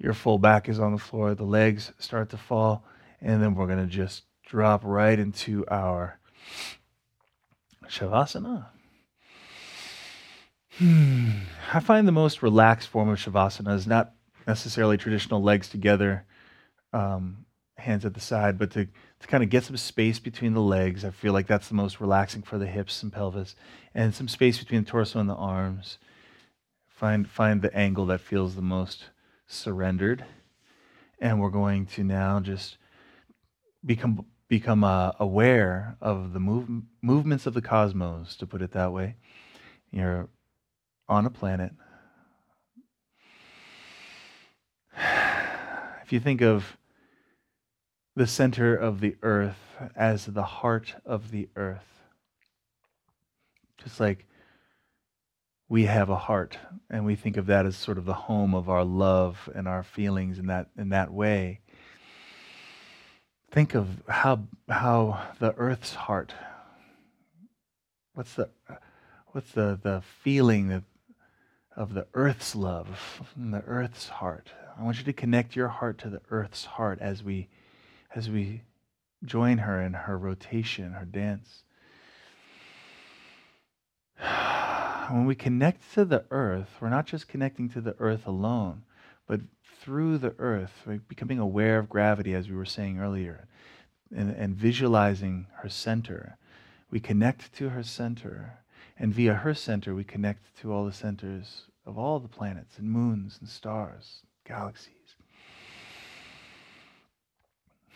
your 0.00 0.14
full 0.14 0.38
back 0.38 0.68
is 0.68 0.80
on 0.80 0.92
the 0.92 0.98
floor, 0.98 1.34
the 1.34 1.44
legs 1.44 1.92
start 1.98 2.30
to 2.30 2.38
fall. 2.38 2.84
And 3.20 3.42
then 3.42 3.54
we're 3.54 3.66
going 3.66 3.86
to 3.86 3.86
just 3.86 4.22
drop 4.46 4.80
right 4.82 5.18
into 5.18 5.64
our 5.68 6.18
Shavasana. 7.86 8.66
Hmm. 10.78 11.30
I 11.72 11.80
find 11.80 12.08
the 12.08 12.12
most 12.12 12.42
relaxed 12.42 12.88
form 12.88 13.10
of 13.10 13.18
Shavasana 13.18 13.74
is 13.74 13.86
not 13.86 14.14
necessarily 14.46 14.96
traditional 14.96 15.42
legs 15.42 15.68
together, 15.68 16.24
um, 16.94 17.44
hands 17.76 18.06
at 18.06 18.14
the 18.14 18.20
side, 18.20 18.58
but 18.58 18.70
to 18.72 18.86
to 19.20 19.26
kind 19.26 19.44
of 19.44 19.50
get 19.50 19.64
some 19.64 19.76
space 19.76 20.18
between 20.18 20.54
the 20.54 20.62
legs. 20.62 21.04
I 21.04 21.10
feel 21.10 21.34
like 21.34 21.46
that's 21.46 21.68
the 21.68 21.74
most 21.74 22.00
relaxing 22.00 22.40
for 22.40 22.56
the 22.56 22.66
hips 22.66 23.02
and 23.02 23.12
pelvis, 23.12 23.54
and 23.94 24.14
some 24.14 24.28
space 24.28 24.58
between 24.58 24.84
the 24.84 24.90
torso 24.90 25.20
and 25.20 25.28
the 25.28 25.34
arms. 25.34 25.98
Find 26.88 27.28
find 27.28 27.60
the 27.60 27.74
angle 27.76 28.06
that 28.06 28.20
feels 28.20 28.54
the 28.54 28.62
most 28.62 29.10
surrendered, 29.50 30.24
and 31.18 31.40
we're 31.40 31.50
going 31.50 31.86
to 31.86 32.04
now 32.04 32.40
just 32.40 32.78
become 33.84 34.24
become 34.48 34.82
uh, 34.82 35.12
aware 35.20 35.96
of 36.00 36.32
the 36.32 36.40
move, 36.40 36.68
movements 37.02 37.46
of 37.46 37.54
the 37.54 37.62
cosmos. 37.62 38.36
To 38.36 38.46
put 38.46 38.62
it 38.62 38.72
that 38.72 38.92
way, 38.92 39.16
you're 39.90 40.28
on 41.08 41.26
a 41.26 41.30
planet. 41.30 41.72
If 46.02 46.14
you 46.14 46.18
think 46.18 46.40
of 46.40 46.76
the 48.16 48.26
center 48.26 48.74
of 48.74 49.00
the 49.00 49.16
earth 49.22 49.56
as 49.94 50.26
the 50.26 50.42
heart 50.42 50.94
of 51.04 51.30
the 51.30 51.48
earth. 51.56 52.02
Just 53.82 54.00
like 54.00 54.26
we 55.70 55.84
have 55.84 56.10
a 56.10 56.16
heart 56.16 56.58
and 56.90 57.06
we 57.06 57.14
think 57.14 57.38
of 57.38 57.46
that 57.46 57.64
as 57.64 57.76
sort 57.76 57.96
of 57.96 58.04
the 58.04 58.12
home 58.12 58.54
of 58.54 58.68
our 58.68 58.84
love 58.84 59.48
and 59.54 59.66
our 59.66 59.84
feelings 59.84 60.38
in 60.38 60.48
that 60.48 60.68
in 60.76 60.90
that 60.90 61.12
way. 61.12 61.60
Think 63.50 63.74
of 63.74 63.88
how 64.08 64.40
how 64.68 65.22
the 65.38 65.54
earth's 65.56 65.94
heart 65.94 66.34
what's 68.14 68.34
the 68.34 68.50
what's 69.28 69.52
the, 69.52 69.78
the 69.80 70.02
feeling 70.22 70.82
of, 71.76 71.94
the 71.94 72.06
earth's 72.12 72.54
love, 72.54 73.22
the 73.36 73.62
earth's 73.66 74.08
heart. 74.08 74.50
I 74.78 74.82
want 74.82 74.98
you 74.98 75.04
to 75.04 75.12
connect 75.12 75.56
your 75.56 75.68
heart 75.68 75.98
to 75.98 76.10
the 76.10 76.20
earth's 76.30 76.64
heart 76.64 76.98
as 77.00 77.22
we 77.22 77.48
as 78.14 78.28
we 78.28 78.62
join 79.24 79.58
her 79.58 79.80
in 79.80 79.94
her 79.94 80.18
rotation, 80.18 80.92
her 80.92 81.06
dance. 81.06 81.62
When 85.10 85.26
we 85.26 85.34
connect 85.34 85.92
to 85.94 86.04
the 86.04 86.24
earth, 86.30 86.76
we're 86.80 86.88
not 86.88 87.06
just 87.06 87.26
connecting 87.26 87.68
to 87.70 87.80
the 87.80 87.96
earth 87.98 88.28
alone, 88.28 88.84
but 89.26 89.40
through 89.80 90.18
the 90.18 90.36
earth, 90.38 90.82
right? 90.86 91.06
becoming 91.08 91.40
aware 91.40 91.80
of 91.80 91.88
gravity, 91.88 92.32
as 92.32 92.48
we 92.48 92.54
were 92.54 92.64
saying 92.64 93.00
earlier, 93.00 93.48
and, 94.14 94.30
and 94.30 94.54
visualizing 94.54 95.48
her 95.62 95.68
center. 95.68 96.38
We 96.92 97.00
connect 97.00 97.52
to 97.54 97.70
her 97.70 97.82
center, 97.82 98.60
and 98.96 99.12
via 99.12 99.34
her 99.34 99.52
center, 99.52 99.96
we 99.96 100.04
connect 100.04 100.56
to 100.60 100.72
all 100.72 100.84
the 100.84 100.92
centers 100.92 101.62
of 101.84 101.98
all 101.98 102.20
the 102.20 102.28
planets 102.28 102.78
and 102.78 102.88
moons 102.88 103.38
and 103.40 103.48
stars, 103.48 104.22
galaxies. 104.46 105.16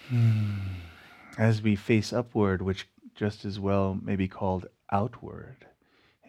Hmm. 0.09 0.59
As 1.39 1.63
we 1.63 1.77
face 1.77 2.13
upward, 2.13 2.61
which 2.61 2.89
just 3.15 3.45
as 3.45 3.61
well 3.61 3.97
may 4.03 4.17
be 4.17 4.27
called 4.27 4.67
outward 4.91 5.67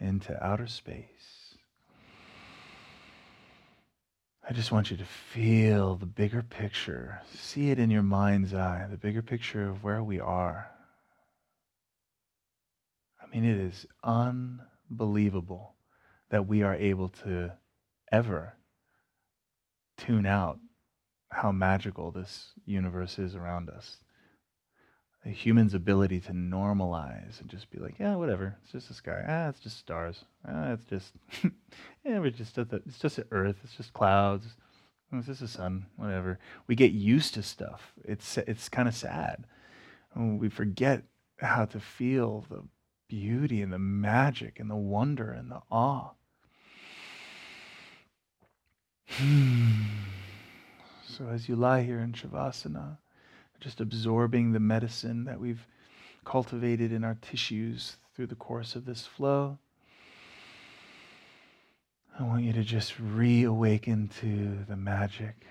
into 0.00 0.42
outer 0.44 0.66
space, 0.66 1.56
I 4.48 4.52
just 4.52 4.70
want 4.70 4.92
you 4.92 4.96
to 4.96 5.04
feel 5.04 5.96
the 5.96 6.06
bigger 6.06 6.42
picture. 6.42 7.20
See 7.34 7.70
it 7.70 7.80
in 7.80 7.90
your 7.90 8.04
mind's 8.04 8.54
eye, 8.54 8.86
the 8.88 8.96
bigger 8.96 9.22
picture 9.22 9.68
of 9.68 9.82
where 9.82 10.04
we 10.04 10.20
are. 10.20 10.70
I 13.20 13.26
mean, 13.34 13.44
it 13.44 13.58
is 13.58 13.86
unbelievable 14.04 15.74
that 16.30 16.46
we 16.46 16.62
are 16.62 16.74
able 16.74 17.08
to 17.08 17.54
ever 18.12 18.54
tune 19.96 20.26
out 20.26 20.60
how 21.30 21.50
magical 21.50 22.12
this 22.12 22.52
universe 22.64 23.18
is 23.18 23.34
around 23.34 23.68
us. 23.68 23.96
A 25.26 25.30
human's 25.30 25.74
ability 25.74 26.20
to 26.20 26.32
normalize 26.32 27.40
and 27.40 27.50
just 27.50 27.68
be 27.70 27.78
like, 27.78 27.98
yeah, 27.98 28.14
whatever. 28.14 28.56
It's 28.62 28.72
just 28.72 28.88
the 28.88 28.94
sky. 28.94 29.24
Ah, 29.26 29.48
it's 29.48 29.58
just 29.58 29.78
stars. 29.78 30.24
Ah, 30.46 30.72
it's 30.72 30.84
just, 30.84 31.12
yeah, 32.04 32.20
we're 32.20 32.30
just 32.30 32.56
at 32.58 32.70
the, 32.70 32.80
it's 32.86 33.00
just 33.00 33.16
the 33.16 33.26
earth. 33.32 33.56
It's 33.64 33.74
just 33.74 33.92
clouds. 33.92 34.46
It's 35.12 35.26
just 35.26 35.40
the 35.40 35.48
sun. 35.48 35.86
Whatever. 35.96 36.38
We 36.66 36.74
get 36.74 36.92
used 36.92 37.34
to 37.34 37.42
stuff. 37.42 37.92
It's 38.04 38.38
it's 38.38 38.68
kind 38.68 38.88
of 38.88 38.94
sad. 38.94 39.46
We 40.14 40.48
forget 40.48 41.02
how 41.38 41.66
to 41.66 41.80
feel 41.80 42.46
the 42.48 42.62
beauty 43.08 43.62
and 43.62 43.72
the 43.72 43.78
magic 43.78 44.58
and 44.58 44.70
the 44.70 44.76
wonder 44.76 45.30
and 45.30 45.50
the 45.50 45.60
awe. 45.70 46.10
so 51.06 51.28
as 51.28 51.48
you 51.48 51.56
lie 51.56 51.82
here 51.82 52.00
in 52.00 52.12
Shavasana, 52.12 52.98
just 53.60 53.80
absorbing 53.80 54.52
the 54.52 54.60
medicine 54.60 55.24
that 55.24 55.40
we've 55.40 55.66
cultivated 56.24 56.92
in 56.92 57.04
our 57.04 57.16
tissues 57.22 57.96
through 58.14 58.26
the 58.26 58.34
course 58.34 58.74
of 58.74 58.84
this 58.84 59.06
flow, 59.06 59.58
I 62.18 62.22
want 62.22 62.44
you 62.44 62.52
to 62.54 62.64
just 62.64 62.98
reawaken 62.98 64.08
to 64.20 64.64
the 64.66 64.76
magic, 64.76 65.46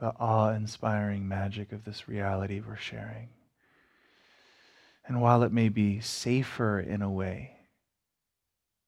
the 0.00 0.12
awe 0.20 0.50
inspiring 0.50 1.26
magic 1.26 1.72
of 1.72 1.84
this 1.84 2.08
reality 2.08 2.60
we're 2.60 2.76
sharing. 2.76 3.30
And 5.06 5.22
while 5.22 5.42
it 5.42 5.52
may 5.52 5.68
be 5.70 6.00
safer 6.00 6.78
in 6.80 7.00
a 7.00 7.10
way 7.10 7.52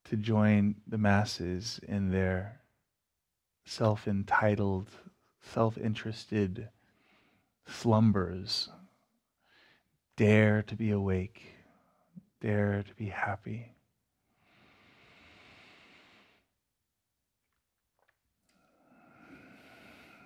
to 0.05 0.17
join 0.17 0.77
the 0.87 0.99
masses 0.99 1.81
in 1.87 2.11
their 2.11 2.61
self 3.65 4.07
entitled, 4.07 4.91
self 5.41 5.79
interested 5.79 6.69
slumbers, 7.69 8.69
dare 10.17 10.63
to 10.63 10.75
be 10.75 10.91
awake, 10.91 11.55
dare 12.41 12.83
to 12.83 12.95
be 12.95 13.07
happy. 13.07 13.73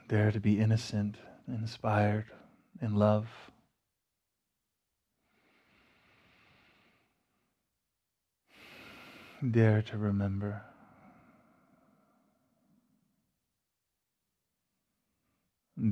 Dare 0.09 0.31
to 0.31 0.41
be 0.41 0.59
innocent, 0.59 1.17
inspired, 1.49 2.27
in 2.81 2.95
love. 2.95 3.29
Dare 9.51 9.83
to 9.83 9.97
remember. 9.97 10.63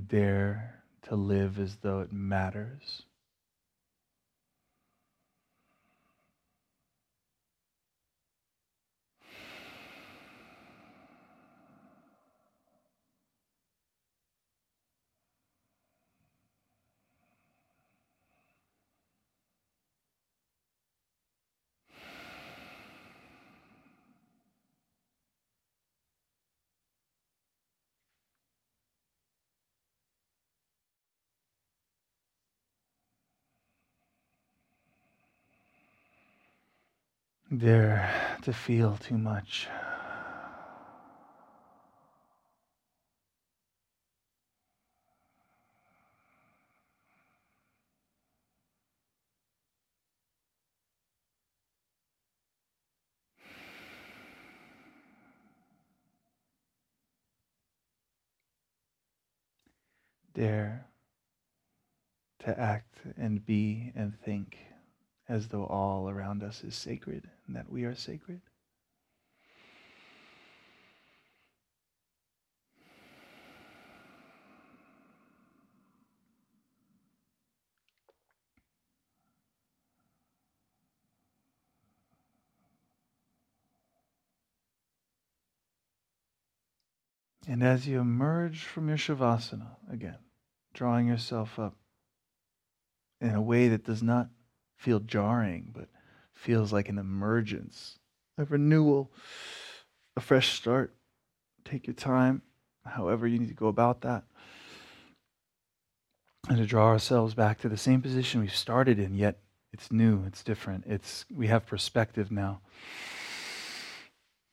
Dare 0.07 0.80
to 1.11 1.17
live 1.17 1.59
as 1.59 1.77
though 1.83 2.01
it 2.01 2.13
matters. 2.13 3.03
Dare 37.57 38.39
to 38.43 38.53
feel 38.53 38.97
too 38.97 39.19
much. 39.19 39.67
Dare 60.35 60.87
to 62.39 62.59
act 62.59 62.99
and 63.19 63.45
be 63.45 63.93
and 63.97 64.17
think 64.21 64.57
as 65.31 65.47
though 65.47 65.65
all 65.67 66.11
around 66.11 66.43
us 66.43 66.65
is 66.65 66.75
sacred 66.75 67.31
and 67.47 67.55
that 67.55 67.71
we 67.71 67.85
are 67.85 67.95
sacred. 67.95 68.41
And 87.47 87.63
as 87.63 87.87
you 87.87 88.01
emerge 88.01 88.65
from 88.65 88.89
your 88.89 88.99
Shavasana 88.99 89.77
again, 89.91 90.19
drawing 90.75 91.07
yourself 91.07 91.57
up 91.59 91.77
in 93.21 93.31
a 93.31 93.43
way 93.43 93.69
that 93.69 93.85
does 93.85 94.03
not 94.03 94.29
feel 94.81 94.99
jarring, 94.99 95.71
but 95.75 95.89
feels 96.33 96.73
like 96.73 96.89
an 96.89 96.97
emergence, 96.97 97.99
a 98.39 98.45
renewal, 98.47 99.13
a 100.17 100.21
fresh 100.21 100.55
start. 100.55 100.95
Take 101.67 101.87
your 101.87 101.95
time, 101.95 102.41
however 102.87 103.27
you 103.27 103.39
need 103.39 103.49
to 103.49 103.55
go 103.55 103.69
about 103.69 104.01
that. 104.01 104.25
And 106.49 106.57
to 106.57 106.65
draw 106.65 106.87
ourselves 106.87 107.35
back 107.35 107.59
to 107.61 107.69
the 107.69 107.77
same 107.77 108.01
position 108.01 108.41
we 108.41 108.49
started 108.49 108.99
in, 108.99 109.15
yet 109.15 109.41
it's 109.71 109.93
new, 109.93 110.25
it's 110.27 110.43
different. 110.43 110.85
It's 110.87 111.27
we 111.31 111.49
have 111.49 111.67
perspective 111.67 112.33
now. 112.33 112.63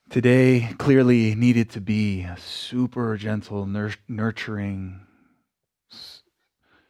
Today 0.09 0.73
clearly 0.77 1.35
needed 1.35 1.69
to 1.71 1.81
be 1.81 2.23
a 2.23 2.37
super 2.37 3.15
gentle, 3.15 3.65
nurturing 4.09 4.99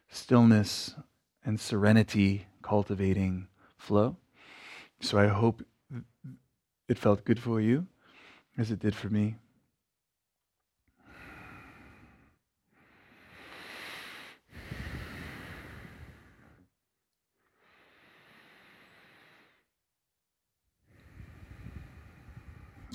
stillness 0.10 0.96
and 1.46 1.60
serenity 1.60 2.48
cultivating 2.68 3.48
flow. 3.78 4.18
So 5.00 5.18
I 5.18 5.28
hope 5.28 5.64
it 6.90 6.98
felt 6.98 7.24
good 7.24 7.40
for 7.40 7.62
you 7.62 7.88
as 8.58 8.72
it 8.72 8.80
did 8.80 8.94
for 8.94 9.10
me. 9.10 9.36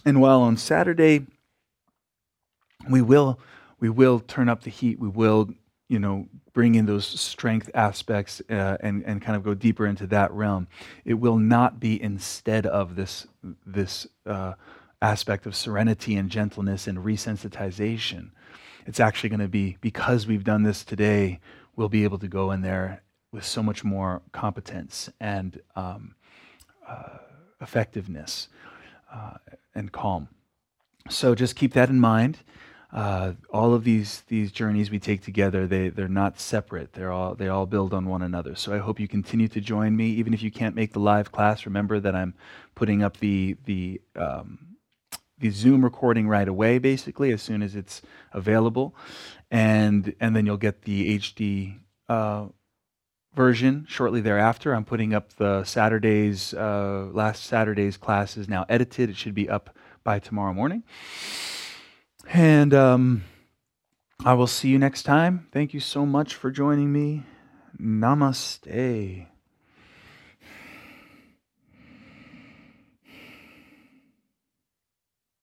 And 0.04 0.20
while 0.20 0.40
on 0.40 0.56
Saturday 0.56 1.26
we 2.90 3.00
will 3.00 3.38
we 3.80 3.88
will 3.88 4.20
turn 4.20 4.48
up 4.48 4.64
the 4.64 4.70
heat, 4.70 4.98
we 4.98 5.08
will 5.08 5.48
you 5.92 5.98
know, 5.98 6.26
bring 6.54 6.74
in 6.74 6.86
those 6.86 7.06
strength 7.06 7.68
aspects 7.74 8.40
uh, 8.48 8.78
and, 8.80 9.04
and 9.04 9.20
kind 9.20 9.36
of 9.36 9.42
go 9.42 9.52
deeper 9.52 9.86
into 9.86 10.06
that 10.06 10.32
realm. 10.32 10.66
It 11.04 11.14
will 11.14 11.36
not 11.36 11.78
be 11.78 12.02
instead 12.02 12.64
of 12.64 12.96
this, 12.96 13.26
this 13.66 14.06
uh, 14.24 14.54
aspect 15.02 15.44
of 15.44 15.54
serenity 15.54 16.16
and 16.16 16.30
gentleness 16.30 16.86
and 16.86 16.96
resensitization. 16.96 18.30
It's 18.86 19.00
actually 19.00 19.28
going 19.28 19.40
to 19.40 19.48
be 19.48 19.76
because 19.82 20.26
we've 20.26 20.44
done 20.44 20.62
this 20.62 20.82
today, 20.82 21.40
we'll 21.76 21.90
be 21.90 22.04
able 22.04 22.18
to 22.20 22.28
go 22.28 22.52
in 22.52 22.62
there 22.62 23.02
with 23.30 23.44
so 23.44 23.62
much 23.62 23.84
more 23.84 24.22
competence 24.32 25.10
and 25.20 25.60
um, 25.76 26.14
uh, 26.88 27.18
effectiveness 27.60 28.48
uh, 29.12 29.34
and 29.74 29.92
calm. 29.92 30.28
So 31.10 31.34
just 31.34 31.54
keep 31.54 31.74
that 31.74 31.90
in 31.90 32.00
mind 32.00 32.38
uh, 32.92 33.32
all 33.50 33.72
of 33.72 33.84
these 33.84 34.22
these 34.28 34.52
journeys 34.52 34.90
we 34.90 34.98
take 34.98 35.22
together 35.22 35.66
they 35.66 35.88
they're 35.88 36.08
not 36.08 36.38
separate. 36.38 36.92
They're 36.92 37.10
all 37.10 37.34
they 37.34 37.48
all 37.48 37.64
build 37.64 37.94
on 37.94 38.04
one 38.06 38.20
another. 38.20 38.54
So 38.54 38.74
i 38.74 38.78
hope 38.78 39.00
you 39.00 39.08
continue 39.08 39.48
to 39.48 39.60
join 39.60 39.96
me. 39.96 40.10
Even 40.10 40.34
if 40.34 40.42
you 40.42 40.50
can't 40.50 40.74
make 40.74 40.92
the 40.92 40.98
live 41.00 41.32
class 41.32 41.64
remember 41.64 42.00
that 42.00 42.14
i'm 42.14 42.34
putting 42.74 43.02
up 43.02 43.16
the 43.16 43.56
the 43.64 44.00
um, 44.14 44.76
the 45.38 45.50
zoom 45.50 45.82
recording 45.82 46.28
right 46.28 46.46
away 46.46 46.78
basically 46.78 47.32
as 47.32 47.40
soon 47.40 47.62
as 47.62 47.74
it's 47.74 48.02
available. 48.32 48.94
And 49.50 50.14
and 50.20 50.36
then 50.36 50.44
you'll 50.44 50.58
get 50.58 50.82
the 50.82 51.18
hd 51.18 51.78
uh, 52.10 52.48
version 53.34 53.86
shortly 53.88 54.20
thereafter. 54.20 54.74
I'm 54.74 54.84
putting 54.84 55.14
up 55.14 55.32
the 55.36 55.64
saturdays 55.64 56.52
uh, 56.52 57.08
last 57.10 57.44
saturday's 57.44 57.96
class 57.96 58.36
is 58.36 58.50
now 58.50 58.66
edited. 58.68 59.08
It 59.08 59.16
should 59.16 59.34
be 59.34 59.48
up 59.48 59.74
by 60.04 60.18
tomorrow 60.18 60.52
morning 60.52 60.82
and 62.32 62.72
um, 62.74 63.24
I 64.24 64.34
will 64.34 64.46
see 64.46 64.68
you 64.68 64.78
next 64.78 65.02
time. 65.04 65.48
Thank 65.52 65.74
you 65.74 65.80
so 65.80 66.06
much 66.06 66.34
for 66.34 66.50
joining 66.50 66.92
me. 66.92 67.24
Namaste. 67.80 69.26